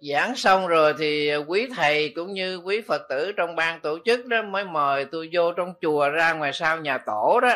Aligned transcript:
giảng 0.00 0.36
xong 0.36 0.66
rồi 0.66 0.94
thì 0.98 1.36
quý 1.36 1.68
thầy 1.76 2.12
cũng 2.16 2.32
như 2.32 2.56
quý 2.56 2.80
phật 2.80 3.02
tử 3.08 3.32
trong 3.36 3.56
ban 3.56 3.80
tổ 3.80 3.98
chức 4.04 4.26
đó 4.26 4.42
mới 4.42 4.64
mời 4.64 5.04
tôi 5.04 5.30
vô 5.32 5.52
trong 5.52 5.74
chùa 5.80 6.08
ra 6.08 6.32
ngoài 6.32 6.52
sau 6.52 6.78
nhà 6.78 6.98
tổ 6.98 7.40
đó 7.40 7.54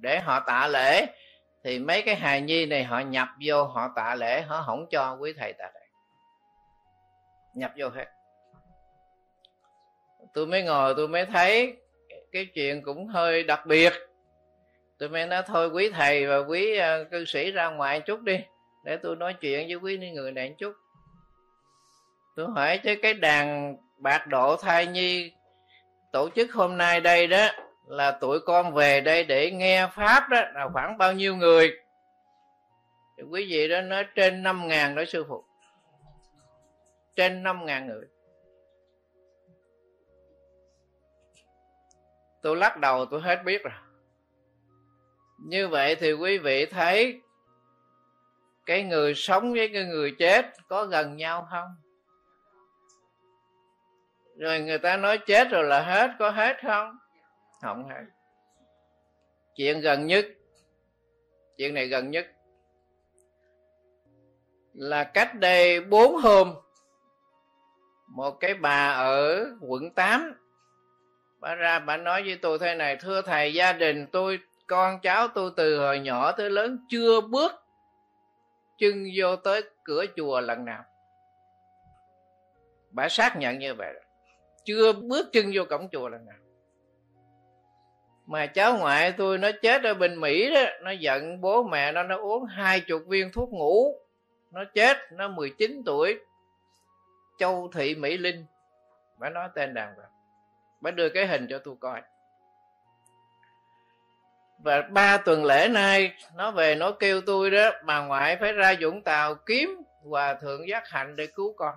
để 0.00 0.20
họ 0.20 0.40
tạ 0.40 0.66
lễ. 0.66 1.06
Thì 1.64 1.78
mấy 1.78 2.02
cái 2.02 2.14
hài 2.14 2.40
nhi 2.40 2.66
này 2.66 2.84
họ 2.84 3.00
nhập 3.00 3.28
vô, 3.44 3.64
họ 3.64 3.92
tạ 3.96 4.14
lễ, 4.14 4.42
họ 4.42 4.62
không 4.66 4.86
cho 4.90 5.16
quý 5.20 5.32
thầy 5.38 5.52
tạ 5.52 5.70
lễ. 5.74 5.80
Nhập 7.54 7.72
vô 7.76 7.88
hết. 7.88 8.06
Tôi 10.34 10.46
mới 10.46 10.62
ngồi, 10.62 10.94
tôi 10.96 11.08
mới 11.08 11.26
thấy 11.26 11.76
cái 12.32 12.46
chuyện 12.54 12.82
cũng 12.82 13.06
hơi 13.06 13.42
đặc 13.42 13.66
biệt. 13.66 13.92
Tôi 14.98 15.08
mới 15.08 15.26
nói, 15.26 15.42
thôi 15.46 15.68
quý 15.68 15.90
thầy 15.90 16.26
và 16.26 16.38
quý 16.38 16.76
ờ, 16.76 17.04
cư 17.04 17.24
sĩ 17.24 17.50
ra 17.50 17.70
ngoài 17.70 18.00
chút 18.00 18.20
đi, 18.20 18.38
để 18.84 18.96
tôi 18.96 19.16
nói 19.16 19.34
chuyện 19.40 19.68
với 19.68 19.76
quý 19.76 20.10
người 20.12 20.32
này 20.32 20.48
một 20.48 20.54
chút 20.58 20.72
tôi 22.36 22.46
hỏi 22.54 22.80
chứ 22.84 22.94
cái 23.02 23.14
đàn 23.14 23.76
bạc 23.96 24.26
độ 24.26 24.56
thai 24.56 24.86
nhi 24.86 25.32
tổ 26.12 26.28
chức 26.34 26.52
hôm 26.52 26.76
nay 26.76 27.00
đây 27.00 27.26
đó, 27.26 27.46
là 27.86 28.10
tụi 28.10 28.40
con 28.40 28.74
về 28.74 29.00
đây 29.00 29.24
để 29.24 29.50
nghe 29.50 29.86
pháp 29.94 30.28
đó, 30.30 30.40
là 30.54 30.68
khoảng 30.72 30.98
bao 30.98 31.12
nhiêu 31.12 31.36
người? 31.36 31.70
Thì 33.16 33.22
quý 33.22 33.46
vị 33.50 33.68
đó 33.68 33.80
nói 33.80 34.04
trên 34.14 34.42
năm 34.42 34.68
ngàn 34.68 34.94
đó, 34.94 35.04
sư 35.08 35.24
phụ. 35.28 35.44
Trên 37.16 37.42
năm 37.42 37.66
ngàn 37.66 37.86
người. 37.86 38.04
Tôi 42.42 42.56
lắc 42.56 42.78
đầu, 42.78 43.06
tôi 43.06 43.20
hết 43.20 43.44
biết 43.44 43.62
rồi. 43.64 43.74
Như 45.38 45.68
vậy 45.68 45.94
thì 45.94 46.12
quý 46.12 46.38
vị 46.38 46.66
thấy 46.66 47.20
cái 48.66 48.82
người 48.82 49.14
sống 49.14 49.52
với 49.52 49.70
cái 49.72 49.84
người 49.84 50.14
chết 50.18 50.46
có 50.68 50.84
gần 50.84 51.16
nhau 51.16 51.46
không? 51.50 51.83
Rồi 54.36 54.60
người 54.60 54.78
ta 54.78 54.96
nói 54.96 55.18
chết 55.18 55.50
rồi 55.50 55.64
là 55.64 55.80
hết, 55.80 56.10
có 56.18 56.30
hết 56.30 56.56
không? 56.62 56.98
Không 57.62 57.88
hết. 57.88 58.04
Chuyện 59.56 59.80
gần 59.80 60.06
nhất, 60.06 60.26
chuyện 61.56 61.74
này 61.74 61.88
gần 61.88 62.10
nhất 62.10 62.26
là 64.74 65.04
cách 65.04 65.34
đây 65.34 65.80
bốn 65.80 66.16
hôm, 66.16 66.54
một 68.08 68.30
cái 68.40 68.54
bà 68.54 68.88
ở 68.88 69.46
quận 69.60 69.90
8 69.90 70.34
bà 71.40 71.54
ra 71.54 71.78
bà 71.78 71.96
nói 71.96 72.22
với 72.22 72.38
tôi 72.42 72.58
thế 72.58 72.74
này, 72.74 72.96
thưa 72.96 73.22
thầy, 73.22 73.54
gia 73.54 73.72
đình 73.72 74.06
tôi, 74.12 74.38
con 74.66 75.00
cháu 75.00 75.28
tôi 75.28 75.50
từ 75.56 75.78
hồi 75.78 75.98
nhỏ 75.98 76.32
tới 76.32 76.50
lớn 76.50 76.86
chưa 76.88 77.20
bước 77.20 77.52
chân 78.78 79.04
vô 79.16 79.36
tới 79.36 79.62
cửa 79.84 80.04
chùa 80.16 80.40
lần 80.40 80.64
nào? 80.64 80.84
Bà 82.90 83.08
xác 83.08 83.36
nhận 83.36 83.58
như 83.58 83.74
vậy 83.74 83.94
chưa 84.64 84.92
bước 84.92 85.32
chân 85.32 85.50
vô 85.54 85.64
cổng 85.70 85.88
chùa 85.92 86.08
lần 86.08 86.26
nào. 86.26 86.38
Mà 88.26 88.46
cháu 88.46 88.78
ngoại 88.78 89.12
tôi 89.12 89.38
nó 89.38 89.50
chết 89.62 89.82
ở 89.82 89.94
bên 89.94 90.20
mỹ 90.20 90.54
đó, 90.54 90.62
nó 90.82 90.90
giận 90.90 91.40
bố 91.40 91.62
mẹ 91.62 91.92
nó 91.92 92.02
nó 92.02 92.16
uống 92.16 92.44
hai 92.44 92.80
chục 92.80 93.02
viên 93.06 93.32
thuốc 93.32 93.48
ngủ. 93.52 93.94
Nó 94.50 94.64
chết, 94.74 94.96
nó 95.12 95.28
19 95.28 95.82
tuổi, 95.86 96.18
châu 97.38 97.70
thị 97.74 97.94
mỹ 97.94 98.16
linh. 98.16 98.44
Bà 99.18 99.30
nói 99.30 99.48
tên 99.54 99.74
đàng 99.74 99.94
hoàng 99.94 100.14
bà 100.84 100.90
đưa 100.90 101.08
cái 101.08 101.26
hình 101.26 101.46
cho 101.50 101.58
tôi 101.58 101.74
coi. 101.80 102.02
Và 104.58 104.82
ba 104.82 105.16
tuần 105.16 105.44
lễ 105.44 105.68
nay, 105.68 106.12
nó 106.36 106.50
về 106.50 106.74
nó 106.74 106.90
kêu 106.90 107.20
tôi 107.20 107.50
đó, 107.50 107.70
bà 107.84 108.06
ngoại 108.06 108.36
phải 108.40 108.52
ra 108.52 108.74
vũng 108.80 109.02
tàu 109.02 109.34
kiếm 109.34 109.82
hòa 110.02 110.34
thượng 110.34 110.68
giác 110.68 110.88
hạnh 110.88 111.16
để 111.16 111.26
cứu 111.26 111.54
con 111.56 111.74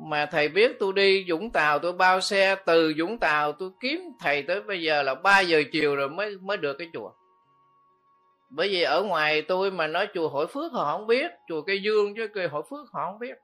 mà 0.00 0.26
thầy 0.26 0.48
biết 0.48 0.76
tôi 0.78 0.92
đi 0.92 1.24
Vũng 1.28 1.50
Tàu, 1.50 1.78
tôi 1.78 1.92
bao 1.92 2.20
xe, 2.20 2.56
từ 2.66 2.94
Vũng 2.98 3.18
Tàu 3.18 3.52
tôi 3.52 3.70
kiếm 3.80 4.00
thầy 4.20 4.42
tới 4.42 4.60
bây 4.60 4.82
giờ 4.82 5.02
là 5.02 5.14
3 5.14 5.40
giờ 5.40 5.62
chiều 5.72 5.96
rồi 5.96 6.08
mới 6.08 6.36
mới 6.36 6.56
được 6.56 6.76
cái 6.78 6.88
chùa. 6.92 7.12
Bởi 8.50 8.68
vì 8.68 8.82
ở 8.82 9.02
ngoài 9.02 9.42
tôi 9.42 9.70
mà 9.70 9.86
nói 9.86 10.08
chùa 10.14 10.28
hội 10.28 10.46
phước 10.46 10.72
họ 10.72 10.92
không 10.92 11.06
biết, 11.06 11.30
chùa 11.48 11.62
cây 11.62 11.82
dương 11.82 12.14
chứ 12.14 12.28
cây 12.34 12.48
hội 12.48 12.62
phước 12.70 12.90
họ 12.92 13.06
không 13.10 13.18
biết. 13.18 13.38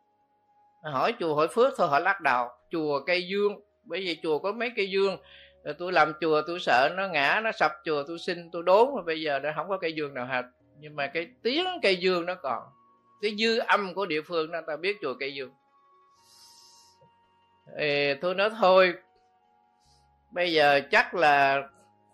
Hỏi 0.93 1.15
chùa 1.21 1.35
hội 1.35 1.49
phước 1.49 1.73
thôi, 1.77 1.89
họ 1.89 1.99
lắc 1.99 2.21
đầu, 2.21 2.49
chùa 2.71 3.01
cây 3.07 3.29
dương. 3.29 3.61
Bởi 3.85 4.01
vì 4.01 4.19
chùa 4.23 4.39
có 4.39 4.53
mấy 4.53 4.71
cây 4.77 4.91
dương, 4.91 5.17
rồi 5.65 5.75
tôi 5.79 5.93
làm 5.93 6.13
chùa, 6.21 6.43
tôi 6.47 6.61
sợ 6.61 6.91
nó 6.97 7.09
ngã, 7.09 7.41
nó 7.45 7.53
sập 7.53 7.73
chùa, 7.85 8.05
tôi 8.07 8.19
xin, 8.19 8.51
tôi 8.53 8.63
đốn, 8.63 8.89
mà 8.97 9.03
bây 9.03 9.21
giờ 9.21 9.39
đã 9.39 9.53
không 9.57 9.69
có 9.69 9.79
cây 9.79 9.93
dương 9.93 10.15
nào 10.15 10.27
hết. 10.27 10.43
Nhưng 10.79 10.97
mà 10.97 11.07
cái 11.07 11.29
tiếng 11.43 11.67
cây 11.83 11.97
dương 11.97 12.27
nó 12.27 12.35
còn, 12.35 12.63
cái 13.23 13.35
dư 13.39 13.59
âm 13.59 13.95
của 13.95 14.07
địa 14.07 14.23
phương 14.23 14.51
nó 14.51 14.61
ta 14.67 14.77
biết 14.77 14.97
chùa 15.03 15.15
cây 15.21 15.35
dương 15.35 15.51
thì 17.79 18.15
tôi 18.15 18.35
nói 18.35 18.51
thôi. 18.61 18.95
Bây 20.31 20.53
giờ 20.53 20.81
chắc 20.91 21.15
là 21.15 21.63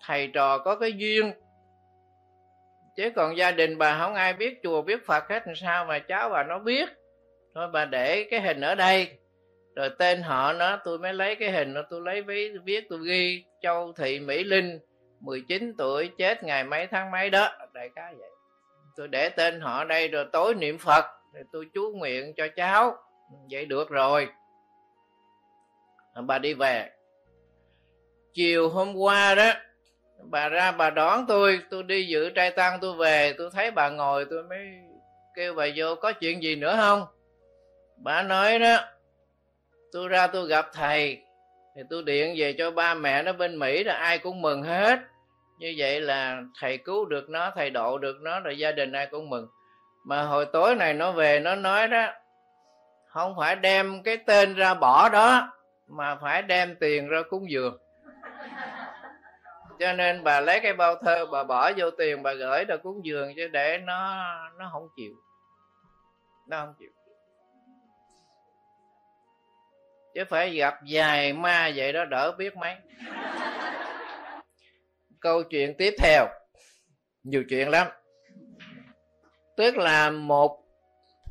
thầy 0.07 0.27
trò 0.27 0.59
có 0.59 0.77
cái 0.77 0.93
duyên. 0.93 1.33
Chứ 2.97 3.11
còn 3.17 3.37
gia 3.37 3.51
đình 3.51 3.79
bà 3.79 3.99
không 3.99 4.15
ai 4.15 4.33
biết 4.33 4.61
chùa 4.63 4.83
biết 4.83 5.07
phật 5.07 5.29
hết 5.29 5.47
làm 5.47 5.57
sao 5.57 5.85
mà 5.85 5.99
cháu 5.99 6.29
bà 6.29 6.43
nó 6.43 6.59
biết. 6.59 6.89
Thôi 7.55 7.69
bà 7.73 7.85
để 7.85 8.29
cái 8.31 8.41
hình 8.41 8.61
ở 8.61 8.75
đây. 8.75 9.19
Rồi 9.77 9.91
tên 9.99 10.23
họ 10.23 10.53
nó, 10.53 10.77
tôi 10.85 10.99
mới 10.99 11.13
lấy 11.13 11.35
cái 11.35 11.51
hình 11.51 11.75
nó 11.75 11.83
tôi 11.91 12.01
lấy 12.01 12.23
ví, 12.23 12.53
viết, 12.65 12.87
tôi 12.91 12.99
ghi. 13.07 13.45
Châu 13.63 13.93
thị 13.93 14.21
mỹ 14.21 14.45
linh 14.45 14.79
19 15.21 15.75
tuổi, 15.79 16.11
chết 16.19 16.45
ngày 16.45 16.65
mấy 16.65 16.87
tháng 16.87 17.11
mấy 17.11 17.31
đó. 17.31 17.49
Đại 17.73 17.89
cá 17.95 18.13
vậy. 18.19 18.31
Tôi 18.97 19.09
để 19.09 19.29
tên 19.29 19.61
họ 19.61 19.85
đây 19.85 20.09
rồi 20.09 20.25
tối 20.33 20.55
niệm 20.55 20.79
phật. 20.79 21.05
Rồi 21.35 21.45
tôi 21.53 21.67
chú 21.75 21.93
nguyện 21.95 22.35
cho 22.37 22.49
cháu. 22.57 22.97
Vậy 23.51 23.67
được 23.67 23.91
rồi 23.91 24.29
bà 26.27 26.39
đi 26.39 26.55
về. 26.55 26.91
Chiều 28.33 28.69
hôm 28.69 28.97
qua 28.97 29.35
đó, 29.35 29.51
bà 30.23 30.49
ra 30.49 30.73
bà 30.73 30.91
đón 30.91 31.27
tôi 31.29 31.61
tôi 31.71 31.83
đi 31.83 32.07
dự 32.07 32.31
trai 32.31 32.51
tăng 32.51 32.79
tôi 32.81 32.95
về, 32.95 33.35
tôi 33.39 33.51
thấy 33.53 33.71
bà 33.71 33.89
ngồi, 33.89 34.27
tôi 34.31 34.43
mới 34.43 34.69
kêu 35.37 35.55
bà 35.55 35.67
vô, 35.77 35.95
có 35.95 36.13
chuyện 36.13 36.43
gì 36.43 36.57
nữa 36.57 36.77
không? 36.81 37.07
Bà 37.97 38.23
nói 38.23 38.59
đó, 38.59 38.77
tôi 39.93 40.09
ra 40.09 40.27
tôi 40.27 40.49
gặp 40.49 40.67
thầy, 40.73 41.23
thì 41.77 41.83
tôi 41.91 42.03
điện 42.03 42.35
về 42.37 42.55
cho 42.59 42.71
ba 42.71 42.95
mẹ 42.95 43.23
nó 43.23 43.33
bên 43.33 43.59
mỹ 43.59 43.85
là 43.85 43.95
ai 43.95 44.19
cũng 44.19 44.43
mừng 44.43 44.63
hết. 44.63 44.99
Như 45.59 45.75
vậy 45.77 46.01
là 46.01 46.43
thầy 46.61 46.79
cứu 46.79 47.05
được 47.05 47.31
nó, 47.31 47.53
thầy 47.55 47.71
độ 47.71 47.99
được 47.99 48.17
nó 48.21 48.41
rồi 48.41 48.59
gia 48.59 48.73
đình 48.73 48.93
ai 48.93 49.07
cũng 49.07 49.31
mừng. 49.31 49.49
Mà 50.05 50.23
hồi 50.23 50.47
tối 50.53 50.75
này 50.75 50.95
nó 50.95 51.13
về, 51.13 51.41
nó 51.41 51.55
nói 51.55 51.89
đó, 51.89 52.07
không 53.07 53.35
phải 53.39 53.57
đem 53.57 54.03
cái 54.03 54.17
tên 54.17 54.55
ra 54.55 54.75
bỏ 54.75 55.09
đó 55.09 55.53
mà 55.91 56.17
phải 56.23 56.43
đem 56.43 56.77
tiền 56.81 57.09
ra 57.09 57.23
cúng 57.31 57.51
dường. 57.51 57.79
Cho 59.79 59.93
nên 59.93 60.25
bà 60.25 60.41
lấy 60.41 60.61
cái 60.61 60.73
bao 60.73 60.95
thơ, 60.95 61.27
bà 61.27 61.45
bỏ 61.45 61.73
vô 61.77 61.91
tiền, 61.91 62.23
bà 62.23 62.35
gửi 62.35 62.65
ra 62.65 62.77
cúng 62.77 63.05
dường 63.05 63.33
chứ 63.37 63.49
để 63.49 63.79
nó 63.79 64.25
nó 64.59 64.71
không 64.73 64.89
chịu. 64.97 65.13
Nó 66.49 66.61
không 66.61 66.75
chịu. 66.79 66.91
Chứ 70.15 70.25
phải 70.29 70.51
gặp 70.51 70.75
vài 70.91 71.33
ma 71.33 71.71
vậy 71.77 71.93
đó 71.93 72.05
đỡ 72.05 72.33
biết 72.39 72.57
mấy. 72.57 72.77
Câu 75.21 75.43
chuyện 75.43 75.75
tiếp 75.79 75.95
theo. 75.99 76.27
Nhiều 77.23 77.45
chuyện 77.49 77.69
lắm. 77.69 77.87
Tức 79.57 79.77
là 79.77 80.11
một 80.11 80.60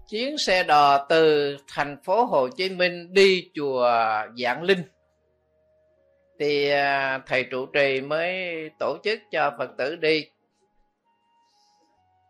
chuyến 0.10 0.38
xe 0.38 0.64
đò 0.64 1.06
từ 1.10 1.58
thành 1.68 1.98
phố 2.04 2.26
Hồ 2.26 2.48
Chí 2.48 2.70
Minh 2.70 3.14
đi 3.14 3.52
chùa 3.54 3.92
Dạng 4.38 4.64
Linh. 4.64 4.84
Thì 6.40 6.70
à, 6.70 7.22
thầy 7.28 7.44
trụ 7.44 7.66
trì 7.66 8.02
mới 8.02 8.46
tổ 8.80 8.98
chức 9.04 9.20
cho 9.32 9.56
Phật 9.58 9.70
tử 9.78 9.96
đi. 9.96 10.26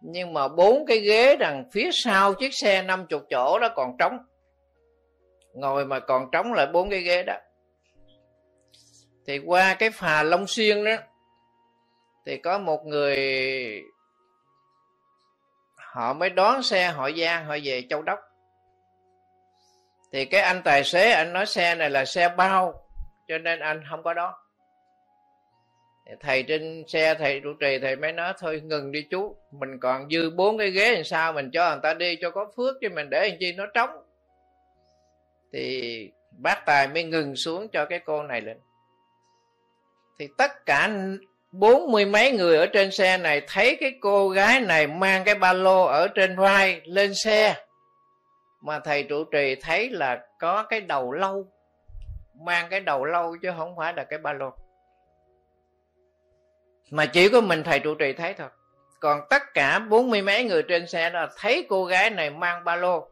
Nhưng 0.02 0.34
mà 0.34 0.48
bốn 0.48 0.86
cái 0.86 1.00
ghế 1.00 1.36
đằng 1.36 1.70
phía 1.72 1.90
sau 1.94 2.34
chiếc 2.34 2.54
xe 2.54 2.82
50 2.82 3.20
chỗ 3.30 3.60
đó 3.60 3.70
còn 3.76 3.98
trống. 4.00 4.18
Ngồi 5.54 5.86
mà 5.86 6.00
còn 6.00 6.32
trống 6.32 6.54
lại 6.54 6.68
bốn 6.74 6.90
cái 6.90 7.02
ghế 7.02 7.24
đó. 7.24 7.36
Thì 9.28 9.38
qua 9.38 9.74
cái 9.74 9.92
phà 9.92 10.24
Long 10.24 10.48
Xuyên 10.48 10.84
đó, 10.84 10.96
thì 12.26 12.38
có 12.38 12.60
một 12.60 12.86
người 12.86 13.16
họ 15.94 16.14
mới 16.14 16.30
đón 16.30 16.64
xe 16.64 16.88
họ 16.88 17.10
Giang 17.12 17.46
họ 17.46 17.58
về 17.64 17.84
Châu 17.90 18.02
Đốc. 18.02 18.20
Thì 20.12 20.26
cái 20.26 20.42
anh 20.42 20.62
tài 20.64 20.84
xế, 20.84 21.12
anh 21.12 21.34
nói 21.34 21.46
xe 21.46 21.76
này 21.76 21.90
là 21.90 22.06
xe 22.06 22.30
bao, 22.38 22.88
cho 23.28 23.38
nên 23.38 23.60
anh 23.60 23.84
không 23.90 24.04
có 24.04 24.14
đón 24.14 24.34
thầy 26.20 26.44
trên 26.44 26.84
xe, 26.88 27.14
thầy 27.14 27.40
trụ 27.40 27.54
trì, 27.60 27.80
thầy 27.80 27.96
mới 27.96 28.12
nói, 28.12 28.34
thôi 28.40 28.62
ngừng 28.62 28.92
đi 28.92 29.02
chú, 29.10 29.36
mình 29.52 29.80
còn 29.80 30.10
dư 30.10 30.30
bốn 30.30 30.58
cái 30.58 30.72
ghế 30.72 30.96
làm 30.96 31.04
sao, 31.04 31.34
mình 31.34 31.52
cho 31.52 31.70
người 31.72 31.80
ta 31.84 31.94
đi, 31.94 32.16
cho 32.22 32.32
có 32.32 32.52
phước 32.58 32.76
chứ 32.82 32.90
mình 32.90 33.10
để 33.10 33.30
làm 33.30 33.38
chi 33.40 33.54
nó 33.54 33.66
trống. 33.74 33.90
Thì 35.54 36.12
bác 36.32 36.66
tài 36.66 36.88
mới 36.88 37.04
ngừng 37.04 37.36
xuống 37.36 37.68
cho 37.68 37.86
cái 37.86 38.00
cô 38.00 38.24
này 38.24 38.42
lên. 38.42 38.58
Thì 40.20 40.28
tất 40.38 40.66
cả 40.66 40.90
bốn 41.52 41.92
mươi 41.92 42.06
mấy 42.06 42.32
người 42.32 42.58
ở 42.58 42.66
trên 42.66 42.92
xe 42.92 43.18
này 43.18 43.42
thấy 43.48 43.78
cái 43.80 43.94
cô 44.02 44.30
gái 44.30 44.62
này 44.62 44.88
mang 44.88 45.24
cái 45.24 45.36
ba 45.36 45.54
lô 45.54 45.84
ở 45.84 46.08
trên 46.08 46.36
vai 46.36 46.82
lên 46.86 47.14
xe. 47.14 47.56
Mà 48.62 48.80
thầy 48.80 49.04
trụ 49.04 49.24
trì 49.24 49.56
thấy 49.62 49.90
là 49.90 50.26
có 50.40 50.64
cái 50.64 50.82
đầu 50.82 51.12
lâu 51.12 51.46
mang 52.46 52.68
cái 52.70 52.80
đầu 52.80 53.06
lâu 53.06 53.38
chứ 53.42 53.52
không 53.58 53.76
phải 53.78 53.94
là 53.94 54.04
cái 54.04 54.20
ba 54.20 54.34
lô. 54.34 54.54
Mà 56.92 57.06
chỉ 57.06 57.30
có 57.30 57.42
mình 57.42 57.64
thầy 57.64 57.80
trụ 57.80 57.96
trì 57.96 58.14
thấy 58.14 58.34
thôi. 58.34 58.48
Còn 59.00 59.22
tất 59.30 59.54
cả 59.54 59.80
bốn 59.80 60.10
mươi 60.10 60.22
mấy 60.22 60.44
người 60.44 60.64
trên 60.64 60.88
xe 60.88 61.10
đó 61.10 61.28
thấy 61.38 61.66
cô 61.70 61.86
gái 61.86 62.10
này 62.10 62.30
mang 62.30 62.64
ba 62.64 62.76
lô. 62.76 63.08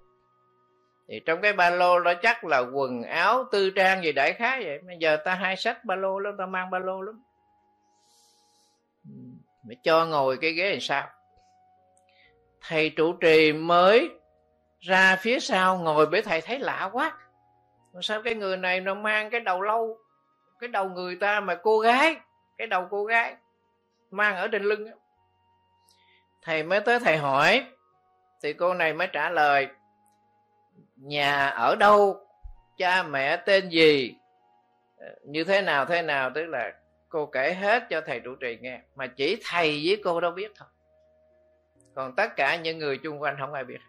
Thì 1.08 1.22
trong 1.26 1.42
cái 1.42 1.54
ba 1.54 1.70
lô 1.70 2.00
đó 2.00 2.14
chắc 2.22 2.46
là 2.46 2.60
quần 2.60 3.04
áo, 3.04 3.46
tư 3.52 3.70
trang 3.70 4.04
gì 4.04 4.12
đại 4.12 4.34
khái 4.34 4.64
vậy. 4.64 4.80
Bây 4.88 4.98
giờ 5.00 5.18
ta 5.26 5.34
hai 5.34 5.56
sách 5.56 5.86
ba 5.86 5.96
lô 5.96 6.20
lắm, 6.20 6.36
ta 6.38 6.46
mang 6.46 6.70
ba 6.70 6.80
lô 6.80 7.02
lắm 7.02 7.24
mà 9.68 9.76
cho 9.84 10.06
ngồi 10.06 10.38
cái 10.42 10.52
ghế 10.52 10.70
làm 10.72 10.80
sao? 10.80 11.10
Thầy 12.62 12.90
trụ 12.90 13.14
trì 13.14 13.54
mới 13.54 14.10
ra 14.80 15.16
phía 15.16 15.40
sau 15.40 15.78
ngồi 15.78 16.06
với 16.06 16.22
thầy 16.22 16.42
thấy 16.42 16.60
lạ 16.60 16.90
quá. 16.94 17.18
Sao 18.02 18.22
cái 18.22 18.36
người 18.36 18.58
này 18.58 18.82
nó 18.82 18.94
mang 18.94 19.30
cái 19.30 19.42
đầu 19.42 19.62
lâu, 19.62 19.98
cái 20.60 20.68
đầu 20.68 20.90
người 20.90 21.16
ta 21.16 21.40
mà 21.40 21.56
cô 21.56 21.80
gái, 21.80 22.16
cái 22.58 22.68
đầu 22.68 22.88
cô 22.92 23.06
gái 23.06 23.36
mang 24.12 24.36
ở 24.36 24.48
trên 24.48 24.64
lưng 24.64 24.88
thầy 26.42 26.64
mới 26.64 26.80
tới 26.80 27.00
thầy 27.00 27.18
hỏi, 27.18 27.66
thì 28.44 28.54
cô 28.54 28.74
này 28.74 28.94
mới 28.94 29.08
trả 29.14 29.30
lời, 29.30 29.68
nhà 30.96 31.48
ở 31.48 31.76
đâu? 31.76 32.28
Cha 32.78 33.04
mẹ 33.04 33.38
tên 33.38 33.70
gì? 33.70 34.16
Ờ, 34.98 35.08
như 35.26 35.44
thế 35.44 35.62
nào 35.62 35.86
thế 35.86 36.02
nào, 36.02 36.32
tức 36.36 36.46
là 36.46 36.72
cô 37.10 37.26
kể 37.26 37.54
hết 37.54 37.84
cho 37.90 38.02
thầy 38.06 38.20
trụ 38.20 38.36
trì 38.36 38.58
nghe, 38.62 38.82
mà 38.96 39.08
chỉ 39.08 39.38
thầy 39.46 39.82
với 39.86 40.02
cô 40.04 40.20
đâu 40.20 40.32
biết 40.32 40.52
thôi. 40.56 40.68
Còn 41.96 42.16
tất 42.16 42.36
cả 42.36 42.56
những 42.56 42.78
người 42.78 42.98
chung 42.98 43.22
quanh 43.22 43.36
không 43.40 43.54
ai 43.54 43.64
biết. 43.64 43.80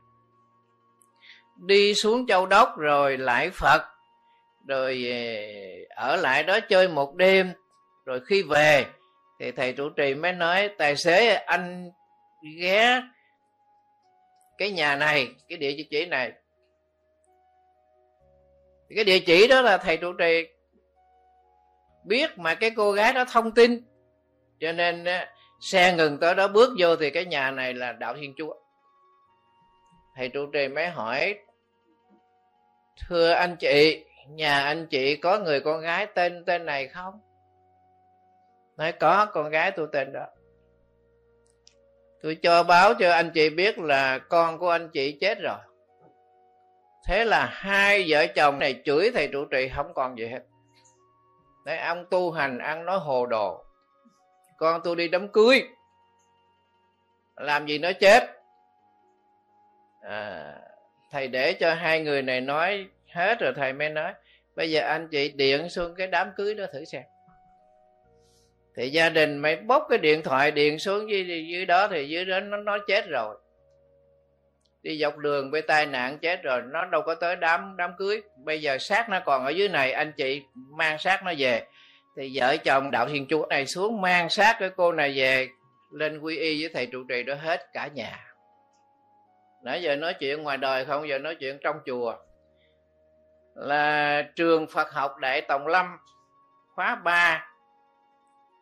Đi 1.67 1.94
xuống 1.94 2.26
châu 2.26 2.47
đốc 2.47 2.79
rồi 2.79 3.19
lại 3.19 3.50
phật, 3.50 3.82
rồi 4.69 5.05
ờ, 5.97 6.11
ở 6.11 6.17
lại 6.17 6.43
đó 6.43 6.61
chơi 6.61 6.88
một 6.88 7.17
đêm, 7.17 7.53
rồi 8.05 8.20
khi 8.26 8.43
về 8.43 8.87
thì 9.41 9.53
thầy 9.53 9.73
trụ 9.73 9.88
trì 9.88 10.15
mới 10.15 10.32
nói, 10.32 10.70
tài 10.79 10.97
xế 10.97 11.35
anh 11.35 11.91
ghé 12.61 13.03
cái 14.59 14.70
nhà 14.70 14.97
này, 14.97 15.29
cái 15.49 15.59
địa 15.59 15.76
chỉ 15.91 16.06
này. 16.06 16.32
Cái 18.94 19.05
địa 19.05 19.19
chỉ 19.19 19.49
đó 19.49 19.61
là 19.62 19.79
thầy 19.79 19.97
trụ 19.97 20.12
trì 20.12 20.49
biết 22.08 22.38
mà 22.38 22.55
cái 22.55 22.70
cô 22.76 22.93
gái 22.93 23.12
đó 23.12 23.25
thông 23.32 23.55
tin. 23.55 23.82
Cho 24.60 24.72
nên 24.72 25.05
xe 25.60 25.94
ngừng 25.96 26.19
tới 26.19 26.34
đó, 26.34 26.49
bước 26.49 26.70
vô 26.78 26.96
thì 26.96 27.10
cái 27.10 27.25
nhà 27.25 27.50
này 27.50 27.75
là 27.75 27.93
đạo 27.93 28.14
thiên 28.20 28.34
chúa. 28.37 28.55
Thầy 30.16 30.28
trụ 30.28 30.46
trì 30.46 30.69
mới 30.69 30.88
hỏi, 30.88 31.38
thưa 33.08 33.31
anh 33.31 33.56
chị, 33.56 34.05
nhà 34.28 34.60
anh 34.64 34.87
chị 34.87 35.16
có 35.16 35.38
người 35.38 35.60
con 35.60 35.81
gái 35.81 36.06
tên 36.06 36.44
tên 36.44 36.66
này 36.66 36.88
không? 36.88 37.20
Nói 38.76 38.93
có, 38.93 39.26
con 39.26 39.50
gái 39.50 39.70
tôi 39.70 39.87
tên 39.93 40.12
đó. 40.12 40.26
Tôi 42.22 42.34
cho 42.43 42.62
báo 42.62 42.94
cho 42.94 43.12
anh 43.12 43.31
chị 43.34 43.50
biết 43.50 43.78
là 43.78 44.19
con 44.19 44.58
của 44.58 44.70
anh 44.70 44.88
chị 44.88 45.19
chết 45.20 45.38
rồi. 45.40 45.58
Thế 47.06 47.25
là 47.25 47.46
hai 47.52 48.05
vợ 48.08 48.26
chồng 48.26 48.58
này 48.58 48.82
chửi 48.84 49.10
thầy 49.14 49.28
trụ 49.28 49.44
trì 49.44 49.69
không 49.76 49.94
còn 49.94 50.19
gì 50.19 50.26
hết 50.26 50.40
đấy 51.69 51.79
ông 51.79 52.05
tu 52.11 52.31
hành 52.31 52.59
ăn 52.59 52.87
nói 52.87 52.99
hồ 52.99 53.26
đồ. 53.26 53.65
Con 54.56 54.81
tôi 54.85 54.97
đi 54.97 55.09
đám 55.09 55.29
cưới. 55.29 55.62
Làm 57.37 57.67
gì 57.67 57.79
nó 57.79 57.93
chết 57.93 58.25
à, 60.03 60.55
thầy 61.11 61.29
để 61.29 61.53
cho 61.53 61.75
hai 61.75 62.00
người 62.00 62.23
này 62.23 62.41
nói 62.41 62.88
hết 63.12 63.38
rồi 63.41 63.53
thầy 63.56 63.73
mới 63.73 63.88
nói. 63.88 64.12
Bây 64.56 64.70
giờ 64.70 64.81
anh 64.81 65.09
chị 65.09 65.29
điện 65.29 65.69
xuống 65.69 65.94
cái 65.94 66.06
đám 66.06 66.32
cưới 66.37 66.55
đó 66.55 66.65
thử 66.73 66.85
xem. 66.85 67.03
Thì 68.76 68.91
gia 68.91 69.09
đình 69.09 69.38
mới 69.38 69.56
bốc 69.56 69.87
cái 69.88 69.99
điện 69.99 70.23
thoại 70.23 70.50
điện 70.50 70.79
xuống 70.79 71.11
dưới, 71.11 71.47
dưới 71.49 71.67
đó 71.67 71.88
thì 71.88 72.09
dưới 72.09 72.25
đó 72.25 72.41
nó 72.41 72.56
nó 72.56 72.79
chết 72.87 73.09
rồi 73.09 73.37
đi 74.83 74.99
dọc 74.99 75.17
đường 75.17 75.51
bị 75.51 75.61
tai 75.61 75.87
nạn 75.87 76.19
chết 76.19 76.43
rồi, 76.43 76.63
nó 76.63 76.85
đâu 76.85 77.03
có 77.03 77.15
tới 77.15 77.37
đám 77.37 77.77
đám 77.77 77.91
cưới. 77.99 78.23
Bây 78.37 78.63
giờ 78.63 78.79
xác 78.79 79.09
nó 79.09 79.21
còn 79.25 79.45
ở 79.45 79.51
dưới 79.51 79.69
này, 79.69 79.93
anh 79.93 80.13
chị 80.13 80.43
mang 80.55 80.99
xác 80.99 81.23
nó 81.25 81.33
về. 81.39 81.67
Thì 82.17 82.31
vợ 82.35 82.57
chồng 82.57 82.91
đạo 82.91 83.07
thiên 83.09 83.27
chúa 83.27 83.47
này 83.47 83.67
xuống 83.67 84.01
mang 84.01 84.29
xác 84.29 84.57
cái 84.59 84.71
cô 84.77 84.93
này 84.93 85.13
về, 85.17 85.49
lên 85.93 86.19
quy 86.19 86.37
y 86.37 86.63
với 86.63 86.71
thầy 86.75 86.87
trụ 86.87 87.05
trì 87.09 87.23
đó 87.23 87.35
hết 87.35 87.73
cả 87.73 87.87
nhà. 87.95 88.35
Nãy 89.65 89.83
giờ 89.83 89.97
nói 89.97 90.15
chuyện 90.15 90.43
ngoài 90.43 90.57
đời 90.57 90.85
không? 90.85 91.09
Giờ 91.09 91.19
nói 91.19 91.35
chuyện 91.35 91.59
trong 91.65 91.81
chùa. 91.87 92.17
Là 93.55 94.23
trường 94.37 94.67
Phật 94.67 94.93
học 94.93 95.19
Đại 95.19 95.41
Tòng 95.41 95.67
Lâm, 95.67 95.97
khóa 96.75 96.95
3 96.95 97.47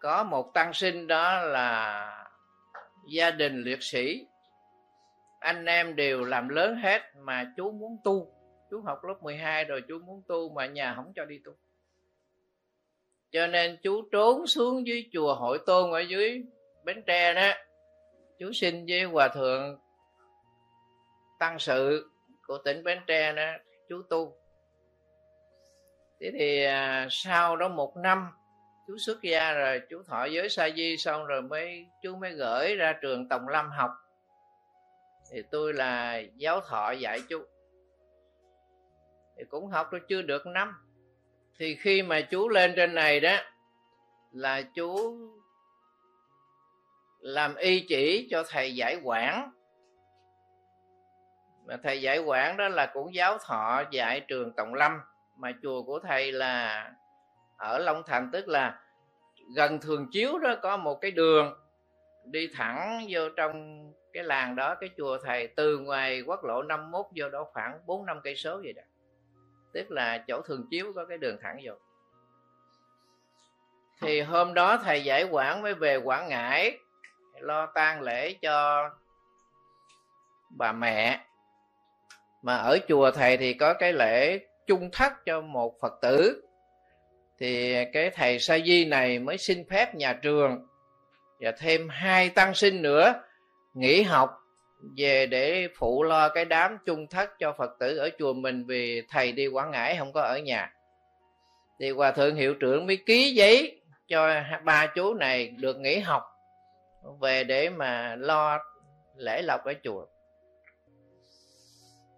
có 0.01 0.25
một 0.25 0.55
tăng 0.55 0.73
sinh 0.73 1.07
đó 1.07 1.41
là 1.41 2.27
gia 3.09 3.31
đình 3.31 3.63
liệt 3.63 3.83
sĩ 3.83 4.27
anh 5.46 5.64
em 5.66 5.96
đều 5.96 6.25
làm 6.25 6.48
lớn 6.48 6.76
hết 6.76 7.02
mà 7.16 7.52
chú 7.56 7.70
muốn 7.70 7.96
tu. 8.04 8.32
Chú 8.70 8.81
học 8.81 9.04
lớp 9.04 9.14
12 9.22 9.64
rồi 9.64 9.82
chú 9.88 9.98
muốn 9.98 10.22
tu 10.28 10.48
mà 10.48 10.66
nhà 10.66 10.94
không 10.96 11.12
cho 11.16 11.25
đi 11.25 11.38
tu. 11.44 11.52
Cho 13.31 13.46
nên 13.46 13.78
chú 13.82 14.02
trốn 14.12 14.46
xuống 14.46 14.87
dưới 14.87 15.08
chùa 15.12 15.34
hội 15.34 15.58
tôn 15.66 15.90
ở 15.90 16.00
dưới 16.00 16.43
bến 16.84 17.02
tre 17.06 17.34
đó. 17.34 17.50
Chú 18.38 18.52
xin 18.52 18.87
với 18.88 19.02
hòa 19.02 19.28
thượng 19.28 19.78
tăng 21.38 21.58
sự 21.58 22.10
của 22.46 22.58
tỉnh 22.64 22.84
bến 22.84 22.98
tre 23.06 23.32
đó 23.32 23.52
chú 23.88 24.02
tu. 24.10 24.37
Thế 26.20 26.31
thì 26.38 26.64
à, 26.64 27.08
sau 27.10 27.56
đó 27.56 27.69
một 27.69 27.96
năm 27.96 28.28
chú 28.87 28.98
xuất 28.98 29.22
gia 29.22 29.52
rồi 29.52 29.81
chú 29.90 30.02
thọ 30.02 30.25
giới 30.25 30.48
sa 30.48 30.69
di 30.76 30.96
xong 30.96 31.26
rồi 31.26 31.43
mới 31.43 31.87
chú 32.02 32.16
mới 32.16 32.32
gửi 32.32 32.75
ra 32.76 32.98
trường 33.02 33.28
tòng 33.28 33.48
lâm 33.48 33.70
học 33.70 33.90
thì 35.31 35.43
tôi 35.50 35.75
là 35.75 36.23
giáo 36.37 36.61
thọ 36.61 36.90
dạy 36.90 37.20
chú. 37.28 37.43
Thì 39.37 39.44
cũng 39.50 39.67
học 39.67 39.93
được 39.93 40.08
chưa 40.08 40.23
được 40.23 40.46
năm. 40.46 40.75
Thì 41.58 41.75
khi 41.75 42.02
mà 42.02 42.20
chú 42.20 42.49
lên 42.49 42.73
trên 42.76 42.94
này 42.94 43.20
đó, 43.20 43.37
là 44.32 44.62
chú 44.62 45.19
làm 47.20 47.55
y 47.55 47.87
chỉ 47.88 48.28
cho 48.31 48.44
thầy 48.49 48.75
giải 48.75 49.00
quản 49.05 49.50
mà 51.67 51.76
thầy 51.82 52.02
giải 52.02 52.19
quản 52.19 52.56
đó 52.56 52.69
là 52.69 52.87
cũng 52.87 53.14
giáo 53.14 53.38
thọ 53.38 53.82
dạy 53.90 54.20
trường 54.20 54.52
tổng 54.56 54.74
Lâm. 54.74 55.01
Mà 55.36 55.53
chùa 55.62 55.82
của 55.82 55.98
thầy 55.98 56.32
là 56.32 56.91
ở 57.56 57.79
Long 57.79 58.03
Thành, 58.06 58.31
tức 58.32 58.48
là 58.48 58.81
gần 59.56 59.81
thường 59.81 60.06
chiếu 60.12 60.39
đó, 60.39 60.55
có 60.62 60.77
một 60.77 60.94
cái 61.01 61.10
đường 61.10 61.55
đi 62.24 62.48
thẳng 62.55 63.06
vô 63.08 63.29
trong 63.36 63.86
cái 64.17 64.25
làng 64.25 64.56
đó, 64.56 64.75
cái 64.75 64.91
chùa 64.96 65.19
thầy 65.25 65.46
từ 65.46 65.79
ngoài 65.79 66.23
quốc 66.27 66.44
lộ 66.44 66.63
51 66.63 67.06
vô 67.17 67.29
đó 67.29 67.46
khoảng 67.53 67.79
4 67.87 68.06
năm 68.06 68.20
cây 68.25 68.37
số 68.37 68.61
vậy 68.65 68.73
đó. 68.73 68.82
Tức 69.73 69.91
là 69.91 70.25
chỗ 70.29 70.43
thường 70.43 70.67
chiếu 70.70 70.93
có 70.94 71.05
cái 71.05 71.19
đường 71.19 71.37
thẳng 71.43 71.61
vô. 71.65 71.73
Thì 74.01 74.20
hôm 74.20 74.55
đó 74.55 74.77
thầy 74.85 75.05
giải 75.05 75.25
quản 75.25 75.63
mới 75.63 75.75
về 75.75 75.96
quảng 75.96 76.29
ngãi, 76.29 76.79
lo 77.39 77.67
tang 77.67 78.03
lễ 78.03 78.32
cho 78.32 78.91
bà 80.51 80.73
mẹ. 80.73 81.20
Mà 82.43 82.56
ở 82.56 82.79
chùa 82.89 83.11
thầy 83.11 83.37
thì 83.37 83.55
có 83.55 83.75
cái 83.75 83.93
lễ 83.93 84.46
chung 84.67 84.91
thất 84.93 85.13
cho 85.27 85.41
một 85.41 85.81
phật 85.81 85.93
tử. 86.03 86.43
Thì 87.39 87.85
cái 87.93 88.11
thầy 88.11 88.39
sa 88.39 88.58
di 88.58 88.85
này 88.85 89.19
mới 89.19 89.39
xin 89.39 89.65
phép 89.70 89.94
nhà 89.94 90.13
trường 90.13 90.67
và 91.41 91.53
thêm 91.58 91.89
hai 91.89 92.29
tăng 92.31 92.55
sinh 92.55 92.82
nữa 92.82 93.23
nghỉ 93.77 94.03
học, 94.03 94.31
về 94.97 95.27
để 95.27 95.69
phụ 95.79 96.03
lo 96.03 96.29
cái 96.29 96.45
đám 96.45 96.79
chung 96.87 97.06
thất 97.06 97.31
cho 97.39 97.55
phật 97.59 97.71
tử 97.79 97.97
ở 97.97 98.11
chùa 98.19 98.33
mình 98.33 98.67
vì 98.67 99.03
thầy 99.09 99.33
đi 99.33 99.47
quảng 99.47 99.71
ngãi 99.71 99.97
không 99.97 100.13
có 100.13 100.21
ở 100.21 100.39
nhà. 100.39 100.73
Thì 101.81 101.91
hòa 101.91 102.13
thượng 102.13 102.37
hiệu 102.37 102.55
trưởng 102.55 102.87
mới 102.87 102.99
ký 103.06 103.35
giấy 103.35 103.81
cho 104.09 104.43
ba 104.65 104.87
chú 104.95 105.15
này 105.15 105.49
được 105.49 105.77
nghỉ 105.77 105.99
học, 105.99 106.23
về 107.21 107.45
để 107.45 107.69
mà 107.69 108.17
lo 108.17 108.59
lễ 109.17 109.43
lộc 109.43 109.65
ở 109.65 109.73
chùa. 109.85 110.06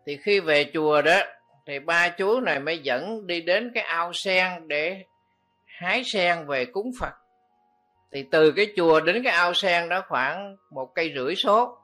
Thì 0.06 0.18
khi 0.22 0.40
về 0.40 0.70
chùa 0.74 1.02
đó, 1.02 1.20
thì 1.66 1.78
ba 1.78 2.08
chú 2.08 2.40
này 2.40 2.60
mới 2.60 2.78
dẫn 2.78 3.26
đi 3.26 3.40
đến 3.40 3.70
cái 3.74 3.84
ao 3.84 4.12
sen 4.12 4.68
để 4.68 5.04
hái 5.66 6.04
sen 6.04 6.46
về 6.46 6.64
cúng 6.64 6.90
phật 7.00 7.12
thì 8.12 8.22
từ 8.30 8.52
cái 8.52 8.72
chùa 8.76 9.00
đến 9.00 9.22
cái 9.24 9.32
ao 9.32 9.54
sen 9.54 9.88
đó 9.88 10.04
khoảng 10.08 10.56
một 10.70 10.94
cây 10.94 11.12
rưỡi 11.16 11.34
số 11.34 11.78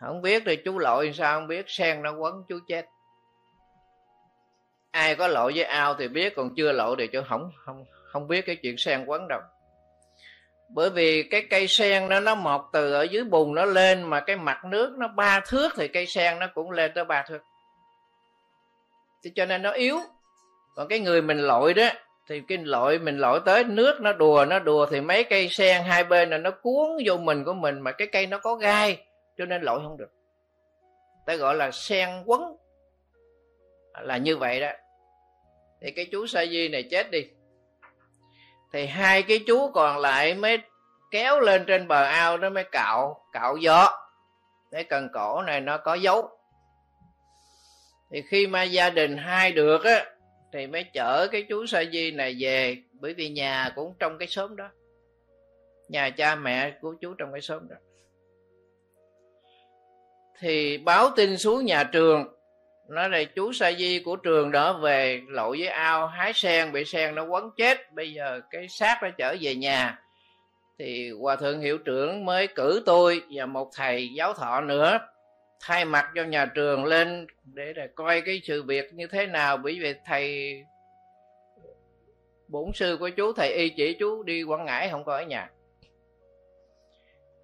không 0.00 0.22
biết 0.22 0.42
thì 0.46 0.56
chú 0.56 0.78
lội 0.78 1.12
sao 1.12 1.40
không 1.40 1.46
biết, 1.46 1.64
sen 1.68 2.02
nó 2.02 2.12
quấn 2.12 2.44
chú 2.48 2.58
chết. 2.68 2.86
Ai 4.90 5.14
có 5.14 5.28
lội 5.28 5.52
với 5.54 5.64
ao 5.64 5.94
thì 5.94 6.08
biết, 6.08 6.36
còn 6.36 6.54
chưa 6.56 6.72
lội 6.72 6.96
thì 6.98 7.06
chú 7.06 7.20
không 7.28 7.50
không 7.64 7.84
không 8.12 8.28
biết 8.28 8.46
cái 8.46 8.56
chuyện 8.56 8.76
sen 8.76 9.04
quấn 9.04 9.28
đâu. 9.28 9.40
Bởi 10.68 10.90
vì 10.90 11.22
cái 11.22 11.46
cây 11.50 11.68
sen 11.68 12.08
đó, 12.08 12.20
nó 12.20 12.34
mọc 12.34 12.70
từ 12.72 12.92
ở 12.92 13.02
dưới 13.02 13.24
bùn 13.24 13.54
nó 13.54 13.64
lên 13.64 14.02
mà 14.02 14.20
cái 14.20 14.36
mặt 14.36 14.64
nước 14.64 14.94
nó 14.98 15.08
ba 15.08 15.40
thước 15.40 15.72
thì 15.76 15.88
cây 15.88 16.06
sen 16.06 16.38
nó 16.38 16.46
cũng 16.54 16.70
lên 16.70 16.92
tới 16.94 17.04
ba 17.04 17.24
thước. 17.28 17.42
Thì 19.24 19.30
cho 19.34 19.46
nên 19.46 19.62
nó 19.62 19.70
yếu. 19.70 19.98
Còn 20.74 20.88
cái 20.88 20.98
người 20.98 21.22
mình 21.22 21.38
lội 21.38 21.74
đó 21.74 21.86
thì 22.28 22.42
cái 22.48 22.58
lội 22.58 22.98
mình 22.98 23.18
lội 23.18 23.40
tới 23.44 23.64
nước 23.64 24.00
nó 24.00 24.12
đùa 24.12 24.44
nó 24.48 24.58
đùa 24.58 24.86
thì 24.90 25.00
mấy 25.00 25.24
cây 25.24 25.48
sen 25.50 25.82
hai 25.82 26.04
bên 26.04 26.30
là 26.30 26.38
nó 26.38 26.50
cuốn 26.50 26.88
vô 27.04 27.16
mình 27.16 27.44
của 27.44 27.54
mình 27.54 27.80
mà 27.80 27.92
cái 27.92 28.08
cây 28.12 28.26
nó 28.26 28.38
có 28.38 28.54
gai, 28.54 29.06
cho 29.38 29.44
nên 29.44 29.62
lội 29.62 29.80
không 29.82 29.96
được. 29.96 30.10
Ta 31.26 31.34
gọi 31.34 31.54
là 31.54 31.70
sen 31.70 32.08
quấn. 32.26 32.56
Là 34.00 34.16
như 34.16 34.36
vậy 34.36 34.60
đó. 34.60 34.70
Thì 35.80 35.90
cái 35.90 36.06
chú 36.12 36.26
sa 36.26 36.46
di 36.46 36.68
này 36.68 36.82
chết 36.90 37.10
đi. 37.10 37.26
Thì 38.72 38.86
hai 38.86 39.22
cái 39.22 39.40
chú 39.46 39.70
còn 39.70 39.98
lại 39.98 40.34
mới 40.34 40.58
kéo 41.10 41.40
lên 41.40 41.64
trên 41.66 41.88
bờ 41.88 42.02
ao 42.02 42.36
nó 42.36 42.50
mới 42.50 42.64
cạo 42.64 43.24
cạo 43.32 43.56
gió. 43.56 43.88
Cái 44.70 44.84
cần 44.84 45.08
cổ 45.14 45.42
này 45.42 45.60
nó 45.60 45.78
có 45.78 45.94
dấu. 45.94 46.30
Thì 48.10 48.22
khi 48.30 48.46
mà 48.46 48.62
gia 48.62 48.90
đình 48.90 49.16
hai 49.16 49.52
được 49.52 49.84
á 49.84 50.04
thì 50.52 50.66
mới 50.66 50.84
chở 50.84 51.28
cái 51.32 51.42
chú 51.42 51.66
sa 51.66 51.84
di 51.92 52.10
này 52.10 52.36
về, 52.38 52.76
bởi 52.92 53.14
vì 53.14 53.28
nhà 53.28 53.72
cũng 53.74 53.94
trong 53.98 54.18
cái 54.18 54.28
xóm 54.28 54.56
đó. 54.56 54.68
Nhà 55.88 56.10
cha 56.10 56.34
mẹ 56.34 56.70
của 56.80 56.94
chú 57.00 57.14
trong 57.14 57.32
cái 57.32 57.40
xóm 57.40 57.68
đó. 57.68 57.76
Thì 60.38 60.78
báo 60.78 61.10
tin 61.16 61.38
xuống 61.38 61.64
nhà 61.64 61.84
trường, 61.84 62.24
nói 62.88 63.10
là 63.10 63.24
chú 63.24 63.52
sa 63.52 63.72
di 63.72 64.02
của 64.04 64.16
trường 64.16 64.50
đó 64.50 64.72
về 64.72 65.22
lội 65.28 65.56
với 65.58 65.68
ao, 65.68 66.06
hái 66.06 66.32
sen, 66.32 66.72
bị 66.72 66.84
sen 66.84 67.14
nó 67.14 67.24
quấn 67.24 67.50
chết. 67.56 67.92
Bây 67.92 68.12
giờ 68.12 68.40
cái 68.50 68.68
xác 68.68 68.98
nó 69.02 69.08
trở 69.18 69.36
về 69.40 69.54
nhà. 69.54 69.98
Thì 70.78 71.10
hòa 71.10 71.36
thượng 71.36 71.60
hiệu 71.60 71.78
trưởng 71.78 72.24
mới 72.24 72.46
cử 72.46 72.82
tôi 72.86 73.22
và 73.30 73.46
một 73.46 73.70
thầy 73.74 74.08
giáo 74.16 74.32
thọ 74.32 74.60
nữa 74.60 74.98
thay 75.60 75.84
mặt 75.84 76.10
cho 76.14 76.24
nhà 76.24 76.46
trường 76.46 76.84
lên 76.84 77.26
để 77.44 77.72
là 77.76 77.86
coi 77.94 78.20
cái 78.20 78.40
sự 78.44 78.62
việc 78.62 78.94
như 78.94 79.06
thế 79.06 79.26
nào. 79.26 79.56
Bởi 79.56 79.78
vì 79.80 79.94
thầy, 80.06 80.54
bổn 82.48 82.72
sư 82.74 82.96
của 83.00 83.08
chú, 83.08 83.32
thầy 83.32 83.52
y 83.52 83.68
chỉ 83.68 83.96
chú 83.98 84.22
đi 84.22 84.42
quảng 84.42 84.64
ngãi, 84.64 84.88
không 84.88 85.04
có 85.04 85.16
ở 85.16 85.22
nhà. 85.22 85.50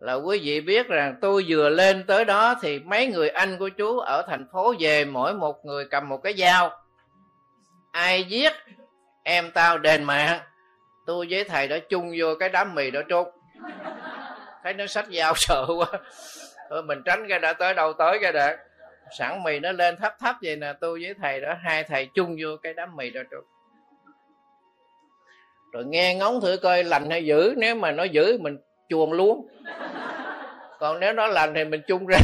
Là 0.00 0.14
quý 0.14 0.40
vị 0.42 0.60
biết 0.60 0.88
rằng 0.88 1.16
tôi 1.20 1.44
vừa 1.48 1.68
lên 1.68 2.04
tới 2.06 2.24
đó 2.24 2.54
thì 2.62 2.78
mấy 2.78 3.06
người 3.06 3.28
anh 3.28 3.58
của 3.58 3.68
chú 3.68 3.98
ở 3.98 4.22
thành 4.28 4.46
phố 4.52 4.74
về, 4.78 5.04
mỗi 5.04 5.34
một 5.34 5.64
người 5.64 5.84
cầm 5.90 6.08
một 6.08 6.18
cái 6.18 6.34
dao. 6.38 6.70
Ai 7.92 8.24
giết, 8.24 8.52
em 9.24 9.50
tao 9.50 9.78
đền 9.78 10.04
mạng. 10.04 10.40
Tôi 11.06 11.26
với 11.30 11.44
thầy 11.44 11.68
đã 11.68 11.78
chung 11.88 12.12
vô 12.18 12.26
cái 12.40 12.48
đám 12.48 12.74
mì 12.74 12.90
đó 12.90 13.00
trốn. 13.08 13.28
Thấy 14.62 14.74
nó 14.74 14.86
sách 14.86 15.06
dao 15.12 15.32
sợ 15.36 15.66
quá 15.78 15.86
thôi 16.72 16.82
mình 16.82 17.02
tránh 17.04 17.26
cái 17.28 17.38
đã 17.38 17.52
tới 17.52 17.74
đâu 17.74 17.92
tới 17.92 18.18
cái 18.22 18.32
đã. 18.32 18.58
Sẵn 19.18 19.42
mì 19.42 19.58
nó 19.60 19.72
lên 19.72 19.96
thấp 19.96 20.14
thấp 20.20 20.36
vậy 20.42 20.56
nè, 20.56 20.72
tôi 20.80 21.00
với 21.02 21.14
thầy 21.22 21.40
đó, 21.40 21.54
hai 21.62 21.84
thầy 21.84 22.08
chung 22.14 22.36
vô 22.40 22.48
cái 22.62 22.74
đám 22.74 22.96
mì 22.96 23.10
đó 23.10 23.20
trốn 23.30 23.44
rồi 25.72 25.84
nghe 25.84 26.14
ngóng 26.14 26.40
thử 26.40 26.56
coi 26.56 26.84
lành 26.84 27.10
hay 27.10 27.26
dữ, 27.26 27.54
nếu 27.56 27.74
mà 27.74 27.90
nó 27.90 28.04
dữ 28.04 28.38
mình 28.40 28.58
chuồn 28.88 29.12
luôn. 29.12 29.48
Còn 30.78 31.00
nếu 31.00 31.12
nó 31.12 31.26
lành 31.26 31.54
thì 31.54 31.64
mình 31.64 31.82
chung 31.86 32.06
ra. 32.06 32.18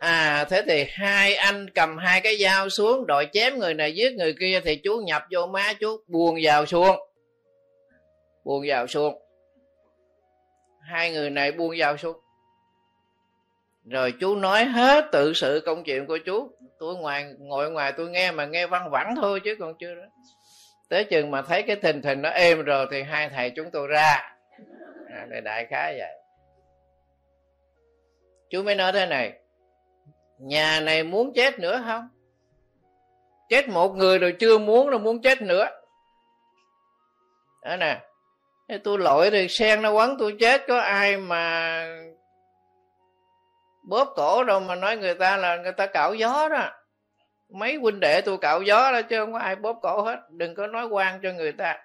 À 0.00 0.44
thế 0.50 0.62
thì 0.66 0.84
hai 0.90 1.34
anh 1.34 1.70
cầm 1.70 1.98
hai 1.98 2.20
cái 2.20 2.36
dao 2.36 2.68
xuống 2.68 3.06
đòi 3.06 3.26
chém 3.32 3.58
người 3.58 3.74
này 3.74 3.94
giết 3.94 4.12
người 4.12 4.34
kia 4.40 4.60
thì 4.64 4.76
chú 4.76 5.00
nhập 5.06 5.24
vô 5.30 5.46
má 5.46 5.72
chú 5.80 6.00
buồn 6.06 6.36
vào 6.42 6.66
xuống. 6.66 6.96
Buông 8.44 8.64
vào 8.68 8.86
xuống. 8.86 9.22
Hai 10.80 11.12
người 11.12 11.30
này 11.30 11.52
buông 11.52 11.74
vào 11.78 11.96
xuống 11.96 12.16
rồi 13.90 14.14
chú 14.20 14.36
nói 14.36 14.64
hết 14.64 15.04
tự 15.12 15.32
sự 15.32 15.62
công 15.66 15.84
chuyện 15.84 16.06
của 16.06 16.18
chú. 16.26 16.50
Tôi 16.78 16.96
ngoài 16.96 17.34
ngồi 17.38 17.70
ngoài 17.70 17.92
tôi 17.96 18.10
nghe 18.10 18.30
mà 18.30 18.46
nghe 18.46 18.66
văn 18.66 18.90
vẳng 18.90 19.14
thôi 19.16 19.40
chứ 19.44 19.56
còn 19.60 19.74
chưa 19.78 19.94
đó 19.94 20.02
tới 20.88 21.04
chừng 21.04 21.30
mà 21.30 21.42
thấy 21.42 21.62
cái 21.62 21.76
tình 21.76 22.02
thình 22.02 22.22
nó 22.22 22.28
êm 22.28 22.62
rồi 22.62 22.86
thì 22.90 23.02
hai 23.02 23.28
thầy 23.28 23.50
chúng 23.50 23.70
tôi 23.70 23.88
ra. 23.88 24.36
À, 25.10 25.40
đại 25.44 25.66
khái 25.66 25.98
vậy. 25.98 26.12
Chú 28.50 28.62
mới 28.62 28.74
nói 28.74 28.92
thế 28.92 29.06
này. 29.06 29.32
Nhà 30.38 30.80
này 30.80 31.02
muốn 31.02 31.32
chết 31.34 31.58
nữa 31.58 31.82
không? 31.86 32.08
Chết 33.48 33.68
một 33.68 33.96
người 33.96 34.18
rồi 34.18 34.36
chưa 34.38 34.58
muốn 34.58 34.88
rồi 34.88 35.00
muốn 35.00 35.22
chết 35.22 35.42
nữa. 35.42 35.68
Đó 37.64 37.76
nè. 37.76 38.00
Tôi 38.84 38.98
lội 38.98 39.30
thì 39.30 39.48
sen 39.48 39.82
nó 39.82 39.92
quấn 39.92 40.16
tôi 40.18 40.36
chết. 40.40 40.62
Có 40.68 40.78
ai 40.78 41.16
mà 41.16 41.86
bóp 43.86 44.12
cổ 44.16 44.44
đâu 44.44 44.60
mà 44.60 44.74
nói 44.74 44.96
người 44.96 45.14
ta 45.14 45.36
là 45.36 45.56
người 45.56 45.72
ta 45.72 45.86
cạo 45.86 46.14
gió 46.14 46.48
đó. 46.48 46.70
Mấy 47.48 47.74
huynh 47.74 48.00
đệ 48.00 48.20
tôi 48.20 48.38
cạo 48.38 48.62
gió 48.62 48.92
đó 48.92 49.02
chứ 49.02 49.20
không 49.20 49.32
có 49.32 49.38
ai 49.38 49.56
bóp 49.56 49.78
cổ 49.82 50.02
hết. 50.02 50.20
Đừng 50.30 50.54
có 50.54 50.66
nói 50.66 50.86
quan 50.86 51.20
cho 51.22 51.32
người 51.32 51.52
ta. 51.52 51.78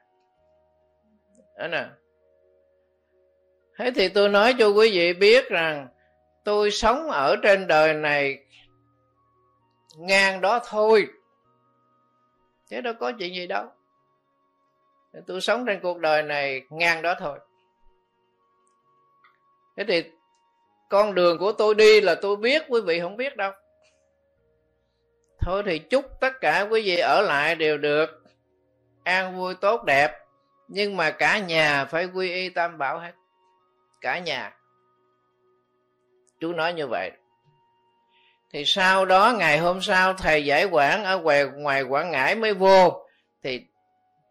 Đó 1.58 1.68
nè. 1.68 1.86
Thế 3.78 3.92
thì 3.96 4.10
tôi 4.10 4.30
nói 4.30 4.56
cho 4.60 4.68
quý 4.68 4.92
vị 4.92 5.14
biết 5.14 5.50
rằng 5.50 5.88
tôi 6.44 6.72
sống 6.72 7.12
ở 7.12 7.36
trên 7.44 7.68
đời 7.68 7.94
này 7.94 8.46
ngang 9.98 10.42
đó 10.42 10.60
thôi. 10.66 11.08
Thế 12.70 12.82
đâu 12.82 12.94
có 13.00 13.12
chuyện 13.20 13.36
gì 13.36 13.48
đâu. 13.48 13.66
Tôi 15.28 15.42
sống 15.42 15.66
trên 15.66 15.80
cuộc 15.80 16.00
đời 16.00 16.24
này 16.24 16.62
ngang 16.70 17.02
đó 17.02 17.16
thôi. 17.20 17.40
Thế 19.78 19.84
thì 19.88 20.04
con 20.92 21.16
đường 21.16 21.38
của 21.38 21.52
tôi 21.52 21.76
đi 21.76 22.02
là 22.02 22.16
tôi 22.16 22.36
biết, 22.36 22.64
quý 22.68 22.82
vị 22.82 23.00
không 23.00 23.18
biết 23.18 23.38
đâu. 23.38 23.52
Thôi 25.40 25.64
thì 25.66 25.80
chúc 25.80 26.06
tất 26.20 26.42
cả 26.42 26.68
quý 26.72 26.82
vị 26.86 26.98
ở 26.98 27.22
lại 27.22 27.56
đều 27.56 27.78
được 27.78 28.24
an 29.04 29.38
vui, 29.38 29.56
tốt, 29.56 29.84
đẹp. 29.84 30.12
Nhưng 30.68 30.98
mà 30.98 31.12
cả 31.12 31.40
nhà 31.40 31.86
phải 31.86 32.06
quy 32.06 32.34
y 32.34 32.50
tam 32.50 32.78
bảo 32.78 33.00
hết. 33.00 33.12
Cả 34.02 34.20
nhà. 34.20 34.54
Chú 36.40 36.54
nói 36.54 36.74
như 36.74 36.88
vậy. 36.88 37.12
Thì 38.54 38.64
sau 38.66 39.06
đó, 39.06 39.36
ngày 39.38 39.58
hôm 39.58 39.82
sau, 39.82 40.14
thầy 40.14 40.46
giải 40.46 40.66
quản 40.66 41.04
ở 41.04 41.18
ngoài 41.18 41.46
ngoài 41.46 41.82
quảng 41.82 42.12
ngãi 42.12 42.36
mới 42.36 42.54
vô. 42.54 43.08
Thì 43.44 43.62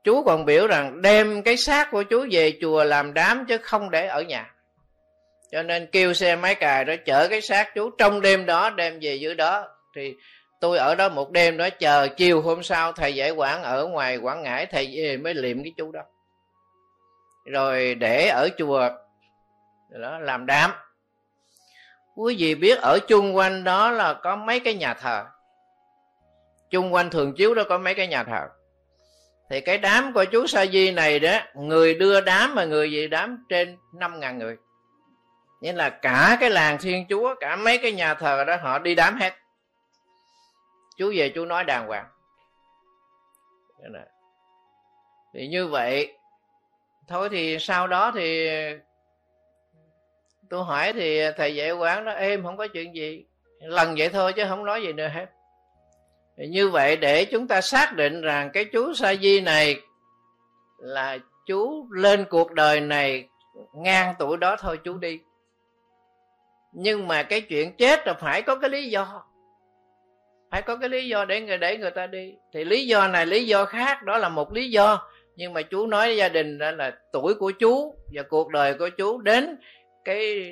chú 0.05 0.23
còn 0.23 0.45
biểu 0.45 0.67
rằng, 0.67 1.03
đem 1.03 1.43
cái 1.43 1.57
xác 1.57 1.91
của 1.91 2.03
chú 2.03 2.27
về 2.31 2.59
chùa 2.61 2.85
làm 2.85 3.15
đám 3.15 3.47
chứ 3.49 3.59
không 3.59 3.91
để 3.91 4.07
ở 4.07 4.23
nhà 4.23 4.55
cho 5.53 5.63
nên 5.63 5.87
kêu 5.93 6.15
xe 6.15 6.37
máy 6.37 6.55
cài 6.55 6.85
đó, 6.85 6.95
chở 7.07 7.29
cái 7.29 7.41
xác 7.41 7.75
chú 7.75 7.91
trong 7.91 8.21
đêm 8.21 8.47
đó 8.47 8.71
đem 8.71 8.99
về 9.01 9.15
dưới 9.15 9.35
đó. 9.35 9.69
Thì 9.97 10.17
tôi 10.61 10.79
ở 10.79 10.95
đó 10.95 11.09
một 11.09 11.31
đêm 11.31 11.57
đó, 11.57 11.69
chờ 11.71 12.09
chiều 12.17 12.43
hôm 12.43 12.63
sau 12.63 12.93
thầy 12.93 13.15
giải 13.15 13.31
quản 13.31 13.63
ở 13.63 13.87
ngoài 13.87 14.17
quảng 14.17 14.43
ngãi, 14.43 14.67
thầy 14.67 14.93
về 14.97 15.17
mới 15.17 15.35
liệm 15.35 15.63
cái 15.63 15.73
chú 15.77 15.93
đó. 15.93 16.01
Rồi 17.45 17.95
để 17.95 18.29
ở 18.29 18.49
chùa, 18.59 18.89
đó, 19.91 20.19
làm 20.19 20.47
đám. 20.47 20.71
Quý 22.17 22.37
vị 22.39 22.55
biết 22.55 22.79
ở 22.79 22.99
chung 23.09 23.37
quanh 23.37 23.65
đó 23.65 23.91
là 23.91 24.15
có 24.15 24.37
mấy 24.37 24.61
cái 24.61 24.75
nhà 24.75 24.95
thờ? 24.95 25.25
Chung 26.71 26.95
quanh 26.95 27.11
thường 27.11 27.35
chiếu 27.37 27.55
đó 27.55 27.63
có 27.69 27.79
mấy 27.79 27.95
cái 27.95 28.07
nhà 28.07 28.25
thờ? 28.25 28.49
Thì 29.51 29.61
cái 29.61 29.79
đám 29.79 30.13
của 30.13 30.25
chú 30.25 30.47
sa 30.47 30.67
di 30.67 30.91
này 30.91 31.19
đó, 31.19 31.39
người 31.55 31.95
đưa 31.95 32.21
đám 32.21 32.55
mà 32.55 32.65
người 32.65 32.93
gì 32.93 33.09
đám 33.09 33.45
trên 33.49 33.77
năm 33.95 34.21
ngàn 34.21 34.39
người 34.39 34.57
nghĩa 35.61 35.73
là 35.73 35.91
cả 35.91 36.37
cái 36.41 36.51
làng 36.51 36.79
thiên 36.81 37.07
chúa, 37.09 37.35
cả 37.41 37.57
mấy 37.57 37.79
cái 37.79 37.93
nhà 37.93 38.15
thờ 38.15 38.45
đó, 38.45 38.57
họ 38.57 38.79
đi 38.79 38.95
đám 38.95 39.17
hết. 39.17 39.35
Chú 40.97 41.13
về 41.17 41.33
chú 41.35 41.45
nói 41.45 41.65
đàng 41.65 41.87
hoàng. 41.87 42.07
Thì 45.35 45.49
như 45.49 45.69
vậy, 45.69 46.17
thôi 47.09 47.29
thì 47.33 47.59
sau 47.59 47.87
đó 47.87 48.13
thì 48.15 48.49
tôi 50.51 50.65
hỏi 50.65 50.93
thì 50.93 51.21
thầy 51.37 51.55
dạy 51.55 51.73
quán 51.73 52.05
đó 52.05 52.13
êm 52.13 52.43
không 52.43 52.57
có 52.57 52.67
chuyện 52.67 52.95
gì. 52.95 53.25
Lần 53.61 53.95
vậy 53.99 54.09
thôi 54.09 54.33
chứ 54.33 54.45
không 54.49 54.65
nói 54.65 54.83
gì 54.83 54.93
nữa 54.93 55.09
hết. 55.09 55.27
Thì 56.37 56.47
như 56.47 56.69
vậy 56.69 56.97
để 56.97 57.25
chúng 57.25 57.49
ta 57.49 57.61
xác 57.61 57.93
định 57.97 58.21
rằng 58.21 58.51
cái 58.53 58.65
chú 58.65 58.95
sa 58.95 59.15
di 59.15 59.41
này 59.41 59.81
là 60.79 61.19
chú 61.47 61.89
lên 61.93 62.25
cuộc 62.31 62.53
đời 62.53 62.81
này 62.81 63.29
ngang 63.75 64.15
tuổi 64.19 64.37
đó 64.37 64.57
thôi 64.61 64.81
chú 64.85 64.99
đi 64.99 65.21
nhưng 66.73 67.09
mà 67.09 67.23
cái 67.23 67.41
chuyện 67.41 67.77
chết 67.77 68.07
là 68.07 68.15
phải 68.15 68.43
có 68.43 68.57
cái 68.57 68.71
lý 68.71 68.91
do. 68.91 69.25
Phải 70.51 70.63
có 70.63 70.77
cái 70.77 70.89
lý 70.89 71.09
do 71.09 71.25
để 71.25 71.41
người 71.41 71.59
để 71.59 71.77
người 71.77 71.91
ta 71.91 72.07
đi. 72.07 72.35
Thì 72.53 72.65
lý 72.65 72.87
do 72.87 73.09
này 73.09 73.27
lý 73.27 73.47
do 73.47 73.65
khác 73.65 74.03
đó 74.03 74.19
là 74.19 74.29
một 74.29 74.53
lý 74.53 74.71
do. 74.71 75.09
Nhưng 75.37 75.53
mà 75.53 75.63
chú 75.63 75.87
nói 75.87 76.07
với 76.07 76.17
gia 76.17 76.29
đình 76.29 76.59
đó 76.59 76.71
là 76.71 76.93
tuổi 77.13 77.35
của 77.35 77.51
chú 77.51 77.95
và 78.15 78.23
cuộc 78.29 78.49
đời 78.49 78.75
của 78.75 78.89
chú 78.89 79.19
đến 79.19 79.59
cái 80.05 80.51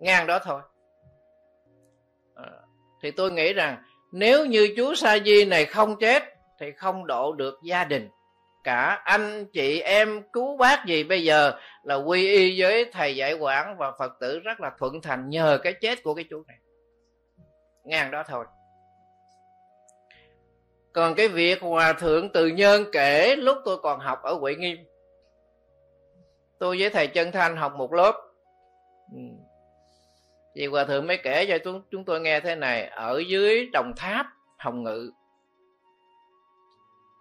ngang 0.00 0.26
đó 0.26 0.38
thôi. 0.38 0.60
À, 2.34 2.50
thì 3.02 3.10
tôi 3.10 3.32
nghĩ 3.32 3.52
rằng 3.52 3.82
nếu 4.12 4.46
như 4.46 4.68
chú 4.76 4.94
sa 4.94 5.18
di 5.18 5.44
này 5.44 5.64
không 5.64 5.96
chết 6.00 6.22
thì 6.60 6.72
không 6.72 7.06
độ 7.06 7.32
được 7.32 7.54
gia 7.64 7.84
đình. 7.84 8.08
Cả 8.64 9.02
anh 9.04 9.46
chị 9.52 9.80
em 9.80 10.22
cứu 10.32 10.56
bác 10.56 10.86
gì 10.86 11.04
bây 11.04 11.24
giờ 11.24 11.52
là 11.84 11.94
quy 11.94 12.28
y 12.28 12.60
với 12.60 12.90
thầy 12.92 13.16
dạy 13.16 13.34
quản 13.34 13.76
và 13.76 13.92
phật 13.98 14.12
tử 14.20 14.38
rất 14.38 14.60
là 14.60 14.72
thuận 14.78 15.00
thành 15.00 15.28
nhờ 15.28 15.58
cái 15.62 15.72
chết 15.72 16.02
của 16.02 16.14
cái 16.14 16.24
chú 16.30 16.44
này. 16.46 16.56
Ngang 17.84 18.10
đó 18.10 18.22
thôi. 18.28 18.44
Còn 20.92 21.14
cái 21.14 21.28
việc 21.28 21.62
hòa 21.62 21.92
thượng 21.92 22.32
từ 22.32 22.46
nhân 22.46 22.84
kể, 22.92 23.36
lúc 23.36 23.58
tôi 23.64 23.78
còn 23.82 24.00
học 24.00 24.22
ở 24.22 24.34
huệ 24.34 24.54
nghiêm, 24.54 24.78
tôi 26.58 26.76
với 26.80 26.90
thầy 26.90 27.06
chân 27.06 27.32
thanh 27.32 27.56
học 27.56 27.74
một 27.76 27.92
lớp. 27.92 28.12
Vì 30.54 30.60
thì 30.60 30.66
hòa 30.66 30.84
thượng 30.84 31.06
mới 31.06 31.18
kể 31.22 31.46
cho 31.46 31.58
chúng 31.64 31.82
chúng 31.90 32.04
tôi 32.04 32.20
nghe 32.20 32.40
thế 32.40 32.54
này, 32.54 32.86
ở 32.86 33.22
dưới 33.28 33.68
đồng 33.72 33.92
tháp 33.96 34.26
hồng 34.58 34.82
ngự, 34.82 35.10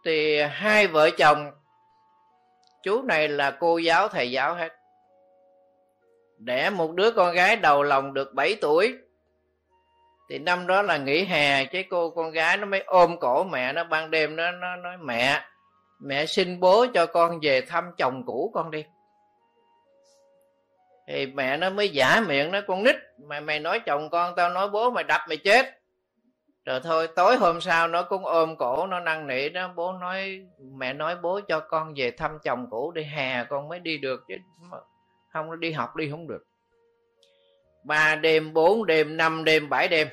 thì 0.06 0.42
hai 0.42 0.88
vợ 0.88 1.10
chồng 1.18 1.52
chú 2.84 3.02
này 3.02 3.28
là 3.28 3.52
cô 3.52 3.78
giáo 3.78 4.08
thầy 4.08 4.32
giáo 4.32 4.56
hết. 4.56 4.70
Đẻ 6.38 6.70
một 6.70 6.92
đứa 6.92 7.12
con 7.12 7.34
gái 7.34 7.56
đầu 7.56 7.84
lòng 7.84 8.14
được 8.14 8.34
7 8.34 8.56
tuổi. 8.62 8.98
Thì 10.30 10.40
năm 10.40 10.68
đó 10.68 10.82
là 10.82 10.98
nghỉ 10.98 11.26
hè, 11.26 11.66
cái 11.66 11.84
cô, 11.90 12.10
con 12.10 12.32
gái 12.32 12.58
nó 12.58 12.66
mới 12.66 12.84
ôm 12.86 13.20
cổ 13.20 13.44
mẹ, 13.44 13.74
nó 13.74 13.84
ban 13.84 14.12
đêm 14.12 14.36
nó 14.36 14.52
nó 14.52 14.76
nói, 14.76 14.98
mẹ 14.98 15.42
mẹ 16.00 16.26
xin 16.26 16.60
bố 16.60 16.86
cho 16.94 17.06
con 17.06 17.40
về 17.42 17.62
thăm 17.62 17.92
chồng 17.98 18.24
cũ 18.26 18.52
con 18.54 18.72
đi. 18.72 18.86
Thì 21.08 21.26
mẹ 21.26 21.58
nó 21.58 21.70
mới 21.70 21.90
giả 21.90 22.22
miệng 22.28 22.52
nói 22.52 22.62
con 22.68 22.84
nít, 22.84 22.96
mày 23.28 23.42
mày 23.42 23.60
nói 23.60 23.80
chồng 23.80 24.10
con, 24.10 24.36
tao 24.36 24.50
nói 24.50 24.70
bố 24.70 24.92
mày 24.92 25.04
đập 25.04 25.22
mày 25.28 25.38
chết 25.38 25.80
rồi 26.66 26.80
thôi, 26.84 27.08
tối 27.16 27.36
hôm 27.36 27.62
sau 27.62 27.88
nó 27.88 28.04
cũng 28.04 28.26
ôm 28.26 28.56
cổ, 28.56 28.88
nó 28.88 29.00
năn 29.00 29.28
nỉ 29.28 29.50
đó, 29.50 29.70
bố 29.76 29.94
nói, 29.94 30.46
mẹ 30.78 30.94
nói 30.94 31.16
bố 31.16 31.40
cho 31.48 31.60
con 31.60 31.94
về 31.98 32.12
thăm 32.12 32.40
chồng 32.44 32.68
cũ 32.70 32.92
đi 32.92 33.04
hè 33.04 33.44
con 33.44 33.70
mới 33.70 33.80
đi 33.80 33.98
được 33.98 34.24
chứ 34.28 34.36
không 35.34 35.60
đi 35.60 35.72
học 35.72 35.96
đi 35.96 36.10
không 36.12 36.28
được. 36.28 36.44
Ba 37.84 38.16
đêm, 38.16 38.54
bốn 38.54 38.86
đêm, 38.86 39.18
năm 39.18 39.44
đêm, 39.44 39.70
bảy 39.70 39.88
đêm. 39.88 40.08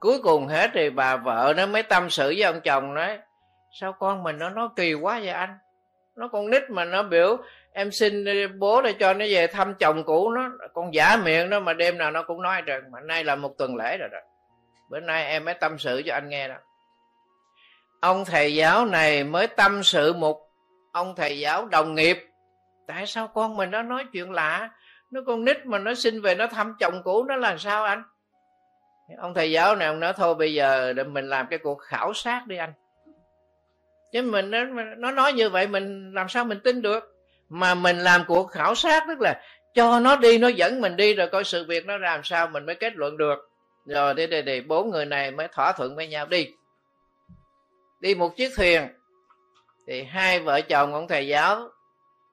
Cuối 0.00 0.22
cùng 0.22 0.46
hết 0.46 0.70
thì 0.74 0.90
bà 0.90 1.16
vợ 1.16 1.54
nó 1.56 1.66
mới 1.66 1.82
tâm 1.82 2.10
sự 2.10 2.26
với 2.36 2.42
ông 2.42 2.60
chồng 2.60 2.94
nói, 2.94 3.18
sao 3.80 3.92
con 3.92 4.22
mình 4.22 4.38
nó 4.38 4.50
nói 4.50 4.68
kỳ 4.76 4.94
quá 4.94 5.18
vậy 5.18 5.28
anh? 5.28 5.58
Nó 6.16 6.28
con 6.28 6.50
nít 6.50 6.62
mà 6.70 6.84
nó 6.84 7.02
biểu, 7.02 7.36
em 7.72 7.90
xin 7.90 8.24
bố 8.58 8.82
để 8.82 8.92
cho 8.92 9.12
nó 9.12 9.24
về 9.28 9.46
thăm 9.46 9.74
chồng 9.74 10.04
cũ 10.04 10.30
nó, 10.30 10.50
con 10.74 10.94
giả 10.94 11.16
miệng 11.16 11.50
đó 11.50 11.60
mà 11.60 11.72
đêm 11.72 11.98
nào 11.98 12.10
nó 12.10 12.22
cũng 12.22 12.42
nói 12.42 12.62
rằng 12.62 12.82
mà 12.90 13.00
nay 13.00 13.24
là 13.24 13.36
một 13.36 13.58
tuần 13.58 13.76
lễ 13.76 13.96
rồi 13.98 14.08
đó 14.12 14.18
bữa 14.92 15.00
nay 15.00 15.24
em 15.26 15.44
mới 15.44 15.54
tâm 15.54 15.78
sự 15.78 16.02
cho 16.06 16.14
anh 16.14 16.28
nghe 16.28 16.48
đó. 16.48 16.54
Ông 18.00 18.24
thầy 18.24 18.54
giáo 18.54 18.86
này 18.86 19.24
mới 19.24 19.46
tâm 19.46 19.82
sự 19.82 20.12
một 20.12 20.48
ông 20.92 21.14
thầy 21.14 21.38
giáo 21.38 21.66
đồng 21.66 21.94
nghiệp. 21.94 22.26
Tại 22.86 23.06
sao 23.06 23.28
con 23.28 23.56
mình 23.56 23.70
nó 23.70 23.82
nói 23.82 24.04
chuyện 24.12 24.32
lạ? 24.32 24.70
Nó 25.10 25.20
con 25.26 25.44
nít 25.44 25.66
mà 25.66 25.78
nó 25.78 25.94
xin 25.94 26.20
về 26.20 26.34
nó 26.34 26.46
thăm 26.46 26.76
chồng 26.80 27.02
cũ 27.04 27.24
nó 27.24 27.36
là 27.36 27.56
sao 27.58 27.84
anh? 27.84 28.02
Ông 29.18 29.34
thầy 29.34 29.50
giáo 29.50 29.76
này 29.76 29.88
ông 29.88 30.00
nói 30.00 30.12
thôi 30.16 30.34
bây 30.34 30.54
giờ 30.54 30.92
để 30.92 31.04
mình 31.04 31.28
làm 31.28 31.46
cái 31.50 31.58
cuộc 31.58 31.78
khảo 31.78 32.14
sát 32.14 32.46
đi 32.46 32.56
anh. 32.56 32.72
Chứ 34.12 34.22
mình 34.22 34.50
nó, 34.50 34.64
nó 34.96 35.10
nói 35.10 35.32
như 35.32 35.50
vậy 35.50 35.66
mình 35.66 36.12
làm 36.14 36.28
sao 36.28 36.44
mình 36.44 36.60
tin 36.64 36.82
được? 36.82 37.14
Mà 37.48 37.74
mình 37.74 37.98
làm 37.98 38.24
cuộc 38.28 38.50
khảo 38.50 38.74
sát 38.74 39.04
tức 39.08 39.20
là 39.20 39.42
cho 39.74 40.00
nó 40.00 40.16
đi 40.16 40.38
nó 40.38 40.48
dẫn 40.48 40.80
mình 40.80 40.96
đi 40.96 41.14
rồi 41.14 41.28
coi 41.28 41.44
sự 41.44 41.64
việc 41.68 41.86
nó 41.86 41.96
làm 41.96 42.20
sao 42.24 42.46
mình 42.46 42.66
mới 42.66 42.74
kết 42.74 42.96
luận 42.96 43.16
được 43.16 43.51
rồi 43.84 44.14
đi 44.14 44.26
đi 44.26 44.42
đi 44.42 44.60
bốn 44.60 44.90
người 44.90 45.04
này 45.04 45.30
mới 45.30 45.48
thỏa 45.48 45.72
thuận 45.72 45.96
với 45.96 46.08
nhau. 46.08 46.26
Đi. 46.26 46.48
Đi 48.00 48.14
một 48.14 48.36
chiếc 48.36 48.52
thuyền. 48.56 48.88
Thì 49.86 50.02
hai 50.02 50.40
vợ 50.40 50.60
chồng 50.60 50.94
ông 50.94 51.08
thầy 51.08 51.26
giáo, 51.26 51.68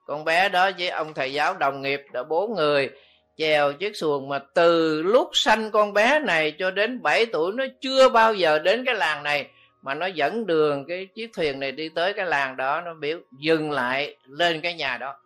con 0.06 0.24
bé 0.24 0.48
đó 0.48 0.70
với 0.78 0.88
ông 0.88 1.14
thầy 1.14 1.32
giáo 1.32 1.54
đồng 1.54 1.82
nghiệp, 1.82 2.02
đã 2.12 2.22
bốn 2.22 2.54
người 2.54 2.90
chèo 3.36 3.72
chiếc 3.72 3.96
xuồng 3.96 4.28
mà 4.28 4.38
từ 4.54 5.02
lúc 5.02 5.30
sanh 5.32 5.70
con 5.70 5.92
bé 5.92 6.20
này 6.20 6.54
cho 6.58 6.70
đến 6.70 7.02
7 7.02 7.26
tuổi, 7.26 7.52
nó 7.52 7.64
chưa 7.80 8.08
bao 8.08 8.34
giờ 8.34 8.58
đến 8.58 8.84
cái 8.84 8.94
làng 8.94 9.22
này, 9.22 9.50
mà 9.82 9.94
nó 9.94 10.06
dẫn 10.06 10.46
đường 10.46 10.84
cái 10.88 11.06
chiếc 11.14 11.30
thuyền 11.32 11.60
này 11.60 11.72
đi 11.72 11.88
tới 11.88 12.12
cái 12.12 12.26
làng 12.26 12.56
đó, 12.56 12.80
nó 12.80 12.94
biểu 12.94 13.18
dừng 13.38 13.70
lại 13.70 14.16
lên 14.26 14.60
cái 14.60 14.74
nhà 14.74 14.98
đó. 14.98 15.16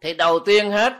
Thì 0.00 0.14
đầu 0.14 0.38
tiên 0.38 0.70
hết 0.70 0.92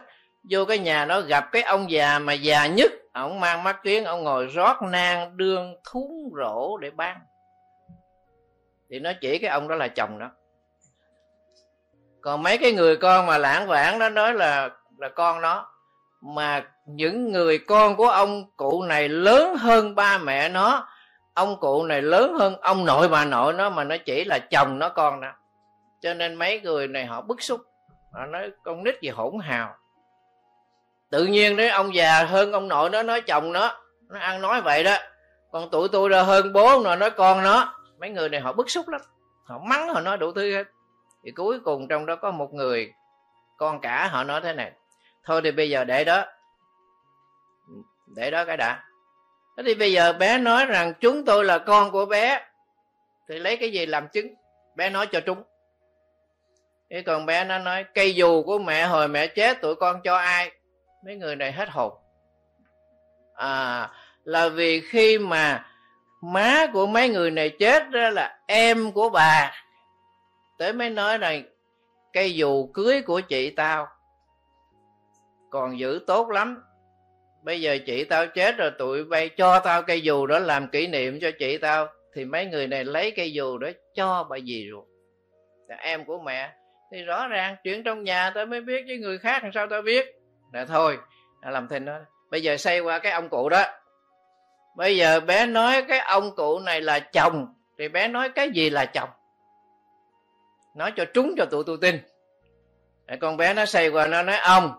vô 0.51 0.65
cái 0.65 0.79
nhà 0.79 1.05
nó 1.05 1.21
gặp 1.21 1.49
cái 1.53 1.63
ông 1.63 1.91
già 1.91 2.19
mà 2.19 2.33
già 2.33 2.67
nhất. 2.67 2.93
Ông 3.13 3.41
mang 3.41 3.63
mắt 3.63 3.83
kiến, 3.83 4.05
ông 4.05 4.25
ngồi 4.25 4.47
rót 4.47 4.83
nang 4.83 5.37
đương 5.37 5.77
thúng 5.91 6.33
rổ 6.37 6.77
để 6.79 6.91
bán. 6.91 7.21
Thì 8.91 8.99
nó 8.99 9.13
chỉ 9.21 9.39
cái 9.39 9.51
ông 9.51 9.69
đó 9.69 9.75
là 9.75 9.89
chồng 9.89 10.19
đó. 10.19 10.31
Còn 12.21 12.43
mấy 12.43 12.59
cái 12.59 12.73
người 12.73 12.97
con 12.97 13.27
mà 13.27 13.39
lãng 13.39 13.67
vãng 13.67 13.99
đó 13.99 14.09
nói 14.09 14.35
là 14.35 14.71
là 14.99 15.09
con 15.09 15.41
nó. 15.41 15.69
Mà 16.21 16.65
những 16.87 17.33
người 17.33 17.59
con 17.59 17.97
của 17.97 18.09
ông, 18.09 18.51
cụ 18.57 18.83
này 18.83 19.09
lớn 19.09 19.57
hơn 19.57 19.95
ba 19.95 20.19
mẹ 20.19 20.49
nó. 20.49 20.89
Ông 21.35 21.61
cụ 21.61 21.85
này 21.85 22.03
lớn 22.03 22.35
hơn 22.39 22.57
ông 22.61 22.85
nội, 22.85 23.09
bà 23.09 23.25
nội 23.25 23.53
nó, 23.53 23.71
mà 23.71 23.85
nó 23.85 23.97
chỉ 24.07 24.25
là 24.25 24.39
chồng 24.39 24.79
nó 24.79 24.89
con 24.89 25.21
đó. 25.21 25.33
Cho 26.01 26.15
nên 26.15 26.35
mấy 26.35 26.61
người 26.61 26.89
này 26.89 27.07
họ 27.07 27.21
bức 27.21 27.43
xúc. 27.43 27.61
Họ 28.13 28.27
nói, 28.27 28.51
con 28.65 28.85
nít 28.85 29.01
gì 29.01 29.09
hỗn 29.09 29.33
hào 29.43 29.77
tự 31.11 31.27
nhiên 31.27 31.57
đấy, 31.57 31.69
ông 31.69 31.95
già 31.95 32.25
hơn 32.25 32.53
ông 32.53 32.69
nội 32.69 32.91
nó 32.91 33.03
nói 33.03 33.21
chồng 33.21 33.53
nó 33.53 33.81
nó 34.09 34.21
ăn 34.21 34.43
nói 34.43 34.61
vậy 34.61 34.85
đó. 34.85 34.97
Còn 35.53 35.71
tụi 35.71 35.89
tôi 35.89 36.09
ra 36.09 36.23
hơn 36.23 36.53
bố 36.53 36.81
nó 36.85 36.97
nói 36.97 37.11
con 37.11 37.43
nó. 37.43 37.75
Mấy 37.99 38.11
người 38.11 38.29
này 38.29 38.41
họ 38.41 38.53
bức 38.53 38.71
xúc 38.71 38.89
lắm. 38.89 39.01
Họ 39.45 39.59
mắng, 39.59 39.89
họ 39.89 40.01
nói 40.01 40.19
đủ 40.19 40.33
thứ 40.33 40.51
hết. 40.51 40.65
Thì 41.25 41.31
cuối 41.31 41.61
cùng 41.61 41.89
trong 41.89 42.07
đó 42.07 42.17
có 42.17 42.31
một 42.31 42.55
người, 42.55 42.93
con 43.57 43.81
cả, 43.81 44.09
họ 44.09 44.25
nói 44.25 44.41
thế 44.41 44.53
này. 44.53 44.73
Thôi 45.25 45.41
thì 45.45 45.51
bây 45.51 45.71
giờ 45.71 45.85
để 45.85 46.05
đó. 46.05 46.25
Để 48.17 48.31
đó 48.31 48.45
cái 48.45 48.57
đã. 48.57 48.85
Thế 49.57 49.63
thì 49.67 49.75
bây 49.75 49.93
giờ 49.93 50.13
bé 50.13 50.39
nói 50.39 50.67
rằng 50.67 50.95
chúng 51.01 51.25
tôi 51.25 51.45
là 51.45 51.59
con 51.59 51.91
của 51.91 52.07
bé. 52.07 52.47
Thì 53.29 53.39
lấy 53.39 53.57
cái 53.57 53.73
gì 53.73 53.87
làm 53.87 54.09
chứng? 54.09 54.27
Bé 54.77 54.91
nói 54.91 55.07
cho 55.07 55.21
chúng 55.21 55.43
cái 56.91 57.03
còn 57.03 57.27
bé 57.27 57.45
nó 57.45 57.59
nói, 57.59 57.85
cây 57.95 58.15
dù 58.15 58.43
của 58.43 58.59
mẹ 58.59 58.87
hồi 58.87 59.09
mẹ 59.09 59.27
chết, 59.27 59.61
tụi 59.61 59.75
con 59.75 60.01
cho 60.05 60.17
ai? 60.17 60.51
Mấy 61.09 61.17
người 61.17 61.37
này 61.37 61.53
hết 61.53 61.69
hồn. 61.71 61.93
À 63.35 63.91
là 64.25 64.49
vì 64.49 64.81
khi 64.81 65.19
mà 65.19 65.67
má 66.23 66.67
của 66.73 66.87
mấy 66.87 67.09
người 67.09 67.31
này 67.31 67.51
chết 67.59 67.91
đó 67.91 68.11
là 68.11 68.39
em 68.47 68.93
của 68.93 69.11
bà. 69.11 69.53
Tới 70.59 70.73
mới 70.73 70.91
nói 70.91 71.19
này 71.19 71.45
cây 72.13 72.35
dù 72.35 72.67
cưới 72.75 73.03
của 73.03 73.21
chị 73.21 73.51
tao 73.51 73.89
còn 75.51 75.79
giữ 75.79 76.01
tốt 76.07 76.31
lắm. 76.31 76.63
Bây 77.43 77.61
giờ 77.61 77.79
chị 77.87 78.05
tao 78.05 78.27
chết 78.27 78.57
rồi, 78.57 78.71
tụi 78.79 79.05
bay 79.05 79.29
cho 79.29 79.61
tao 79.61 79.83
cây 79.83 80.03
dù 80.03 80.27
đó 80.27 80.39
làm 80.39 80.69
kỷ 80.69 80.87
niệm 80.87 81.19
cho 81.21 81.31
chị 81.39 81.59
tao. 81.59 81.87
Thì 82.15 82.25
mấy 82.25 82.47
người 82.47 82.67
này 82.67 82.85
lấy 82.85 83.11
cây 83.11 83.33
dù 83.33 83.59
đó 83.59 83.69
cho 83.95 84.27
bà 84.31 84.37
gì 84.37 84.69
rồi 84.69 84.85
em 85.79 86.05
của 86.05 86.19
mẹ. 86.19 86.53
Thì 86.93 87.03
rõ 87.03 87.29
ràng 87.29 87.57
chuyện 87.65 87.83
trong 87.83 88.05
nhà 88.05 88.31
tao 88.35 88.47
mới 88.47 88.61
biết 88.61 88.85
với 88.87 88.99
người 88.99 89.19
khác 89.19 89.43
làm 89.43 89.53
sao 89.53 89.67
tao 89.71 89.83
biết? 89.83 90.18
Là 90.53 90.65
thôi 90.65 90.99
làm 91.43 91.69
thinh 91.69 91.85
đó. 91.85 91.99
Bây 92.31 92.43
giờ 92.43 92.57
xây 92.57 92.81
qua 92.81 92.99
cái 92.99 93.13
ông 93.13 93.29
cụ 93.29 93.49
đó. 93.49 93.65
Bây 94.77 94.97
giờ 94.97 95.21
bé 95.21 95.47
nói 95.47 95.85
cái 95.89 95.99
ông 95.99 96.35
cụ 96.37 96.59
này 96.59 96.81
là 96.81 97.01
chồng, 97.01 97.55
thì 97.79 97.89
bé 97.89 98.09
nói 98.09 98.29
cái 98.29 98.51
gì 98.51 98.71
là 98.71 98.87
chồng? 98.87 99.09
Nói 100.75 100.93
cho 100.97 101.05
trúng 101.15 101.35
cho 101.37 101.45
tụi 101.45 101.65
tôi 101.67 101.79
tin. 101.81 102.01
Con 103.21 103.37
bé 103.37 103.55
nó 103.55 103.67
xây 103.67 103.89
qua 103.89 104.07
nó 104.07 104.23
nói, 104.23 104.37
ông, 104.37 104.73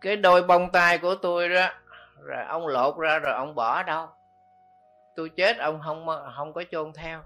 cái 0.00 0.16
đôi 0.16 0.42
bông 0.42 0.72
tai 0.72 0.98
của 0.98 1.14
tôi 1.14 1.48
đó, 1.48 1.68
rồi 2.22 2.44
ông 2.48 2.66
lột 2.66 2.98
ra 2.98 3.18
rồi 3.18 3.34
ông 3.34 3.54
bỏ 3.54 3.82
đâu? 3.82 4.08
Tôi 5.16 5.30
chết, 5.36 5.58
ông 5.58 5.80
không 5.84 6.06
không 6.36 6.52
có 6.52 6.64
chôn 6.70 6.92
theo. 6.92 7.22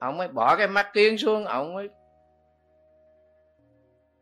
Ông 0.00 0.16
mới 0.16 0.28
bỏ 0.28 0.56
cái 0.56 0.66
mắt 0.66 0.90
kiến 0.92 1.18
xuống, 1.18 1.44
ông 1.44 1.74
mới 1.74 1.88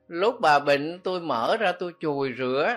lúc 0.08 0.40
bà 0.40 0.58
bệnh, 0.58 1.00
tôi 1.04 1.20
mở 1.20 1.56
ra, 1.56 1.72
tôi 1.72 1.92
chùi 2.00 2.32
rửa. 2.38 2.76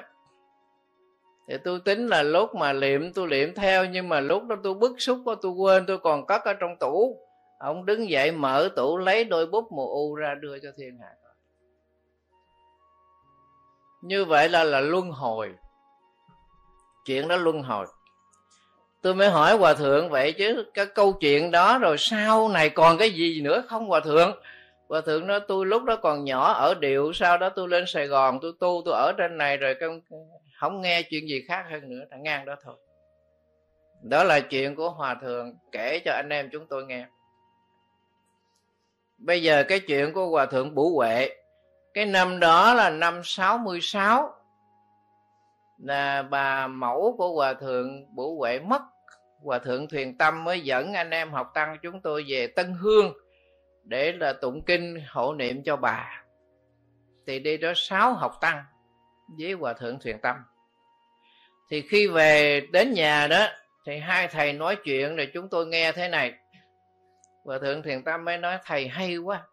Thì 1.49 1.57
tôi 1.63 1.79
tính 1.79 2.07
là 2.07 2.23
lúc 2.23 2.55
mà 2.55 2.73
liệm, 2.73 3.13
tôi 3.13 3.27
liệm 3.27 3.53
theo, 3.53 3.85
nhưng 3.85 4.09
mà 4.09 4.19
lúc 4.19 4.43
đó 4.47 4.55
tôi 4.63 4.73
bức 4.73 5.01
xúc 5.01 5.19
quá, 5.25 5.35
tôi 5.41 5.51
quên, 5.51 5.85
tôi 5.85 5.97
còn 5.97 6.25
cất 6.25 6.41
ở 6.45 6.53
trong 6.53 6.75
tủ. 6.79 7.19
Ông 7.59 7.85
đứng 7.85 8.09
dậy, 8.09 8.31
mở 8.31 8.69
tủ, 8.75 8.97
lấy 8.97 9.23
đôi 9.23 9.45
bút 9.45 9.71
mù 9.71 9.89
u 9.89 10.15
ra, 10.15 10.35
đưa 10.35 10.59
cho 10.59 10.69
thiên 10.77 10.97
hạ. 11.01 11.09
Như 14.01 14.25
vậy 14.25 14.49
là 14.49 14.63
là 14.63 14.81
luân 14.81 15.11
hồi. 15.11 15.53
Chuyện 17.05 17.27
đó 17.27 17.35
luân 17.35 17.63
hồi. 17.63 17.85
Tôi 19.01 19.15
mới 19.15 19.29
hỏi 19.29 19.57
hòa 19.57 19.73
thượng 19.73 20.09
vậy 20.09 20.33
chứ, 20.37 20.65
cái 20.73 20.85
câu 20.85 21.13
chuyện 21.13 21.51
đó 21.51 21.77
rồi, 21.77 21.97
sau 21.97 22.49
này 22.49 22.69
còn 22.69 22.97
cái 22.97 23.11
gì 23.11 23.41
nữa 23.41 23.63
không, 23.69 23.87
hòa 23.87 23.99
thượng? 23.99 24.37
Hòa 24.89 25.01
thượng 25.01 25.27
nói 25.27 25.39
tôi 25.47 25.65
lúc 25.65 25.83
đó 25.83 25.95
còn 25.95 26.25
nhỏ 26.25 26.53
ở 26.53 26.73
điệu 26.73 27.13
sau 27.13 27.37
đó 27.37 27.49
tôi 27.49 27.69
lên 27.69 27.83
sài 27.87 28.07
gòn 28.07 28.39
tôi 28.41 28.53
tu 28.59 28.81
tôi 28.85 28.93
ở 28.93 29.13
trên 29.17 29.37
này 29.37 29.57
rồi 29.57 29.75
không, 29.79 30.01
không 30.59 30.81
nghe 30.81 31.01
chuyện 31.01 31.29
gì 31.29 31.41
khác 31.47 31.65
hơn 31.71 31.89
nữa 31.89 32.05
Thằng 32.11 32.23
ngang 32.23 32.45
đó 32.45 32.55
thôi. 32.63 32.75
Đó 34.01 34.23
là 34.23 34.39
chuyện 34.39 34.75
của 34.75 34.89
hòa 34.89 35.15
thượng 35.21 35.53
kể 35.71 36.01
cho 36.05 36.11
anh 36.13 36.29
em 36.29 36.49
chúng 36.51 36.67
tôi 36.67 36.85
nghe. 36.85 37.07
Bây 39.17 39.43
giờ 39.43 39.63
cái 39.67 39.79
chuyện 39.79 40.13
của 40.13 40.27
hòa 40.27 40.45
thượng 40.45 40.75
bủ 40.75 40.95
huệ 40.95 41.29
cái 41.97 42.05
năm 42.05 42.39
đó 42.39 42.73
là 42.73 42.89
năm 42.89 43.21
66 43.23 44.33
là 45.77 46.21
bà 46.21 46.67
mẫu 46.67 47.15
của 47.17 47.33
hòa 47.33 47.53
thượng 47.53 48.15
bủ 48.15 48.37
huệ 48.37 48.59
mất. 48.59 48.81
Hòa 49.43 49.59
thượng 49.59 49.87
thuyền 49.87 50.17
tâm 50.17 50.43
mới 50.43 50.61
dẫn 50.61 50.93
anh 50.93 51.09
em 51.09 51.31
học 51.31 51.51
tăng 51.53 51.77
chúng 51.81 52.01
tôi 52.01 52.25
về 52.27 52.47
tân 52.47 52.73
hương 52.73 53.13
để 53.87 54.11
là 54.11 54.33
tụng 54.33 54.61
kinh 54.61 55.01
hộ 55.09 55.33
niệm 55.33 55.63
cho 55.63 55.75
bà. 55.75 56.23
Thì 57.27 57.39
đi 57.39 57.57
đó 57.57 57.71
sáu 57.75 58.13
học 58.13 58.37
tăng 58.41 58.63
với 59.39 59.51
hòa 59.51 59.73
thượng 59.73 59.99
thiền 59.99 60.21
tâm. 60.21 60.35
Thì 61.69 61.81
khi 61.81 62.07
về 62.07 62.61
đến 62.71 62.93
nhà 62.93 63.27
đó, 63.27 63.47
thì 63.85 63.97
hai 63.97 64.27
thầy 64.27 64.53
nói 64.53 64.75
chuyện 64.83 65.15
rồi 65.15 65.31
chúng 65.33 65.49
tôi 65.49 65.67
nghe 65.67 65.91
thế 65.91 66.07
này. 66.07 66.33
Hòa 67.43 67.59
thượng 67.59 67.83
thiền 67.83 68.03
tâm 68.03 68.25
mới 68.25 68.37
nói, 68.37 68.57
thầy 68.65 68.87
hay 68.87 69.17
quá. 69.17 69.43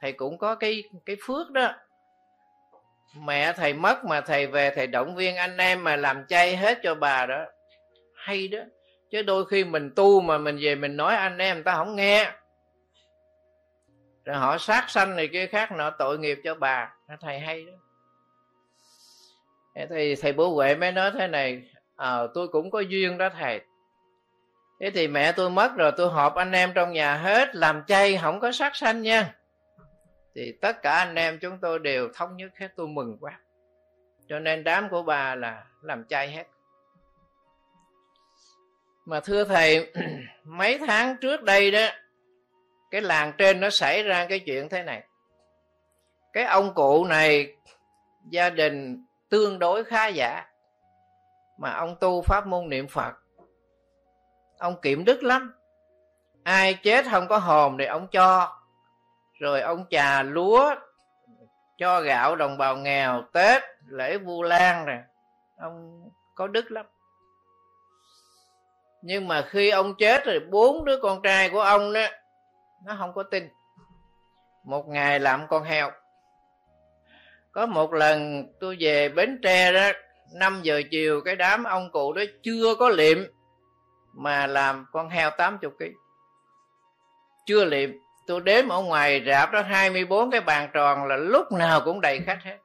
Thầy 0.00 0.12
cũng 0.12 0.38
có 0.38 0.54
cái 0.54 0.84
cái 1.06 1.16
phước 1.26 1.50
đó. 1.50 1.74
Mẹ 3.16 3.52
thầy 3.52 3.74
mất 3.74 4.04
mà 4.04 4.20
thầy 4.20 4.46
về, 4.46 4.72
thầy 4.74 4.86
động 4.86 5.14
viên 5.14 5.36
anh 5.36 5.56
em 5.56 5.84
mà 5.84 5.96
làm 5.96 6.26
chay 6.26 6.56
hết 6.56 6.78
cho 6.82 6.94
bà 6.94 7.26
đó. 7.26 7.44
Hay 8.14 8.48
đó. 8.48 8.58
Chứ 9.10 9.22
đôi 9.22 9.46
khi 9.46 9.64
mình 9.64 9.90
tu 9.96 10.20
mà 10.20 10.38
mình 10.38 10.58
về 10.60 10.74
mình 10.74 10.96
nói 10.96 11.16
anh 11.16 11.38
em 11.38 11.56
người 11.56 11.64
ta 11.64 11.74
không 11.74 11.96
nghe 11.96 12.32
rồi 14.24 14.36
họ 14.36 14.58
sát 14.58 14.90
sanh 14.90 15.16
này 15.16 15.28
kia 15.28 15.46
khác 15.46 15.72
nọ 15.72 15.90
tội 15.90 16.18
nghiệp 16.18 16.40
cho 16.44 16.54
bà. 16.54 16.94
Thầy 17.20 17.38
hay 17.38 17.64
đó. 17.64 17.72
Thì 19.90 20.14
thầy 20.14 20.32
bố 20.32 20.54
huệ 20.54 20.74
mới 20.74 20.92
nói 20.92 21.10
thế 21.10 21.26
này 21.26 21.62
à, 21.96 22.18
tôi 22.34 22.48
cũng 22.48 22.70
có 22.70 22.80
duyên 22.80 23.18
đó 23.18 23.28
thầy. 23.38 23.60
Thế 24.80 24.90
thì 24.90 25.08
mẹ 25.08 25.32
tôi 25.32 25.50
mất 25.50 25.76
rồi 25.76 25.92
tôi 25.96 26.10
họp 26.10 26.34
anh 26.34 26.52
em 26.52 26.72
trong 26.74 26.92
nhà 26.92 27.16
hết 27.16 27.56
làm 27.56 27.84
chay 27.86 28.18
không 28.22 28.40
có 28.40 28.52
sát 28.52 28.76
sanh 28.76 29.02
nha. 29.02 29.34
Thì 30.34 30.52
tất 30.60 30.82
cả 30.82 30.92
anh 30.92 31.14
em 31.14 31.38
chúng 31.38 31.58
tôi 31.58 31.78
đều 31.78 32.08
thống 32.14 32.36
nhất 32.36 32.50
hết 32.56 32.68
tôi 32.76 32.88
mừng 32.88 33.16
quá. 33.20 33.40
Cho 34.28 34.38
nên 34.38 34.64
đám 34.64 34.88
của 34.88 35.02
bà 35.02 35.34
là 35.34 35.64
làm 35.82 36.04
chay 36.04 36.30
hết. 36.30 36.44
Mà 39.04 39.20
thưa 39.20 39.44
thầy 39.44 39.92
mấy 40.44 40.78
tháng 40.86 41.16
trước 41.16 41.42
đây 41.42 41.70
đó 41.70 41.86
cái 42.92 43.00
làng 43.00 43.32
trên 43.38 43.60
nó 43.60 43.70
xảy 43.70 44.02
ra 44.02 44.26
cái 44.28 44.38
chuyện 44.38 44.68
thế 44.68 44.82
này. 44.82 45.02
Cái 46.32 46.44
ông 46.44 46.74
cụ 46.74 47.04
này, 47.04 47.56
gia 48.30 48.50
đình 48.50 49.06
tương 49.28 49.58
đối 49.58 49.84
khá 49.84 50.06
giả, 50.06 50.44
mà 51.58 51.72
ông 51.72 51.96
tu 52.00 52.22
pháp 52.22 52.46
môn 52.46 52.68
niệm 52.68 52.88
phật. 52.88 53.14
Ông 54.58 54.80
kiểm 54.82 55.04
đức 55.04 55.22
lắm. 55.22 55.54
Ai 56.44 56.74
chết 56.74 57.04
không 57.10 57.28
có 57.28 57.38
hồn 57.38 57.76
thì 57.78 57.84
ông 57.84 58.08
cho. 58.12 58.58
Rồi 59.40 59.60
ông 59.60 59.84
trà 59.90 60.22
lúa, 60.22 60.74
cho 61.78 62.00
gạo 62.00 62.36
đồng 62.36 62.58
bào 62.58 62.76
nghèo, 62.76 63.22
tết, 63.32 63.62
lễ 63.88 64.18
vu 64.18 64.42
lan 64.42 64.86
nè 64.86 65.02
ông 65.58 66.02
có 66.34 66.46
đức 66.46 66.70
lắm. 66.70 66.86
Nhưng 69.02 69.28
mà 69.28 69.44
khi 69.48 69.70
ông 69.70 69.94
chết 69.98 70.24
rồi, 70.24 70.40
bốn 70.50 70.84
đứa 70.84 71.00
con 71.02 71.22
trai 71.22 71.50
của 71.50 71.60
ông 71.60 71.92
đó 71.92 72.06
nó 72.86 72.94
không 72.98 73.12
có 73.14 73.22
tin. 73.22 73.48
Một 74.64 74.88
ngày 74.88 75.20
làm 75.20 75.46
con 75.48 75.64
heo. 75.64 75.90
Có 77.52 77.66
một 77.66 77.92
lần 77.92 78.46
tôi 78.60 78.76
về 78.80 79.08
bến 79.08 79.40
tre 79.42 79.72
đó 79.72 79.98
5 80.34 80.60
giờ 80.62 80.82
chiều 80.90 81.20
cái 81.24 81.36
đám 81.36 81.64
ông 81.64 81.90
cụ 81.92 82.12
đó 82.12 82.22
chưa 82.42 82.74
có 82.74 82.88
liệm 82.88 83.18
mà 84.12 84.46
làm 84.46 84.86
con 84.92 85.08
heo 85.08 85.30
80 85.30 85.70
kg 85.78 85.84
chưa 87.46 87.64
liệm. 87.64 87.90
Tôi 88.26 88.40
đếm 88.40 88.68
ở 88.68 88.82
ngoài 88.82 89.22
rạp 89.26 89.52
đó 89.52 89.62
24 89.62 90.30
cái 90.30 90.40
bàn 90.40 90.70
tròn 90.72 91.04
là 91.04 91.16
lúc 91.16 91.52
nào 91.52 91.80
cũng 91.84 92.00
đầy 92.00 92.20
khách 92.26 92.38
hết. 92.42 92.58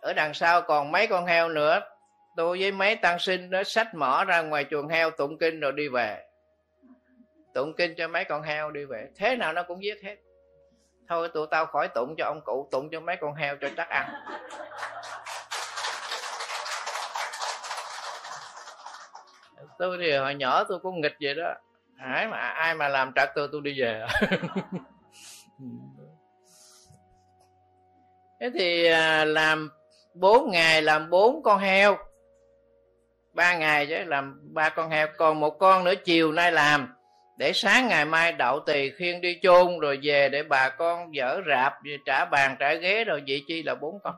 Ở 0.00 0.12
đằng 0.12 0.34
sau 0.34 0.62
còn 0.62 0.92
mấy 0.92 1.06
con 1.06 1.26
heo 1.26 1.48
nữa. 1.48 1.80
Tôi 2.36 2.60
với 2.60 2.72
mấy 2.72 2.96
tăng 2.96 3.18
sinh 3.18 3.50
đó 3.50 3.62
sách 3.64 3.94
mỏ 3.94 4.24
ra 4.24 4.42
ngoài 4.42 4.66
chuồng 4.70 4.88
heo 4.88 5.10
tụng 5.10 5.38
kinh 5.38 5.60
rồi 5.60 5.72
đi 5.72 5.88
về 5.88 6.29
tụng 7.54 7.74
kinh 7.76 7.94
cho 7.96 8.08
mấy 8.08 8.24
con 8.24 8.42
heo 8.42 8.70
đi 8.70 8.84
về. 8.84 9.08
Thế 9.16 9.36
nào 9.36 9.52
nó 9.52 9.62
cũng 9.62 9.84
giết 9.84 10.02
hết. 10.02 10.16
Thôi 11.08 11.28
tụi 11.34 11.46
tao 11.50 11.66
khỏi 11.66 11.88
tụng 11.88 12.14
cho 12.18 12.24
ông 12.24 12.40
cụ, 12.44 12.68
tụng 12.70 12.88
cho 12.92 13.00
mấy 13.00 13.16
con 13.20 13.34
heo 13.34 13.56
cho 13.60 13.68
chắc 13.76 13.88
ăn. 13.88 14.10
Tôi 19.78 19.98
thì 20.00 20.16
hồi 20.16 20.34
nhỏ 20.34 20.64
tôi 20.64 20.78
cũng 20.78 21.00
nghịch 21.00 21.16
vậy 21.20 21.34
đó. 21.34 21.54
Ai 21.98 22.26
mà 22.26 22.36
ai 22.36 22.74
mà 22.74 22.88
làm 22.88 23.12
trật 23.16 23.28
tôi 23.34 23.48
tôi 23.52 23.60
đi 23.60 23.80
về. 23.80 24.06
Thế 28.40 28.50
thì 28.54 28.86
à, 28.86 29.24
làm 29.24 29.70
bốn 30.14 30.50
ngày, 30.50 30.82
làm 30.82 31.10
bốn 31.10 31.42
con 31.42 31.58
heo. 31.58 31.98
Ba 33.32 33.56
ngày 33.56 33.86
chứ, 33.86 34.04
làm 34.04 34.40
ba 34.54 34.68
con 34.68 34.90
heo. 34.90 35.08
Còn 35.16 35.40
một 35.40 35.58
con 35.58 35.84
nữa 35.84 35.94
chiều 36.04 36.32
nay 36.32 36.52
làm 36.52 36.94
để 37.40 37.52
sáng 37.52 37.88
ngày 37.88 38.04
mai 38.04 38.32
đậu 38.32 38.60
tỳ 38.60 38.90
khiên 38.90 39.20
đi 39.20 39.38
chôn, 39.42 39.78
rồi 39.78 39.98
về 40.02 40.28
để 40.28 40.42
bà 40.42 40.68
con 40.68 41.14
dở 41.14 41.40
rạp 41.48 41.74
trả 42.06 42.24
bàn, 42.24 42.56
trả 42.58 42.74
ghế, 42.74 43.04
rồi 43.04 43.22
vị 43.26 43.42
chi 43.46 43.62
là 43.62 43.74
bốn 43.74 43.98
con. 44.02 44.14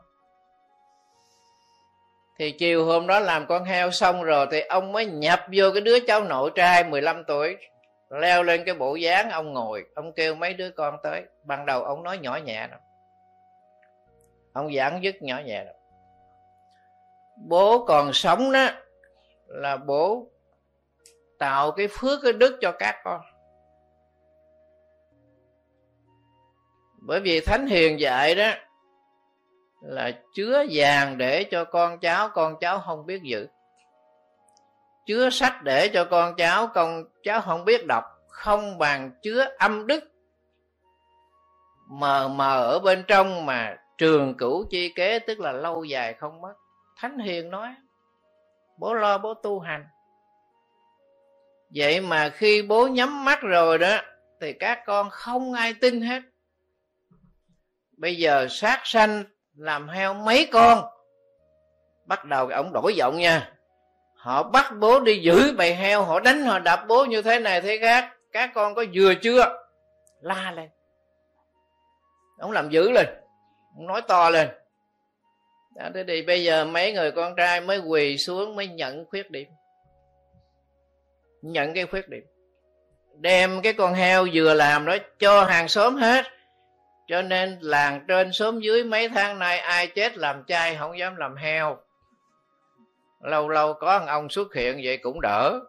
Thì 2.39 2.51
chiều 2.51 2.85
hôm 2.85 3.07
đó 3.07 3.21
làm 3.21 3.47
con 3.47 3.65
heo 3.65 3.91
xong 3.91 4.23
rồi, 4.23 4.47
thì 4.51 4.61
ông 4.61 4.93
mới 4.93 5.07
nhập 5.07 5.41
vô 5.53 5.71
cái 5.73 5.81
đứa 5.81 6.01
cháu 6.01 6.25
nội 6.25 6.51
trai 6.55 6.85
15 6.85 7.25
tuổi, 7.25 7.57
leo 8.11 8.43
lên 8.43 8.65
cái 8.65 8.75
bộ 8.75 8.95
dáng 8.95 9.31
ông 9.31 9.53
ngồi. 9.53 9.85
Ông 9.95 10.13
kêu 10.13 10.35
mấy 10.35 10.55
đứa 10.55 10.71
con 10.71 10.97
tới. 11.03 11.23
Ban 11.45 11.67
đầu 11.67 11.83
ông 11.83 12.03
nói 12.03 12.19
nhỏ 12.19 12.37
nhẹ 12.37 12.67
đâu 12.71 12.81
ông 14.53 14.75
giảng 14.75 15.03
dứt 15.03 15.23
nhỏ 15.23 15.41
nhẹ 15.45 15.65
đâu 15.65 15.75
bố 17.37 17.85
còn 17.85 18.13
sống 18.13 18.53
đó, 18.53 18.69
là 19.47 19.77
bố 19.77 20.27
tạo 21.43 21.73
cái 21.73 21.89
phước, 21.89 22.21
cái 22.23 22.33
đức 22.33 22.59
cho 22.61 22.73
các 22.73 22.97
con. 23.05 23.21
Bởi 27.07 27.21
vì 27.21 27.41
thánh 27.41 27.67
hiền 27.67 28.01
dạy 28.01 28.35
đó 28.35 28.51
là 29.83 30.11
chứa 30.35 30.65
vàng 30.71 31.19
để 31.19 31.45
cho 31.45 31.65
con 31.65 31.99
cháu 31.99 32.29
con 32.29 32.57
cháu 32.61 32.81
không 32.81 33.07
biết 33.07 33.23
giữ. 33.23 33.49
Chứa 35.07 35.31
sách 35.31 35.63
để 35.63 35.89
cho 35.89 36.05
con 36.05 36.37
cháu 36.37 36.67
con 36.75 37.05
cháu 37.23 37.41
không 37.41 37.65
biết 37.65 37.87
đọc, 37.89 38.05
không 38.29 38.79
bằng 38.79 39.11
chứa 39.23 39.47
âm 39.59 39.87
đức 39.87 40.05
mờ 41.89 42.29
mờ 42.29 42.63
ở 42.63 42.79
bên 42.79 43.05
trong 43.09 43.47
mà 43.47 43.77
trường 43.99 44.37
cửu 44.37 44.65
chi 44.71 44.93
kế, 44.97 45.19
tức 45.19 45.41
là 45.41 45.53
lâu 45.53 45.85
dài 45.85 46.15
không 46.15 46.41
mất. 46.41 46.55
Thánh 46.97 47.19
hiền 47.19 47.51
nói, 47.51 47.75
bố 48.79 48.95
lo, 48.95 49.19
bố 49.19 49.35
tu 49.35 49.61
hành 49.61 49.87
vậy 51.75 52.01
mà 52.01 52.29
khi 52.29 52.63
bố 52.63 52.87
nhắm 52.87 53.25
mắt 53.25 53.41
rồi 53.41 53.79
đó 53.79 53.97
thì 54.41 54.53
các 54.53 54.83
con 54.87 55.11
không 55.11 55.53
ai 55.53 55.75
tin 55.75 56.01
hết. 56.01 56.23
Bây 57.97 58.17
giờ 58.17 58.47
sát 58.51 58.81
sanh 58.85 59.25
làm 59.57 59.89
heo 59.89 60.15
mấy 60.15 60.49
con? 60.53 60.85
Bắt 62.07 62.25
đầu 62.25 62.49
ông 62.49 62.73
đổi 62.73 62.95
giọng 62.95 63.19
nha. 63.19 63.53
Họ 64.15 64.43
bắt 64.43 64.73
bố 64.81 65.01
đi 65.01 65.19
giữ 65.19 65.55
bầy 65.57 65.75
heo 65.75 66.05
họ 66.05 66.21
đánh 66.21 66.43
họ 66.43 66.59
đập 66.59 66.85
bố 66.89 67.05
như 67.05 67.23
thế 67.23 67.39
này 67.39 67.61
thế 67.61 67.79
khác. 67.79 68.13
Các 68.33 68.51
con 68.55 68.75
có 68.75 68.85
vừa 68.95 69.15
chưa? 69.15 69.67
La 70.21 70.53
lên. 70.57 70.69
Ông 72.39 72.53
làm 72.53 72.71
dữ 72.71 72.91
lên. 72.91 73.07
Ông 73.77 73.87
nói 73.87 74.03
to 74.03 74.31
lên. 74.31 74.49
Đó, 75.77 75.89
thế 75.95 76.05
thì 76.09 76.23
bây 76.23 76.45
giờ 76.45 76.65
mấy 76.65 76.93
người 76.93 77.11
con 77.13 77.37
trai 77.37 77.61
mới 77.61 77.79
quỳ 77.79 78.19
xuống 78.19 78.57
mới 78.57 78.69
nhận 78.69 79.07
khuyết 79.07 79.31
điểm 79.31 79.49
nhận 81.43 81.75
cái 81.75 81.87
khuyết 81.87 82.09
điểm. 82.09 82.25
Đem 83.21 83.63
cái 83.63 83.73
con 83.73 83.95
heo 83.95 84.27
vừa 84.33 84.55
làm 84.55 84.85
đó 84.85 84.97
cho 85.19 85.45
hàng 85.45 85.69
xóm 85.69 85.97
hết. 85.97 86.25
Cho 87.09 87.23
nên 87.23 87.59
làng 87.61 88.05
trên 88.09 88.33
xóm 88.33 88.61
dưới 88.61 88.85
mấy 88.85 89.09
tháng 89.09 89.39
nay 89.39 89.59
ai 89.59 89.87
chết 89.87 90.17
làm 90.17 90.45
chay 90.45 90.77
không 90.77 90.99
dám 90.99 91.17
làm 91.17 91.37
heo. 91.37 91.77
Lâu 93.21 93.49
lâu 93.49 93.75
có 93.75 93.99
một 93.99 94.05
ông 94.09 94.29
xuất 94.29 94.55
hiện 94.55 94.81
vậy 94.85 94.97
cũng 94.97 95.21
đỡ. 95.21 95.61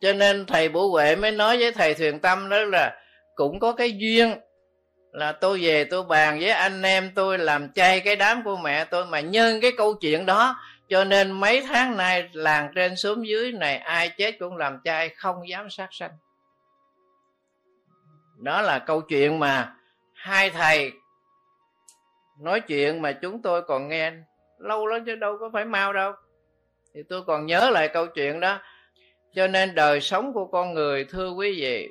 Cho 0.00 0.12
nên 0.12 0.46
thầy 0.46 0.68
bổ 0.68 0.90
huệ 0.90 1.16
mới 1.16 1.30
nói 1.30 1.56
với 1.60 1.72
thầy 1.72 1.94
thuyền 1.94 2.20
tâm 2.20 2.48
đó 2.48 2.56
là 2.58 3.00
cũng 3.34 3.60
có 3.60 3.72
cái 3.72 3.92
duyên 3.92 4.40
là 5.14 5.32
tôi 5.32 5.60
về 5.62 5.84
tôi 5.84 6.02
bàn 6.02 6.38
với 6.40 6.50
anh 6.50 6.82
em 6.82 7.10
tôi 7.14 7.38
làm 7.38 7.72
chay 7.72 8.00
cái 8.00 8.16
đám 8.16 8.42
của 8.44 8.56
mẹ 8.56 8.84
tôi 8.84 9.06
mà 9.06 9.20
nhân 9.20 9.60
cái 9.60 9.72
câu 9.76 9.94
chuyện 9.94 10.26
đó. 10.26 10.56
Cho 10.88 11.04
nên 11.04 11.32
mấy 11.32 11.62
tháng 11.68 11.96
nay 11.96 12.28
làng 12.32 12.72
trên 12.74 12.96
xuống 12.96 13.26
dưới 13.26 13.52
này 13.52 13.76
ai 13.76 14.08
chết 14.08 14.36
cũng 14.38 14.56
làm 14.56 14.80
chay, 14.84 15.08
không 15.08 15.48
dám 15.48 15.70
sát 15.70 15.88
sanh. 15.90 16.10
Đó 18.38 18.62
là 18.62 18.78
câu 18.78 19.00
chuyện 19.00 19.38
mà 19.38 19.74
hai 20.14 20.50
thầy 20.50 20.92
nói 22.40 22.60
chuyện 22.60 23.02
mà 23.02 23.12
chúng 23.12 23.42
tôi 23.42 23.62
còn 23.62 23.88
nghe 23.88 24.12
lâu 24.58 24.86
lắm 24.86 25.04
chứ 25.04 25.14
đâu 25.14 25.36
có 25.40 25.50
phải 25.52 25.64
mau 25.64 25.92
đâu. 25.92 26.12
Thì 26.94 27.00
tôi 27.08 27.22
còn 27.26 27.46
nhớ 27.46 27.70
lại 27.70 27.88
câu 27.88 28.06
chuyện 28.06 28.40
đó. 28.40 28.58
Cho 29.34 29.46
nên 29.46 29.74
đời 29.74 30.00
sống 30.00 30.32
của 30.32 30.46
con 30.46 30.74
người, 30.74 31.04
thưa 31.04 31.30
quý 31.30 31.60
vị 31.60 31.90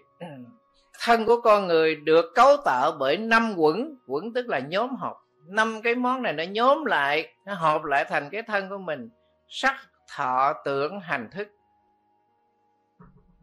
thân 1.06 1.26
của 1.26 1.42
con 1.42 1.68
người 1.68 1.96
được 1.96 2.26
cấu 2.36 2.58
tạo 2.66 2.92
bởi 2.92 3.18
năm 3.18 3.54
quẩn. 3.58 3.96
Quẩn 4.08 4.34
tức 4.34 4.48
là 4.48 4.60
nhóm 4.60 4.96
họp. 4.96 5.18
Năm 5.48 5.82
cái 5.82 5.96
món 5.96 6.22
này 6.22 6.34
nó 6.34 6.44
nhóm 6.44 6.86
lại, 6.86 7.34
nó 7.46 7.54
hợp 7.54 7.84
lại 7.84 8.06
thành 8.06 8.30
cái 8.30 8.42
thân 8.44 8.70
của 8.70 8.78
mình. 8.78 9.10
Sắc, 9.48 9.76
thọ, 10.16 10.54
tưởng, 10.66 11.00
hành 11.00 11.30
thức. 11.32 11.48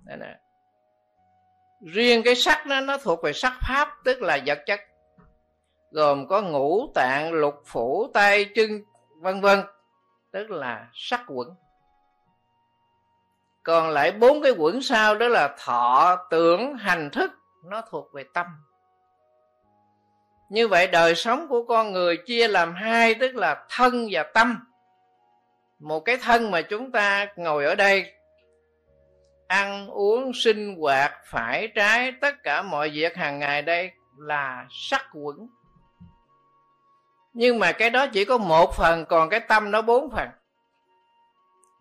Đấy 0.04 0.16
nè. 0.20 0.38
riêng 1.92 2.22
cái 2.24 2.34
sắc 2.34 2.66
nó 2.66 2.80
nó 2.80 2.98
thuộc 2.98 3.22
về 3.22 3.32
sắc 3.32 3.52
pháp, 3.68 3.88
tức 4.04 4.22
là 4.22 4.38
vật 4.46 4.58
chất. 4.66 4.80
Gồm 5.90 6.28
có 6.28 6.42
ngũ 6.42 6.92
tạng, 6.94 7.32
lục 7.32 7.54
phủ, 7.66 8.10
tay, 8.14 8.44
chân, 8.54 8.70
vân 9.20 9.40
vân. 9.40 9.60
Tức 10.32 10.50
là 10.50 10.88
sắc 10.94 11.20
quẩn. 11.26 11.48
Còn 13.62 13.90
lại 13.90 14.12
bốn 14.12 14.42
cái 14.42 14.52
quẩn 14.52 14.82
sau 14.82 15.14
đó 15.14 15.28
là 15.28 15.56
thọ, 15.58 16.16
tưởng, 16.30 16.74
hành 16.74 17.10
thức 17.10 17.30
nó 17.64 17.82
thuộc 17.90 18.12
về 18.12 18.24
tâm. 18.34 18.46
Như 20.48 20.68
vậy 20.68 20.86
đời 20.86 21.14
sống 21.14 21.48
của 21.48 21.64
con 21.64 21.92
người 21.92 22.16
chia 22.26 22.48
làm 22.48 22.74
hai, 22.74 23.14
tức 23.14 23.34
là 23.34 23.64
thân 23.68 24.08
và 24.10 24.22
tâm. 24.22 24.66
Một 25.78 26.00
cái 26.00 26.16
thân 26.16 26.50
mà 26.50 26.62
chúng 26.62 26.92
ta 26.92 27.26
ngồi 27.36 27.64
ở 27.64 27.74
đây, 27.74 28.12
ăn, 29.46 29.88
uống, 29.88 30.32
sinh 30.34 30.76
hoạt, 30.80 31.12
phải 31.24 31.68
trái, 31.74 32.12
tất 32.20 32.42
cả 32.42 32.62
mọi 32.62 32.90
việc 32.90 33.16
hàng 33.16 33.38
ngày 33.38 33.62
đây 33.62 33.90
là 34.18 34.66
sắc 34.70 35.04
quẩn. 35.12 35.48
Nhưng 37.32 37.58
mà 37.58 37.72
cái 37.72 37.90
đó 37.90 38.06
chỉ 38.06 38.24
có 38.24 38.38
một 38.38 38.74
phần, 38.74 39.06
còn 39.06 39.30
cái 39.30 39.40
tâm 39.40 39.70
nó 39.70 39.82
bốn 39.82 40.10
phần. 40.10 40.28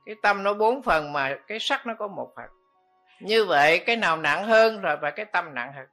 Cái 0.06 0.16
tâm 0.22 0.44
nó 0.44 0.54
bốn 0.54 0.84
phần 0.84 1.14
mà 1.14 1.36
cái 1.48 1.60
sắc 1.60 1.88
nó 1.88 1.94
có 2.00 2.08
một 2.08 2.32
phần 2.36 2.59
như 3.20 3.46
vậy 3.46 3.80
cái 3.80 3.96
nào 3.96 4.18
nặng 4.18 4.46
hơn 4.46 4.82
rồi 4.82 4.98
và 4.98 5.12
cái 5.12 5.26
tâm 5.26 5.54
nặng 5.54 5.74
hơn. 5.74 5.88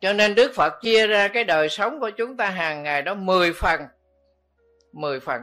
Cho 0.00 0.12
nên 0.12 0.34
Đức 0.34 0.52
Phật 0.54 0.72
chia 0.82 1.06
ra 1.06 1.28
cái 1.28 1.44
đời 1.44 1.68
sống 1.68 2.00
của 2.00 2.10
chúng 2.10 2.36
ta 2.36 2.48
hàng 2.48 2.82
ngày 2.82 3.02
đó 3.02 3.14
10 3.14 3.52
phần 3.52 3.80
10 4.92 5.20
phần. 5.20 5.42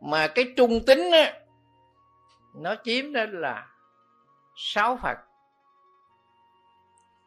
Mà 0.00 0.26
cái 0.26 0.52
trung 0.56 0.84
tính 0.86 1.10
á, 1.12 1.32
nó 2.56 2.74
chiếm 2.84 3.12
đến 3.12 3.40
là 3.40 3.66
6 4.56 4.98
phần. 5.02 5.16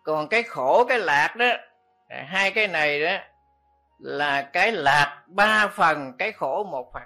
Còn 0.04 0.28
cái 0.28 0.44
khổ, 0.44 0.86
cái 0.90 1.00
lạc 1.00 1.36
đó, 1.36 1.46
hai 2.10 2.52
cái 2.52 2.68
này 2.68 3.02
đó 3.06 3.18
là 4.00 4.42
cái 4.42 4.72
lạc 4.72 5.24
ba 5.28 5.68
phần, 5.68 6.14
cái 6.18 6.32
khổ 6.32 6.64
một 6.64 6.94
phần 6.94 7.04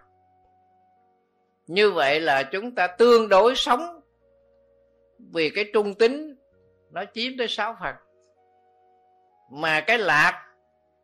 như 1.67 1.91
vậy 1.91 2.19
là 2.19 2.43
chúng 2.43 2.75
ta 2.75 2.87
tương 2.87 3.29
đối 3.29 3.55
sống 3.55 4.01
vì 5.33 5.49
cái 5.49 5.69
trung 5.73 5.93
tính 5.93 6.35
nó 6.91 7.03
chiếm 7.13 7.37
tới 7.37 7.47
sáu 7.47 7.75
phần. 7.79 7.95
Mà 9.51 9.81
cái 9.81 9.97
lạc 9.97 10.45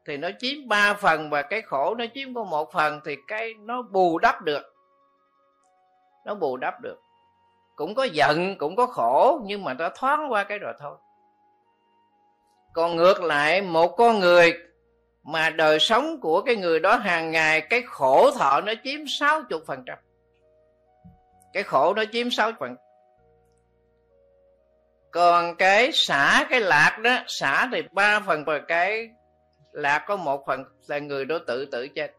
thì 0.05 0.17
nó 0.17 0.29
chiếm 0.39 0.67
ba 0.67 0.93
phần 0.93 1.29
và 1.29 1.41
cái 1.41 1.61
khổ 1.61 1.95
nó 1.95 2.05
chiếm 2.13 2.33
có 2.33 2.43
một 2.43 2.71
phần 2.73 3.01
thì 3.05 3.15
cái 3.27 3.53
nó 3.53 3.81
bù 3.81 4.19
đắp 4.19 4.41
được. 4.41 4.75
Nó 6.25 6.35
bù 6.35 6.57
đắp 6.57 6.81
được. 6.81 6.97
Cũng 7.75 7.95
có 7.95 8.03
giận, 8.03 8.57
cũng 8.57 8.75
có 8.75 8.85
khổ 8.85 9.41
nhưng 9.45 9.63
mà 9.63 9.73
nó 9.73 9.89
thoáng 9.95 10.31
qua 10.31 10.43
cái 10.43 10.59
rồi 10.59 10.73
thôi. 10.79 10.97
Còn 12.73 12.95
ngược 12.95 13.23
lại, 13.23 13.61
một 13.61 13.87
con 13.87 14.19
người 14.19 14.53
mà 15.23 15.49
đời 15.49 15.79
sống 15.79 16.19
của 16.21 16.41
cái 16.41 16.55
người 16.55 16.79
đó 16.79 16.95
hàng 16.95 17.31
ngày, 17.31 17.61
cái 17.61 17.81
khổ 17.87 18.31
thọ 18.31 18.61
nó 18.61 18.73
chiếm 18.83 18.99
60 19.07 19.59
phần 19.67 19.83
trăm 19.85 19.97
cái 21.57 21.63
khổ 21.63 21.93
nó 21.93 22.03
chiếm 22.11 22.29
6 22.29 22.51
phần. 22.59 22.75
Còn 25.11 25.55
cái 25.55 25.91
xả 25.93 26.45
cái 26.49 26.61
lạc 26.61 26.99
đó, 27.03 27.17
xả 27.27 27.69
thì 27.71 27.81
ba 27.91 28.19
phần 28.19 28.45
và 28.45 28.59
cái 28.67 29.09
lạc 29.71 30.03
có 30.07 30.15
một 30.15 30.43
phần 30.47 30.63
là 30.87 30.99
người 30.99 31.25
đó 31.25 31.37
tự 31.47 31.65
tử 31.65 31.87
chết. 31.87 32.11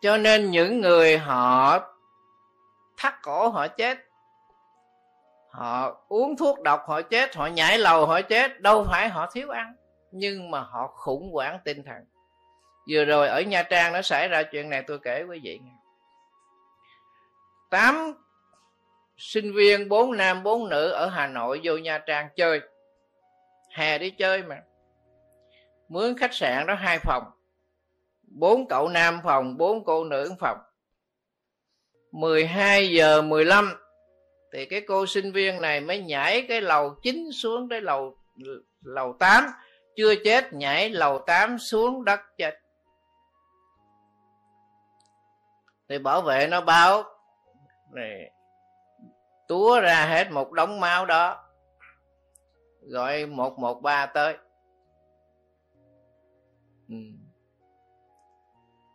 Cho 0.00 0.16
nên 0.16 0.50
những 0.50 0.80
người 0.80 1.18
họ 1.18 1.78
thắt 2.96 3.14
cổ 3.22 3.48
họ 3.48 3.68
chết, 3.68 3.98
họ 5.50 6.04
uống 6.08 6.36
thuốc 6.36 6.62
độc 6.62 6.80
họ 6.86 7.02
chết, 7.02 7.36
họ 7.36 7.46
nhảy 7.46 7.78
lầu 7.78 8.06
họ 8.06 8.20
chết, 8.22 8.60
đâu 8.60 8.84
phải 8.84 9.08
họ 9.08 9.30
thiếu 9.32 9.50
ăn, 9.50 9.74
nhưng 10.10 10.50
mà 10.50 10.60
họ 10.60 10.86
khủng 10.86 11.30
hoảng 11.32 11.58
tinh 11.64 11.82
thần. 11.84 12.04
Vừa 12.90 13.04
rồi 13.04 13.28
ở 13.28 13.40
nha 13.40 13.62
trang 13.62 13.92
nó 13.92 14.02
xảy 14.02 14.28
ra 14.28 14.42
chuyện 14.42 14.70
này, 14.70 14.84
tôi 14.86 14.98
kể 14.98 15.24
quý 15.28 15.40
vị 15.42 15.60
nghe 15.64 15.75
tám 17.70 18.14
sinh 19.16 19.52
viên, 19.54 19.88
bốn 19.88 20.16
nam, 20.16 20.42
bốn 20.42 20.68
nữ 20.68 20.90
ở 20.90 21.08
hà 21.08 21.26
nội 21.26 21.60
vô 21.64 21.76
nha 21.76 21.98
trang 21.98 22.28
chơi. 22.36 22.60
Hè 23.70 23.98
đi 23.98 24.10
chơi 24.10 24.42
mà. 24.42 24.62
Mướn 25.88 26.16
khách 26.18 26.34
sạn 26.34 26.66
đó 26.66 26.74
hai 26.74 26.98
phòng. 26.98 27.24
Bốn 28.22 28.68
cậu 28.68 28.88
nam 28.88 29.20
phòng, 29.24 29.56
bốn 29.56 29.84
cô 29.84 30.04
nữ 30.04 30.34
phòng. 30.40 30.58
12 32.12 32.88
giờ 32.90 33.22
15 33.22 33.74
thì 34.52 34.66
cái 34.66 34.80
cô 34.80 35.06
sinh 35.06 35.32
viên 35.32 35.60
này 35.60 35.80
mới 35.80 36.00
nhảy 36.00 36.46
cái 36.48 36.60
lầu 36.60 36.94
9 37.02 37.32
xuống 37.32 37.68
tới 37.68 37.80
lầu 37.80 38.16
lầu 38.84 39.16
8 39.18 39.44
chưa 39.96 40.14
chết, 40.24 40.52
nhảy 40.52 40.90
lầu 40.90 41.18
8 41.26 41.58
xuống 41.58 42.04
đất 42.04 42.20
chết. 42.38 42.54
Thì 45.88 45.98
bảo 45.98 46.22
vệ 46.22 46.46
nó 46.50 46.60
báo 46.60 47.15
này, 47.92 48.30
túa 49.48 49.80
ra 49.80 50.06
hết 50.06 50.30
một 50.30 50.52
đống 50.52 50.80
máu 50.80 51.06
đó, 51.06 51.44
gọi 52.80 53.26
113 53.26 54.06
tới. 54.06 54.36
Ừ. 56.88 56.96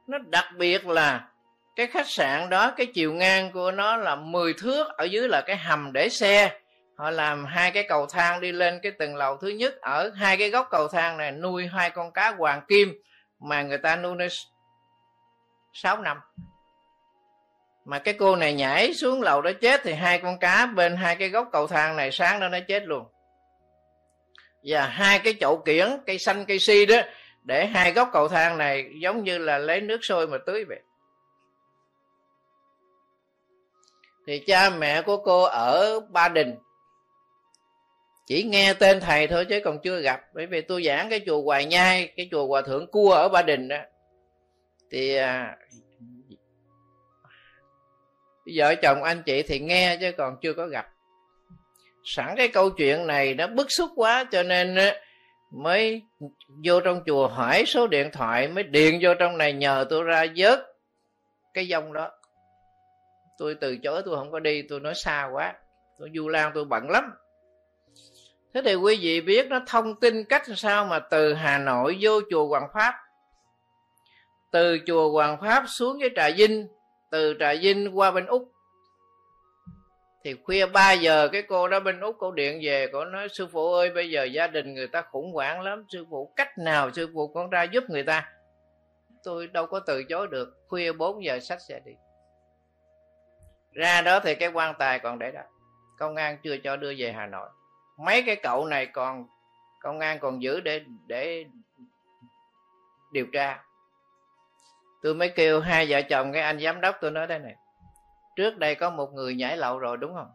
nó 0.07 0.17
đặc 0.17 0.45
biệt 0.57 0.87
là 0.87 1.29
cái 1.75 1.87
khách 1.87 2.07
sạn 2.07 2.49
đó, 2.49 2.73
cái 2.77 2.87
chiều 2.93 3.13
ngang 3.13 3.51
của 3.51 3.71
nó 3.71 3.97
là 3.97 4.15
10 4.15 4.53
thước, 4.53 4.87
ở 4.97 5.03
dưới 5.03 5.29
là 5.29 5.41
cái 5.41 5.57
hầm 5.57 5.93
để 5.93 6.09
xe. 6.09 6.59
Họ 6.95 7.09
làm 7.09 7.45
hai 7.45 7.71
cái 7.71 7.85
cầu 7.89 8.05
thang 8.05 8.41
đi 8.41 8.51
lên 8.51 8.79
cái 8.83 8.91
tầng 8.91 9.15
lầu 9.15 9.37
thứ 9.37 9.47
nhất, 9.47 9.81
ở 9.81 10.09
hai 10.15 10.37
cái 10.37 10.49
góc 10.49 10.67
cầu 10.71 10.87
thang 10.87 11.17
này 11.17 11.31
nuôi 11.31 11.67
hai 11.67 11.89
con 11.89 12.11
cá 12.11 12.31
hoàng 12.37 12.61
kim 12.67 13.01
mà 13.39 13.63
người 13.63 13.77
ta 13.77 13.95
nuôi 13.95 14.15
nó 14.15 14.25
6 15.73 15.97
năm 15.97 16.17
mà 17.85 17.99
cái 17.99 18.13
cô 18.13 18.35
này 18.35 18.53
nhảy 18.53 18.93
xuống 18.93 19.21
lầu 19.21 19.41
đó 19.41 19.51
chết 19.61 19.81
thì 19.83 19.93
hai 19.93 20.19
con 20.19 20.39
cá 20.39 20.65
bên 20.65 20.95
hai 20.95 21.15
cái 21.15 21.29
gốc 21.29 21.49
cầu 21.51 21.67
thang 21.67 21.95
này 21.95 22.11
sáng 22.11 22.39
đó 22.39 22.49
nó 22.49 22.57
chết 22.67 22.83
luôn. 22.83 23.05
Và 24.63 24.87
hai 24.87 25.19
cái 25.19 25.35
chậu 25.39 25.57
kiển, 25.57 25.87
cây 26.05 26.17
xanh, 26.17 26.45
cây 26.45 26.59
si 26.59 26.85
đó, 26.85 26.97
để 27.43 27.65
hai 27.65 27.91
gốc 27.91 28.09
cầu 28.13 28.27
thang 28.27 28.57
này 28.57 28.89
giống 29.01 29.23
như 29.23 29.37
là 29.37 29.57
lấy 29.57 29.81
nước 29.81 29.99
sôi 30.01 30.27
mà 30.27 30.37
tưới 30.45 30.65
vậy. 30.65 30.79
Thì 34.27 34.39
cha 34.39 34.69
mẹ 34.69 35.01
của 35.01 35.17
cô 35.17 35.43
ở 35.43 35.99
ba 35.99 36.29
đình 36.29 36.55
chỉ 38.27 38.43
nghe 38.43 38.73
tên 38.73 38.99
thầy 38.99 39.27
thôi 39.27 39.45
chứ 39.45 39.59
còn 39.63 39.79
chưa 39.83 40.01
gặp. 40.01 40.21
Bởi 40.33 40.45
vì 40.45 40.61
tôi 40.61 40.83
giảng 40.83 41.09
cái 41.09 41.21
chùa 41.25 41.41
hoài 41.41 41.65
nhai, 41.65 42.13
cái 42.17 42.27
chùa 42.31 42.47
hòa 42.47 42.61
thượng 42.61 42.91
cua 42.91 43.11
ở 43.11 43.29
ba 43.29 43.41
đình 43.41 43.67
đó. 43.67 43.77
Thì 44.91 45.15
à, 45.15 45.57
vợ 48.55 48.75
chồng 48.75 49.03
anh 49.03 49.23
chị 49.23 49.43
thì 49.43 49.59
nghe 49.59 49.97
chứ 50.01 50.11
còn 50.17 50.37
chưa 50.41 50.53
có 50.53 50.67
gặp. 50.67 50.87
Sẵn 52.03 52.35
cái 52.37 52.47
câu 52.47 52.69
chuyện 52.69 53.07
này 53.07 53.33
nó 53.33 53.47
bức 53.47 53.71
xúc 53.71 53.89
quá 53.95 54.23
cho 54.31 54.43
nên 54.43 54.77
mới 55.51 56.01
vô 56.65 56.79
trong 56.79 57.03
chùa 57.05 57.27
hỏi 57.27 57.63
số 57.67 57.87
điện 57.87 58.09
thoại, 58.13 58.47
mới 58.47 58.63
điền 58.63 58.99
vô 59.01 59.13
trong 59.19 59.37
này, 59.37 59.53
nhờ 59.53 59.85
tôi 59.89 60.03
ra 60.03 60.25
vớt 60.35 60.59
cái 61.53 61.67
dông 61.67 61.93
đó. 61.93 62.11
Tôi 63.37 63.55
từ 63.61 63.77
chối, 63.77 64.01
tôi 64.05 64.15
không 64.15 64.31
có 64.31 64.39
đi, 64.39 64.61
tôi 64.61 64.79
nói 64.79 64.93
xa 64.95 65.29
quá. 65.33 65.53
Tôi 65.99 66.09
du 66.15 66.27
lan 66.27 66.51
tôi 66.53 66.65
bận 66.65 66.89
lắm. 66.89 67.11
Thế 68.53 68.61
thì 68.65 68.75
quý 68.75 68.99
vị 69.01 69.21
biết 69.21 69.47
nó 69.47 69.59
thông 69.67 69.99
tin 69.99 70.23
cách 70.23 70.43
sao 70.55 70.85
mà 70.85 70.99
từ 70.99 71.33
hà 71.33 71.57
nội 71.57 71.97
vô 72.01 72.21
chùa 72.31 72.47
hoàng 72.47 72.67
pháp. 72.73 72.93
Từ 74.51 74.77
chùa 74.87 75.11
hoàng 75.11 75.37
pháp 75.41 75.63
xuống 75.67 75.97
với 75.99 76.09
trà 76.15 76.29
vinh 76.37 76.67
từ 77.11 77.35
trà 77.39 77.53
vinh 77.61 77.97
qua 77.99 78.11
bên 78.11 78.25
úc. 78.25 78.51
Thì 80.23 80.35
khuya 80.43 80.65
3 80.65 80.91
giờ, 80.91 81.27
cái 81.31 81.41
cô 81.41 81.67
đó 81.67 81.79
bên 81.79 81.99
úc, 81.99 82.15
cô 82.19 82.31
điện 82.31 82.59
về, 82.63 82.87
cô 82.93 83.05
nói, 83.05 83.29
sư 83.29 83.47
phụ 83.51 83.73
ơi, 83.73 83.89
bây 83.89 84.09
giờ 84.09 84.23
gia 84.23 84.47
đình 84.47 84.73
người 84.73 84.87
ta 84.87 85.01
khủng 85.01 85.33
hoảng 85.33 85.61
lắm, 85.61 85.85
sư 85.89 86.05
phụ 86.09 86.33
cách 86.35 86.57
nào 86.57 86.91
sư 86.91 87.11
phụ 87.13 87.27
con 87.27 87.49
ra 87.49 87.63
giúp 87.63 87.83
người 87.89 88.03
ta? 88.03 88.29
Tôi 89.23 89.47
đâu 89.47 89.65
có 89.65 89.79
từ 89.79 90.03
chối 90.03 90.27
được, 90.27 90.57
khuya 90.67 90.91
4 90.91 91.23
giờ 91.23 91.39
sách 91.39 91.61
xe 91.61 91.79
đi. 91.85 91.91
Ra 93.73 94.01
đó 94.01 94.19
thì 94.19 94.35
cái 94.35 94.49
quan 94.49 94.75
tài 94.79 94.99
còn 94.99 95.19
để 95.19 95.31
đó. 95.31 95.41
Công 95.97 96.15
an 96.15 96.37
chưa 96.43 96.57
cho 96.57 96.75
đưa 96.75 96.93
về 96.97 97.11
hà 97.11 97.25
nội. 97.25 97.49
Mấy 97.97 98.23
cái 98.25 98.35
cậu 98.35 98.65
này 98.65 98.85
còn, 98.85 99.25
công 99.81 99.99
an 99.99 100.19
còn 100.19 100.41
giữ 100.41 100.59
để 100.59 100.81
để 101.07 101.45
điều 103.11 103.25
tra 103.33 103.63
tôi 105.01 105.13
mới 105.13 105.29
kêu 105.29 105.61
hai 105.61 105.85
vợ 105.89 106.01
chồng 106.01 106.33
cái 106.33 106.41
anh 106.41 106.59
giám 106.59 106.81
đốc 106.81 106.95
tôi 107.01 107.11
nói 107.11 107.27
đây 107.27 107.39
này. 107.39 107.55
Trước 108.35 108.57
đây 108.57 108.75
có 108.75 108.89
một 108.89 109.13
người 109.13 109.35
nhảy 109.35 109.57
lậu 109.57 109.79
rồi, 109.79 109.97
đúng 109.97 110.13
không? 110.13 110.31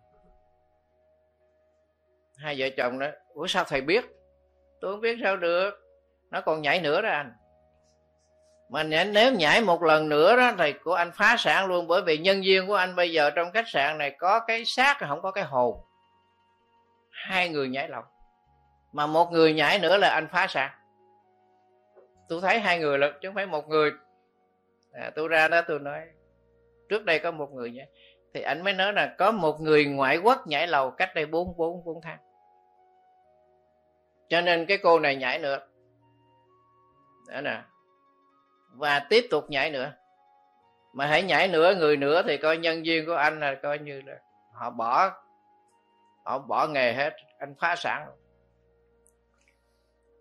Hai 2.37 2.55
vợ 2.59 2.69
chồng 2.77 2.99
đó 2.99 3.07
ủa, 3.35 3.47
sao 3.47 3.65
thầy 3.65 3.81
biết? 3.81 4.05
Tôi 4.81 4.93
không 4.93 5.01
biết 5.01 5.19
sao 5.23 5.37
được. 5.37 5.71
Nó 6.31 6.41
còn 6.41 6.63
nhảy 6.63 6.81
nữa 6.81 7.03
đó 7.03 7.09
anh. 7.09 7.33
Mà 8.71 8.83
nếu 8.83 9.33
nhảy 9.33 9.61
một 9.61 9.83
lần 9.83 10.09
nữa 10.09 10.37
đó 10.37 10.53
thì 10.59 10.73
của 10.73 10.95
anh 10.95 11.13
phá 11.15 11.37
sản 11.39 11.67
luôn. 11.67 11.87
Bởi 11.87 12.03
vì 12.03 12.19
nhân 12.19 12.41
viên 12.45 12.67
của 12.67 12.75
anh 12.75 12.97
bây 12.97 13.13
giờ 13.13 13.31
trong 13.31 13.53
khách 13.53 13.69
sạn 13.69 13.99
này 13.99 14.17
có 14.19 14.41
cái 14.41 14.65
xác, 14.65 14.97
không 15.09 15.23
có 15.23 15.31
cái 15.31 15.45
hồn. 15.45 15.81
Hai 17.11 17.49
người 17.49 17.69
nhảy 17.69 17.89
lậu 17.89 18.03
mà 18.93 19.07
một 19.07 19.33
người 19.33 19.55
nhảy 19.55 19.79
nữa 19.79 19.97
là 19.97 20.09
anh 20.09 20.29
phá 20.33 20.47
sản. 20.47 20.71
Tôi 22.29 22.41
thấy 22.41 22.61
hai 22.61 22.79
người 22.79 22.99
là, 22.99 23.11
chứ 23.23 23.29
không 23.29 23.35
phải 23.35 23.47
một 23.47 23.69
người 23.69 23.91
à, 24.97 25.11
tôi 25.15 25.29
ra 25.29 25.49
đó 25.49 25.63
tôi 25.69 25.79
nói 25.79 26.01
trước 26.89 27.05
đây 27.05 27.19
có 27.19 27.31
một 27.31 27.53
người 27.53 27.71
nhé 27.71 27.87
thì 28.37 28.43
anh 28.43 28.65
mới 28.65 28.73
nói 28.73 28.93
là 28.93 29.15
có 29.19 29.31
một 29.31 29.61
người 29.61 29.85
ngoại 29.85 30.19
quốc 30.19 30.47
nhảy 30.47 30.67
lầu 30.67 30.91
cách 30.91 31.15
đây 31.15 31.27
bốn 31.27 31.57
bốn 31.57 31.85
bốn 31.85 32.01
tháng. 32.03 32.19
Cho 34.29 34.41
nên 34.41 34.67
cái 34.67 34.79
cô 34.79 34.99
này 34.99 35.17
nhảy 35.17 35.39
nữa. 35.39 35.59
Đó 37.29 37.41
nè. 37.41 37.63
Và 38.73 39.07
tiếp 39.11 39.27
tục 39.31 39.51
nhảy 39.51 39.71
nữa. 39.71 39.93
Mà 40.93 41.07
hãy 41.07 41.23
nhảy 41.23 41.49
nữa 41.49 41.75
người 41.75 41.97
nữa 41.97 42.23
thì 42.27 42.37
coi 42.37 42.59
nhân 42.59 42.83
viên 42.83 43.07
của 43.07 43.15
anh 43.15 43.41
là 43.41 43.55
coi 43.63 43.79
như 43.79 44.03
là 44.07 44.19
họ 44.53 44.71
bỏ 44.71 45.11
họ 46.25 46.39
bỏ 46.39 46.67
nghề 46.67 46.93
hết. 46.93 47.17
Anh 47.39 47.55
phá 47.61 47.77
sản. 47.77 48.07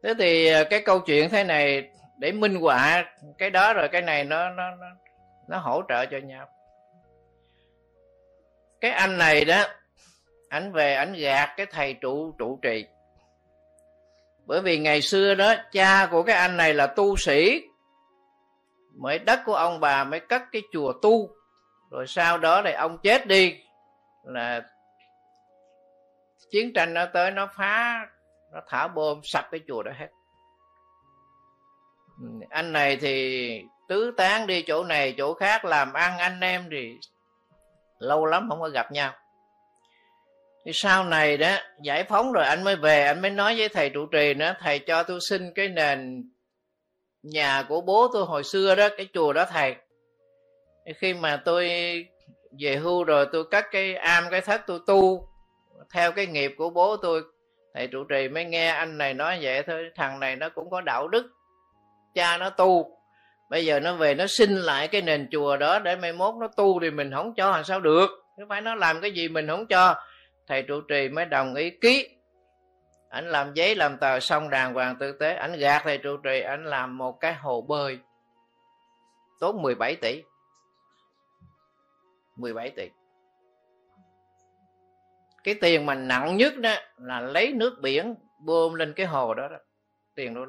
Thế 0.03 0.13
thì 0.19 0.47
à, 0.47 0.63
cái 0.69 0.81
câu 0.85 0.99
chuyện 0.99 1.29
thế 1.29 1.43
này 1.43 1.89
để 2.17 2.32
minh 2.32 2.56
họa 2.56 3.06
cái 3.38 3.49
đó 3.49 3.73
rồi 3.73 3.88
cái 3.88 4.01
này 4.01 4.23
nó 4.23 4.49
nó 4.49 4.75
nó 4.75 4.88
nó 5.47 5.58
hỗ 5.58 5.82
trợ 5.89 6.06
cho 6.06 6.17
nhau. 6.17 6.47
Cái 8.82 8.91
anh 8.91 9.17
này 9.17 9.45
đó, 9.45 9.63
ảnh 10.49 10.71
về 10.71 10.93
ảnh 10.93 11.13
gạt 11.13 11.49
cái 11.58 11.65
thầy 11.65 11.93
trụ 11.93 12.36
trụ 12.38 12.60
trì. 12.62 12.86
Bởi 14.45 14.62
vì 14.62 14.80
ngày 14.80 15.01
xưa 15.01 15.36
đó, 15.36 15.54
cha 15.71 16.08
của 16.12 16.23
cái 16.23 16.36
anh 16.36 16.58
này 16.58 16.73
là 16.73 16.88
tu 16.88 17.15
sĩ. 17.17 17.62
Mới 18.97 19.19
đất 19.19 19.39
của 19.45 19.56
ông 19.56 19.80
bà 19.80 20.04
mới 20.04 20.19
cất 20.19 20.41
cái 20.51 20.62
chùa 20.73 20.93
tu. 21.01 21.30
Rồi 21.91 22.08
sau 22.08 22.38
đó 22.38 22.62
thì 22.65 22.71
ông 22.71 22.97
chết 23.04 23.28
đi. 23.28 23.60
Là 24.23 24.62
chiến 26.51 26.73
tranh 26.73 26.93
nó 26.93 27.06
tới, 27.06 27.32
nó 27.32 27.47
phá, 27.58 28.08
nó 28.54 28.62
thả 28.67 28.88
bom, 28.88 29.21
sập 29.23 29.51
cái 29.51 29.62
chùa 29.67 29.84
đó 29.84 29.91
hết 29.99 30.08
anh 32.49 32.73
này 32.73 32.97
thì 33.01 33.62
tứ 33.88 34.13
tán 34.17 34.47
đi 34.47 34.62
chỗ 34.62 34.84
này, 34.84 35.15
chỗ 35.17 35.34
khác, 35.34 35.65
làm 35.65 35.93
ăn 35.93 36.17
anh 36.17 36.39
em 36.39 36.67
thì 36.71 36.97
lâu 37.99 38.25
lắm 38.25 38.49
không 38.49 38.62
có 38.62 38.69
gặp 38.69 38.91
nhau. 38.91 39.13
Thì 40.65 40.71
sau 40.73 41.04
này 41.04 41.38
đó, 41.38 41.58
giải 41.82 42.04
phóng 42.04 42.32
rồi 42.32 42.45
anh 42.45 42.63
mới 42.63 42.75
về, 42.75 43.04
anh 43.04 43.21
mới 43.21 43.32
nói 43.32 43.56
với 43.58 43.69
thầy 43.69 43.89
trụ 43.89 44.06
trì 44.06 44.34
nữa, 44.34 44.54
thầy 44.60 44.80
cho 44.80 45.04
tôi 45.04 45.19
xin 45.30 45.54
cái 45.54 45.67
nền 45.67 46.30
nhà 47.23 47.65
của 47.69 47.82
bố 47.82 48.08
tôi 48.13 48.25
hồi 48.25 48.43
xưa 48.43 48.75
đó, 48.75 48.88
cái 48.97 49.08
chùa 49.13 49.34
đó 49.34 49.45
thầy. 49.45 49.75
Khi 50.97 51.13
mà 51.13 51.41
tôi 51.45 51.69
về 52.60 52.75
hưu 52.75 53.04
rồi, 53.04 53.28
tôi 53.32 53.43
cắt 53.51 53.65
cái 53.71 53.95
am, 53.95 54.23
cái 54.32 54.41
thất 54.41 54.62
tôi 54.67 54.80
tu 54.88 55.28
theo 55.93 56.12
cái 56.12 56.25
nghiệp 56.28 56.56
của 56.58 56.69
bố 56.69 56.97
tôi, 56.97 57.21
thầy 57.73 57.88
trụ 57.88 58.04
trì 58.04 58.28
mới 58.30 58.45
nghe 58.45 58.67
anh 58.67 58.97
này 58.97 59.13
nói 59.13 59.39
vậy 59.41 59.63
thôi, 59.63 59.91
thằng 59.95 60.19
này 60.19 60.36
nó 60.36 60.49
cũng 60.49 60.69
có 60.69 60.82
đạo 60.82 61.08
đức 61.08 61.32
cha 62.15 62.38
nó 62.38 62.49
tu. 62.49 62.95
Bây 63.49 63.65
giờ 63.65 63.80
nó 63.80 63.95
về 63.95 64.15
nó 64.15 64.25
xin 64.28 64.56
lại 64.56 64.88
cái 64.88 65.01
nền 65.01 65.28
chùa 65.32 65.58
đó 65.58 65.80
để 65.80 65.95
mai 65.95 66.13
mốt 66.13 66.36
nó 66.36 66.47
tu 66.47 66.80
thì 66.80 66.91
mình 66.91 67.12
không 67.12 67.34
cho 67.36 67.51
làm 67.51 67.63
sao 67.63 67.80
được. 67.80 68.10
Chứ 68.38 68.43
phải 68.49 68.62
nó 68.62 68.75
làm 68.75 69.01
cái 69.01 69.12
gì 69.12 69.28
mình 69.28 69.47
không 69.47 69.67
cho. 69.67 69.95
Thầy 70.47 70.62
trụ 70.63 70.82
trì 70.82 71.10
mới 71.10 71.25
đồng 71.25 71.56
ý 71.56 71.69
ký. 71.69 72.10
Ảnh 73.10 73.30
làm 73.30 73.54
giấy 73.54 73.75
làm 73.75 73.97
tờ 73.97 74.19
xong 74.19 74.49
đàng 74.49 74.73
hoàng 74.73 74.95
tử 74.99 75.12
tế. 75.19 75.34
Ảnh 75.34 75.60
gạt 75.60 75.82
thầy 75.84 75.97
trụ 75.97 76.17
trì 76.17 76.41
ảnh 76.41 76.65
làm 76.65 76.97
một 76.97 77.19
cái 77.19 77.34
hồ 77.34 77.62
bơi. 77.62 77.99
Tốn 79.39 79.62
17 79.62 79.95
tỷ. 79.95 80.23
17 82.38 82.69
tỷ. 82.69 82.89
Cái 85.43 85.56
tiền 85.62 85.86
mà 85.86 85.95
nặng 85.95 86.38
nhất 86.38 86.58
đó 86.58 86.75
là 86.97 87.19
lấy 87.19 87.54
nước 87.54 87.73
biển 87.82 88.15
bơm 88.45 88.73
lên 88.73 88.93
cái 88.93 89.06
hồ 89.06 89.34
đó, 89.34 89.47
đó. 89.47 89.58
tiền 90.15 90.34
đó 90.34 90.41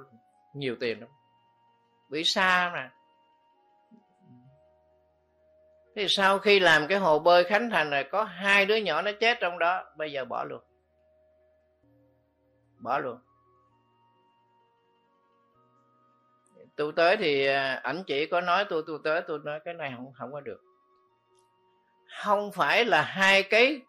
nhiều 0.55 0.77
tiền 0.81 1.01
lắm 1.01 1.09
bị 2.09 2.25
xa 2.25 2.71
mà 2.75 2.91
thì 5.97 6.07
sau 6.09 6.39
khi 6.39 6.61
làm 6.61 6.87
cái 6.87 6.99
hồ 6.99 7.19
bơi 7.19 7.45
khánh 7.45 7.71
thành 7.71 7.91
rồi, 7.91 8.05
có 8.05 8.25
hai 8.25 8.67
đứa 8.67 8.77
nhỏ 8.77 9.03
nó 9.03 9.11
chết 9.21 9.39
trong 9.41 9.59
đó, 9.59 9.85
bây 9.97 10.13
giờ 10.13 10.25
bỏ 10.25 10.45
luôn. 10.45 10.63
Bỏ 12.79 12.99
luôn. 12.99 13.19
Tôi 16.77 16.93
tới 16.97 17.17
thì 17.17 17.47
à, 17.47 17.81
ảnh 17.83 18.05
chỉ 18.07 18.27
có 18.27 18.41
nói 18.41 18.65
tôi 18.69 18.83
tôi 18.87 18.99
tới 19.05 19.23
tôi 19.29 19.39
nói 19.45 19.61
cái 19.65 19.75
này 19.75 19.93
không 19.97 20.13
không 20.19 20.33
có 20.33 20.41
được. 20.41 20.61
Không 22.23 22.53
phải 22.53 22.85
là 22.85 23.03
hai 23.03 23.43
cái 23.43 23.81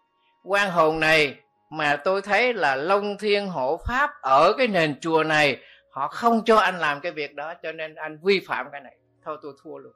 quan 0.44 0.72
hồn 0.72 1.00
này 1.00 1.40
mà 1.70 1.96
tôi 1.96 2.22
thấy 2.22 2.54
là 2.54 2.76
long 2.76 3.18
thiên 3.18 3.48
hộ 3.48 3.80
pháp 3.88 4.12
ở 4.22 4.54
cái 4.58 4.68
nền 4.68 5.00
chùa 5.00 5.24
này 5.24 5.62
họ 5.98 6.08
không 6.08 6.46
cho 6.46 6.58
anh 6.58 6.80
làm 6.80 7.02
cái 7.02 7.12
việc 7.12 7.36
đó, 7.36 7.54
cho 7.64 7.72
nên 7.72 7.96
anh 7.96 8.20
vi 8.24 8.40
phạm 8.48 8.68
cái 8.72 8.82
này. 8.82 8.98
Thôi 9.24 9.38
tôi 9.42 9.54
thua 9.64 9.78
luôn. 9.78 9.94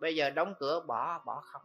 Bây 0.00 0.16
giờ 0.16 0.30
đóng 0.30 0.54
cửa, 0.58 0.82
bỏ 0.86 1.22
bỏ 1.26 1.40
không. 1.40 1.62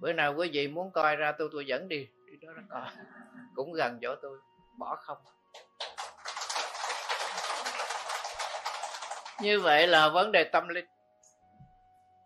Bữa 0.00 0.12
nào 0.12 0.34
quý 0.34 0.50
vị 0.52 0.68
muốn 0.68 0.92
coi 0.92 1.16
ra 1.16 1.32
tôi 1.38 1.48
tôi 1.52 1.66
dẫn 1.66 1.88
đi. 1.88 2.08
Đi 2.26 2.36
đó 2.42 2.52
nó 2.56 2.62
coi. 2.70 2.90
Cũng 3.54 3.72
gần 3.72 3.98
chỗ 4.02 4.14
tôi. 4.22 4.38
Bỏ 4.78 4.96
không. 4.96 5.18
Như 9.42 9.60
vậy 9.60 9.86
là 9.86 10.08
vấn 10.08 10.32
đề 10.32 10.44
tâm 10.44 10.68
linh. 10.68 10.86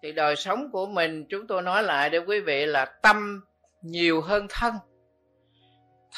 Thì 0.03 0.13
đời 0.13 0.37
sống 0.37 0.71
của 0.71 0.87
mình, 0.87 1.27
chúng 1.29 1.47
tôi 1.47 1.63
nói 1.63 1.83
lại 1.83 2.11
để 2.11 2.19
quý 2.19 2.41
vị 2.41 2.67
là 2.67 2.85
tâm 2.85 3.45
nhiều 3.83 4.21
hơn 4.21 4.47
thân. 4.51 4.75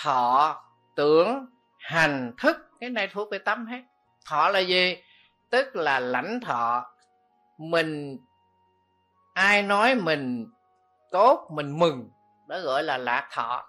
Thọ, 0.02 0.62
tưởng, 0.96 1.46
hành, 1.78 2.32
thức, 2.38 2.56
cái 2.80 2.90
này 2.90 3.08
thuộc 3.12 3.30
về 3.30 3.38
tâm 3.38 3.66
hết 3.66 3.82
thọ 4.28 4.48
là 4.48 4.58
gì? 4.58 4.96
Tức 5.50 5.76
là 5.76 6.00
lãnh 6.00 6.40
thọ. 6.40 6.86
Mình, 7.58 8.18
ai 9.34 9.62
nói 9.62 9.94
mình 9.94 10.46
tốt, 11.10 11.48
mình 11.52 11.78
mừng, 11.78 12.10
đó 12.48 12.60
gọi 12.60 12.82
là 12.82 12.98
lạc 12.98 13.28
thọ. 13.32 13.64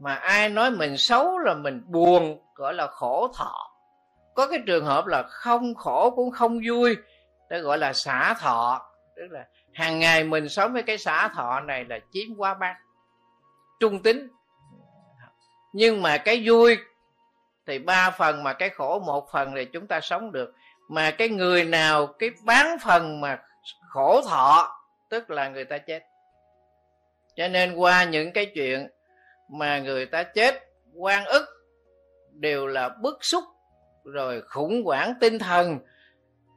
Mà 0.00 0.14
ai 0.14 0.48
nói 0.48 0.70
mình 0.70 0.96
xấu 0.96 1.38
là 1.38 1.54
mình 1.54 1.82
buồn, 1.86 2.40
gọi 2.54 2.74
là 2.74 2.86
khổ 2.86 3.32
thọ. 3.34 3.70
Có 4.34 4.46
cái 4.46 4.58
trường 4.66 4.84
hợp 4.84 5.06
là 5.06 5.22
không 5.22 5.74
khổ 5.74 6.12
cũng 6.16 6.30
không 6.30 6.60
vui, 6.68 6.96
đó 7.50 7.58
gọi 7.58 7.78
là 7.78 7.92
xả 7.92 8.34
thọ. 8.40 8.82
Tức 9.16 9.26
là 9.30 9.44
hàng 9.74 9.98
ngày 9.98 10.24
mình 10.24 10.48
sống 10.48 10.72
với 10.72 10.82
cái 10.82 10.98
xả 10.98 11.28
thọ 11.28 11.60
này 11.60 11.84
là 11.84 11.98
chiếm 12.12 12.36
quá 12.36 12.54
bát, 12.54 12.76
trung 13.80 14.02
tính. 14.02 14.28
Nhưng 15.72 16.02
mà 16.02 16.18
cái 16.18 16.42
vui 16.46 16.78
thì 17.66 17.78
ba 17.78 18.10
phần 18.10 18.42
mà 18.42 18.52
cái 18.52 18.70
khổ 18.70 18.98
một 19.06 19.28
phần 19.32 19.52
thì 19.54 19.64
chúng 19.64 19.86
ta 19.86 20.00
sống 20.00 20.32
được. 20.32 20.54
Mà 20.88 21.10
cái 21.10 21.28
người 21.28 21.64
nào 21.64 22.06
cái 22.06 22.30
bán 22.44 22.78
phần 22.84 23.20
mà 23.20 23.42
khổ 23.88 24.22
thọ, 24.28 24.76
tức 25.08 25.30
là 25.30 25.48
người 25.48 25.64
ta 25.64 25.78
chết. 25.78 26.02
Cho 27.36 27.48
nên 27.48 27.74
qua 27.74 28.04
những 28.04 28.32
cái 28.32 28.46
chuyện 28.54 28.88
mà 29.48 29.78
người 29.78 30.06
ta 30.06 30.22
chết, 30.22 30.54
quan 30.94 31.24
ức 31.24 31.46
đều 32.32 32.66
là 32.66 32.88
bức 32.88 33.24
xúc, 33.24 33.44
rồi 34.04 34.42
khủng 34.42 34.82
hoảng 34.84 35.14
tinh 35.20 35.38
thần. 35.38 35.78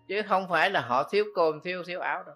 Chứ 0.08 0.22
không 0.30 0.50
phải 0.50 0.70
là 0.70 0.82
họ 0.82 1.04
thiếu 1.04 1.26
cơm, 1.36 1.62
thiếu 1.64 1.84
thiếu 1.84 2.00
áo 2.00 2.24
đâu. 2.24 2.36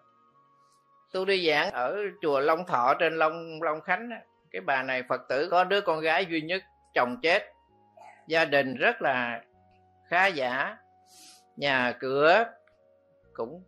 Tôi 1.12 1.26
đi 1.26 1.50
giảng 1.50 1.72
ở 1.72 1.98
chùa 2.22 2.40
long 2.40 2.66
thọ 2.66 2.94
trên 3.00 3.18
long 3.18 3.62
long 3.62 3.82
khánh 3.82 4.10
cái 4.52 4.62
bà 4.62 4.84
này 4.84 5.04
phật 5.10 5.22
tử 5.30 5.48
có 5.52 5.64
đứa 5.64 5.82
con 5.82 6.00
gái 6.00 6.26
duy 6.26 6.42
nhất, 6.42 6.64
chồng 6.94 7.18
chết 7.22 7.54
gia 8.28 8.46
đình 8.46 8.76
rất 8.76 9.02
là 9.02 9.42
khá 10.10 10.28
giả. 10.28 10.78
Nhà 11.56 11.96
cửa 12.00 12.46
cũng 13.34 13.64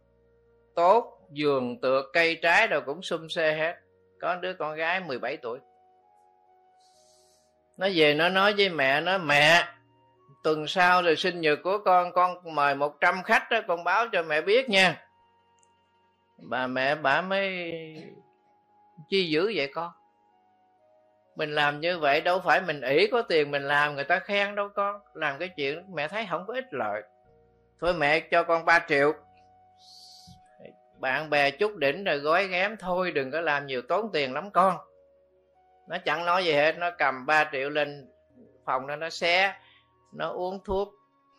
tốt, 0.75 1.19
giường, 1.31 1.81
tựa, 1.81 2.09
cây 2.13 2.39
trái 2.41 2.67
đâu 2.67 2.81
cũng 2.85 3.01
xum 3.01 3.27
xê 3.27 3.53
hết. 3.53 3.75
Có 4.21 4.35
đứa 4.35 4.53
con 4.53 4.75
gái 4.75 4.99
17 4.99 5.37
tuổi. 5.37 5.59
Nó 7.77 7.87
về 7.95 8.13
nó 8.13 8.29
nói 8.29 8.53
với 8.57 8.69
mẹ, 8.69 9.01
nó, 9.01 9.17
mẹ, 9.17 9.65
tuần 10.43 10.67
sau 10.67 11.01
rồi 11.01 11.15
sinh 11.15 11.41
nhật 11.41 11.59
của 11.63 11.77
con 11.85 12.11
con 12.13 12.55
mời 12.55 12.75
100 12.75 13.23
khách 13.23 13.51
đó, 13.51 13.59
con 13.67 13.83
báo 13.83 14.05
cho 14.11 14.23
mẹ 14.23 14.41
biết 14.41 14.69
nha. 14.69 15.05
Bà 16.37 16.67
mẹ 16.67 16.95
bà 16.95 17.21
mới 17.21 17.73
chi 19.09 19.29
dữ 19.29 19.53
vậy 19.55 19.71
con? 19.73 19.91
Mình 21.39 21.55
làm 21.55 21.79
như 21.79 21.99
vậy 21.99 22.21
đâu 22.21 22.39
phải 22.39 22.61
mình 22.61 22.81
ỷ 22.81 23.07
có 23.11 23.21
tiền 23.21 23.51
mình 23.51 23.63
làm, 23.63 23.95
người 23.95 24.03
ta 24.03 24.19
khen 24.19 24.55
đâu 24.55 24.69
con. 24.75 25.01
Làm 25.13 25.39
cái 25.39 25.49
chuyện 25.49 25.85
mẹ 25.93 26.07
thấy 26.07 26.27
không 26.29 26.45
có 26.47 26.53
ích 26.53 26.73
lợi. 26.73 27.01
Thôi 27.79 27.93
mẹ 27.93 28.19
cho 28.19 28.43
con 28.43 28.65
3 28.65 28.79
triệu. 28.87 29.13
Bạn 30.99 31.29
bè 31.29 31.51
chút 31.51 31.75
đỉnh 31.75 32.03
rồi 32.03 32.17
gói 32.17 32.47
ghém, 32.47 32.77
thôi 32.77 33.11
đừng 33.11 33.31
có 33.31 33.41
làm 33.41 33.65
nhiều 33.67 33.81
tốn 33.81 34.09
tiền 34.13 34.33
lắm 34.33 34.51
con. 34.51 34.77
Nó 35.87 35.97
chẳng 36.05 36.25
nói 36.25 36.45
gì 36.45 36.53
hết, 36.53 36.77
nó 36.77 36.91
cầm 36.97 37.25
3 37.25 37.49
triệu 37.51 37.69
lên 37.69 38.09
phòng 38.65 38.87
nó 38.87 38.95
nó 38.95 39.09
xé, 39.09 39.53
nó 40.13 40.29
uống 40.29 40.63
thuốc, 40.63 40.89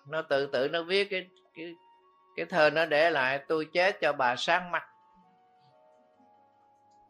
nó 0.09 0.23
tự 0.23 0.47
tử, 0.47 0.69
nó 0.69 0.83
viết 0.83 1.11
cái 1.11 1.27
cái 1.55 1.75
cái 2.37 2.47
thơ 2.47 2.71
nó 2.71 2.85
để 2.85 3.11
lại, 3.11 3.41
tôi 3.49 3.69
chết 3.73 4.01
cho 4.01 4.13
bà 4.13 4.37
sáng 4.37 4.71
mắt. 4.71 4.87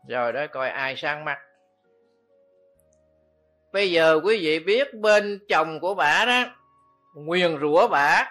Rồi 0.08 0.32
đó, 0.32 0.46
coi 0.52 0.68
ai 0.68 0.96
sáng 0.96 1.24
mắt 1.24 1.38
bây 3.72 3.90
giờ 3.90 4.20
quý 4.24 4.38
vị 4.42 4.58
biết 4.58 4.94
bên 4.94 5.38
chồng 5.48 5.80
của 5.80 5.94
bà 5.94 6.24
đó, 6.24 6.44
nguyền 7.14 7.60
rủa 7.60 7.88
bà, 7.88 8.28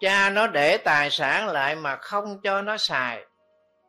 cha 0.00 0.30
nó 0.30 0.46
để 0.46 0.76
tài 0.76 1.10
sản 1.10 1.48
lại 1.48 1.76
mà 1.76 1.96
không 1.96 2.40
cho 2.42 2.62
nó 2.62 2.76
xài. 2.76 3.24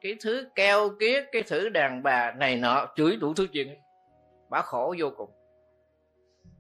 Cái 0.01 0.15
thứ 0.21 0.49
keo 0.55 0.89
kiết, 0.99 1.25
cái 1.32 1.41
thứ 1.41 1.69
đàn 1.69 2.03
bà 2.03 2.32
này 2.32 2.55
nọ, 2.55 2.88
chửi 2.95 3.15
đủ 3.15 3.34
thứ 3.34 3.47
chuyện. 3.53 3.75
Bà 4.49 4.61
khổ 4.61 4.95
vô 4.99 5.09
cùng. 5.17 5.30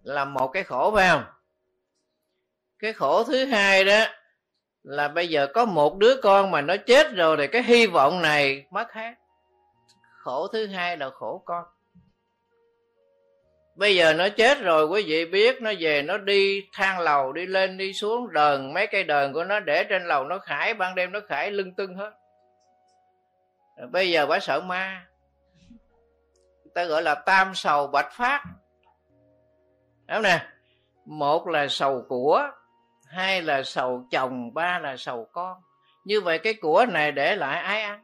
Là 0.03 0.25
một 0.25 0.47
cái 0.47 0.63
khổ, 0.63 0.91
phải 0.95 1.09
không? 1.09 1.23
Cái 2.79 2.93
khổ 2.93 3.23
thứ 3.23 3.45
hai 3.45 3.83
đó 3.83 4.05
là 4.83 5.07
bây 5.07 5.27
giờ 5.27 5.47
có 5.53 5.65
một 5.65 5.97
đứa 5.97 6.21
con 6.21 6.51
mà 6.51 6.61
nó 6.61 6.75
chết 6.77 7.13
rồi 7.13 7.37
thì 7.37 7.47
cái 7.47 7.63
hy 7.63 7.87
vọng 7.87 8.21
này 8.21 8.65
mất 8.69 8.93
hết. 8.93 9.13
Khổ 10.19 10.47
thứ 10.47 10.67
hai 10.67 10.97
là 10.97 11.09
khổ 11.09 11.41
con 11.45 11.63
bây 13.77 13.95
giờ 13.95 14.13
nó 14.13 14.29
chết 14.29 14.61
rồi, 14.61 14.85
quý 14.85 15.03
vị 15.07 15.25
biết 15.25 15.61
nó 15.61 15.71
về, 15.79 16.01
nó 16.01 16.17
đi 16.17 16.69
thang 16.73 16.99
lầu, 16.99 17.33
đi 17.33 17.45
lên, 17.45 17.77
đi 17.77 17.93
xuống 17.93 18.33
đờn, 18.33 18.73
mấy 18.73 18.87
cây 18.87 19.03
đờn 19.03 19.33
của 19.33 19.43
nó 19.43 19.59
để 19.59 19.83
trên 19.83 20.07
lầu 20.07 20.23
nó 20.23 20.39
khải, 20.39 20.73
ban 20.73 20.95
đêm 20.95 21.11
nó 21.11 21.19
khải 21.27 21.51
lưng 21.51 21.73
tưng 21.73 21.95
hết. 21.95 22.11
Bây 23.91 24.11
giờ 24.11 24.25
bà 24.25 24.39
sợ 24.39 24.61
ma. 24.61 25.05
Ta 26.75 26.83
gọi 26.83 27.01
là 27.01 27.15
tam 27.15 27.55
sầu 27.55 27.87
bạch 27.87 28.13
phát. 28.13 28.43
Đúng 30.07 30.21
nè? 30.21 30.45
Một 31.05 31.47
là 31.47 31.67
sầu 31.67 32.05
của, 32.09 32.49
hai 33.07 33.41
là 33.41 33.63
sầu 33.63 34.07
chồng, 34.11 34.53
ba 34.53 34.79
là 34.79 34.97
sầu 34.97 35.27
con. 35.31 35.57
Như 36.03 36.21
vậy 36.21 36.39
cái 36.39 36.53
của 36.53 36.85
này 36.85 37.11
để 37.11 37.35
lại 37.35 37.61
ai 37.61 37.81
ăn? 37.81 38.03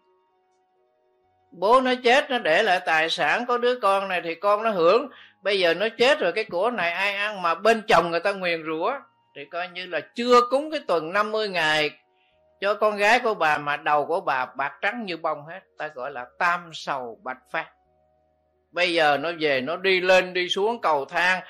Bố 1.51 1.81
nó 1.81 1.93
chết, 2.03 2.29
nó 2.29 2.39
để 2.39 2.63
lại 2.63 2.79
tài 2.85 3.09
sản, 3.09 3.45
có 3.45 3.57
đứa 3.57 3.79
con 3.79 4.07
này 4.07 4.21
thì 4.23 4.35
con 4.35 4.63
nó 4.63 4.69
hưởng 4.69 5.09
bây 5.43 5.59
giờ 5.59 5.73
nó 5.73 5.87
chết 5.97 6.19
rồi, 6.19 6.31
cái 6.31 6.43
của 6.43 6.71
này 6.71 6.91
ai 6.91 7.15
ăn 7.15 7.41
mà 7.41 7.55
bên 7.55 7.81
chồng 7.87 8.11
người 8.11 8.19
ta 8.19 8.33
nguyền 8.33 8.63
rủa. 8.65 8.93
Thì 9.35 9.45
coi 9.45 9.67
như 9.67 9.85
là 9.85 9.99
chưa 10.15 10.41
cúng 10.49 10.71
cái 10.71 10.79
tuần 10.87 11.13
50 11.13 11.49
ngày 11.49 11.91
cho 12.61 12.73
con 12.73 12.97
gái 12.97 13.19
của 13.19 13.33
bà 13.33 13.57
mà 13.57 13.77
đầu 13.77 14.05
của 14.05 14.21
bà 14.21 14.45
bạc 14.45 14.73
trắng 14.81 15.05
như 15.05 15.17
bông 15.17 15.45
hết. 15.45 15.59
Ta 15.77 15.87
gọi 15.87 16.11
là 16.11 16.25
tam 16.39 16.69
sầu 16.73 17.19
bạch 17.23 17.37
phát. 17.51 17.67
Bây 18.71 18.93
giờ 18.93 19.17
nó 19.17 19.31
về, 19.39 19.61
nó 19.61 19.77
đi 19.77 20.01
lên, 20.01 20.33
đi 20.33 20.49
xuống 20.49 20.81
cầu 20.81 21.05
thang. 21.05 21.43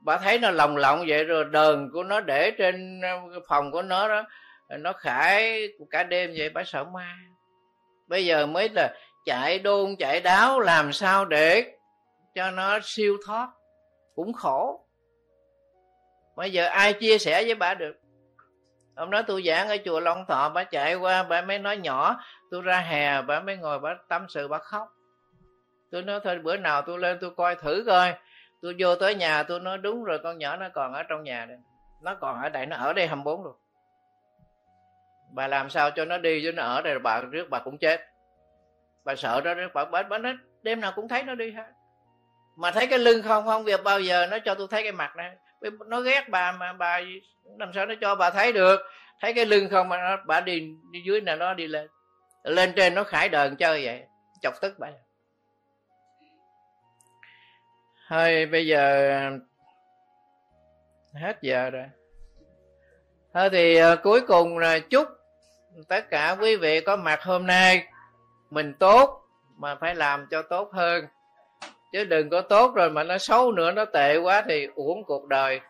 Bà 0.00 0.18
thấy 0.18 0.38
nó 0.38 0.50
lồng 0.50 0.76
lộng 0.76 1.04
vậy 1.08 1.24
rồi, 1.24 1.44
đờn 1.44 1.90
của 1.92 2.02
nó 2.02 2.20
để 2.20 2.50
trên 2.50 3.00
ờ, 3.00 3.40
phòng 3.48 3.70
của 3.70 3.82
nó 3.82 4.08
đó. 4.08 4.24
Nó 4.68 4.92
khải 4.92 5.68
cả 5.90 6.02
đêm 6.02 6.34
vậy, 6.36 6.48
bà 6.48 6.64
sợ 6.64 6.84
ma. 6.84 7.16
Bây 8.06 8.26
giờ 8.26 8.46
mới 8.46 8.68
là 8.68 8.94
chạy 9.24 9.58
đôn, 9.58 9.96
chạy 9.98 10.20
đáo, 10.20 10.60
làm 10.60 10.92
sao 10.92 11.24
để 11.24 11.77
cho 12.38 12.50
nó 12.50 12.78
siêu 12.82 13.16
thoát. 13.26 13.48
Cũng 14.14 14.32
khổ. 14.32 14.84
Bây 16.36 16.52
giờ 16.52 16.66
ai 16.66 16.92
chia 16.92 17.18
sẻ 17.18 17.44
với 17.44 17.54
bà 17.54 17.74
được? 17.74 17.96
Hôm 18.96 19.10
đó 19.10 19.22
tôi 19.26 19.42
giảng 19.46 19.68
ở 19.68 19.76
chùa 19.84 20.00
long 20.00 20.24
thọ 20.28 20.48
bà 20.48 20.64
chạy 20.64 20.94
qua 20.94 21.22
bà 21.22 21.42
mới 21.42 21.58
nói 21.58 21.76
nhỏ. 21.76 22.20
Tôi 22.50 22.62
ra 22.62 22.80
hè 22.80 23.22
bà 23.22 23.40
mới 23.40 23.56
ngồi 23.56 23.78
bà 23.78 23.94
tâm 24.08 24.26
sự 24.28 24.48
bà 24.48 24.58
khóc. 24.58 24.88
Tôi 25.90 26.02
nói 26.02 26.20
thôi 26.24 26.38
bữa 26.38 26.56
nào 26.56 26.82
tôi 26.82 26.98
lên 26.98 27.18
tôi 27.20 27.30
coi 27.36 27.54
thử 27.54 27.84
coi. 27.86 28.14
Tôi 28.62 28.74
vô 28.78 28.96
tới 28.96 29.14
nhà 29.14 29.42
tôi 29.42 29.60
nói 29.60 29.78
đúng 29.78 30.04
rồi 30.04 30.18
con 30.22 30.38
nhỏ 30.38 30.56
nó 30.56 30.68
còn 30.74 30.92
ở 30.92 31.02
trong 31.02 31.22
nhà 31.22 31.46
đây. 31.46 31.58
Nó 32.02 32.14
còn 32.14 32.42
ở 32.42 32.48
đây 32.48 32.66
nó 32.66 32.76
ở 32.76 32.92
đây 32.92 33.06
24 33.06 33.44
luôn 33.44 33.56
bà 35.32 35.48
làm 35.48 35.70
sao 35.70 35.90
cho 35.90 36.04
nó 36.04 36.18
đi 36.18 36.42
chứ 36.42 36.52
nó 36.52 36.62
ở 36.62 36.82
đây 36.82 36.98
bà 36.98 37.22
trước 37.32 37.50
bà 37.50 37.58
cũng 37.58 37.78
chết. 37.78 38.00
Bà 39.04 39.14
sợ 39.16 39.40
đó 39.40 39.54
bà, 39.74 39.84
bà, 39.84 40.02
bà 40.02 40.18
nói 40.18 40.36
đêm 40.62 40.80
nào 40.80 40.92
cũng 40.96 41.08
thấy 41.08 41.22
nó 41.22 41.34
đi 41.34 41.50
hết 41.50 41.72
mà 42.58 42.70
thấy 42.70 42.86
cái 42.86 42.98
lưng 42.98 43.22
không 43.22 43.44
không 43.44 43.64
việc 43.64 43.84
bao 43.84 44.00
giờ 44.00 44.26
nó 44.26 44.38
cho 44.44 44.54
tôi 44.54 44.66
thấy 44.70 44.82
cái 44.82 44.92
mặt 44.92 45.16
này 45.16 45.36
nó 45.86 46.00
ghét 46.00 46.28
bà 46.28 46.52
mà 46.52 46.72
bà 46.72 47.00
làm 47.58 47.72
sao 47.74 47.86
nó 47.86 47.94
cho 48.00 48.14
bà 48.14 48.30
thấy 48.30 48.52
được? 48.52 48.80
Thấy 49.20 49.34
cái 49.34 49.46
lưng 49.46 49.68
không 49.70 49.88
mà 49.88 49.96
nó 49.96 50.16
bà 50.26 50.40
đi, 50.40 50.72
đi 50.90 51.02
dưới 51.06 51.20
này 51.20 51.36
nó 51.36 51.54
đi 51.54 51.66
lên. 51.66 51.88
Lên 52.44 52.72
trên 52.76 52.94
nó 52.94 53.04
khải 53.04 53.28
đờn 53.28 53.56
chơi 53.56 53.84
vậy 53.84 54.02
chọc 54.42 54.54
tức 54.60 54.74
bà. 54.78 54.88
Thôi 58.08 58.46
bây 58.46 58.66
giờ 58.66 59.30
hết 61.14 61.38
giờ 61.42 61.70
rồi. 61.70 61.84
Thôi 63.34 63.50
thì 63.50 63.82
uh, 63.82 63.98
cuối 64.02 64.20
cùng 64.20 64.58
là 64.58 64.78
chúc 64.78 65.08
tất 65.88 66.10
cả 66.10 66.36
quý 66.40 66.56
vị 66.56 66.80
có 66.80 66.96
mặt 66.96 67.22
hôm 67.22 67.46
nay. 67.46 67.86
Mình 68.50 68.74
tốt 68.74 69.22
mà 69.56 69.74
phải 69.74 69.94
làm 69.94 70.26
cho 70.30 70.42
tốt 70.42 70.70
hơn 70.72 71.06
chứ 71.92 72.04
đừng 72.04 72.30
có 72.30 72.40
tốt 72.40 72.74
rồi 72.74 72.90
mà 72.90 73.04
nó 73.04 73.18
xấu 73.18 73.52
nữa, 73.52 73.72
nó 73.72 73.84
tệ 73.84 74.16
quá 74.16 74.44
thì 74.48 74.66
uổng 74.74 75.04
cuộc 75.04 75.26
đời. 75.28 75.60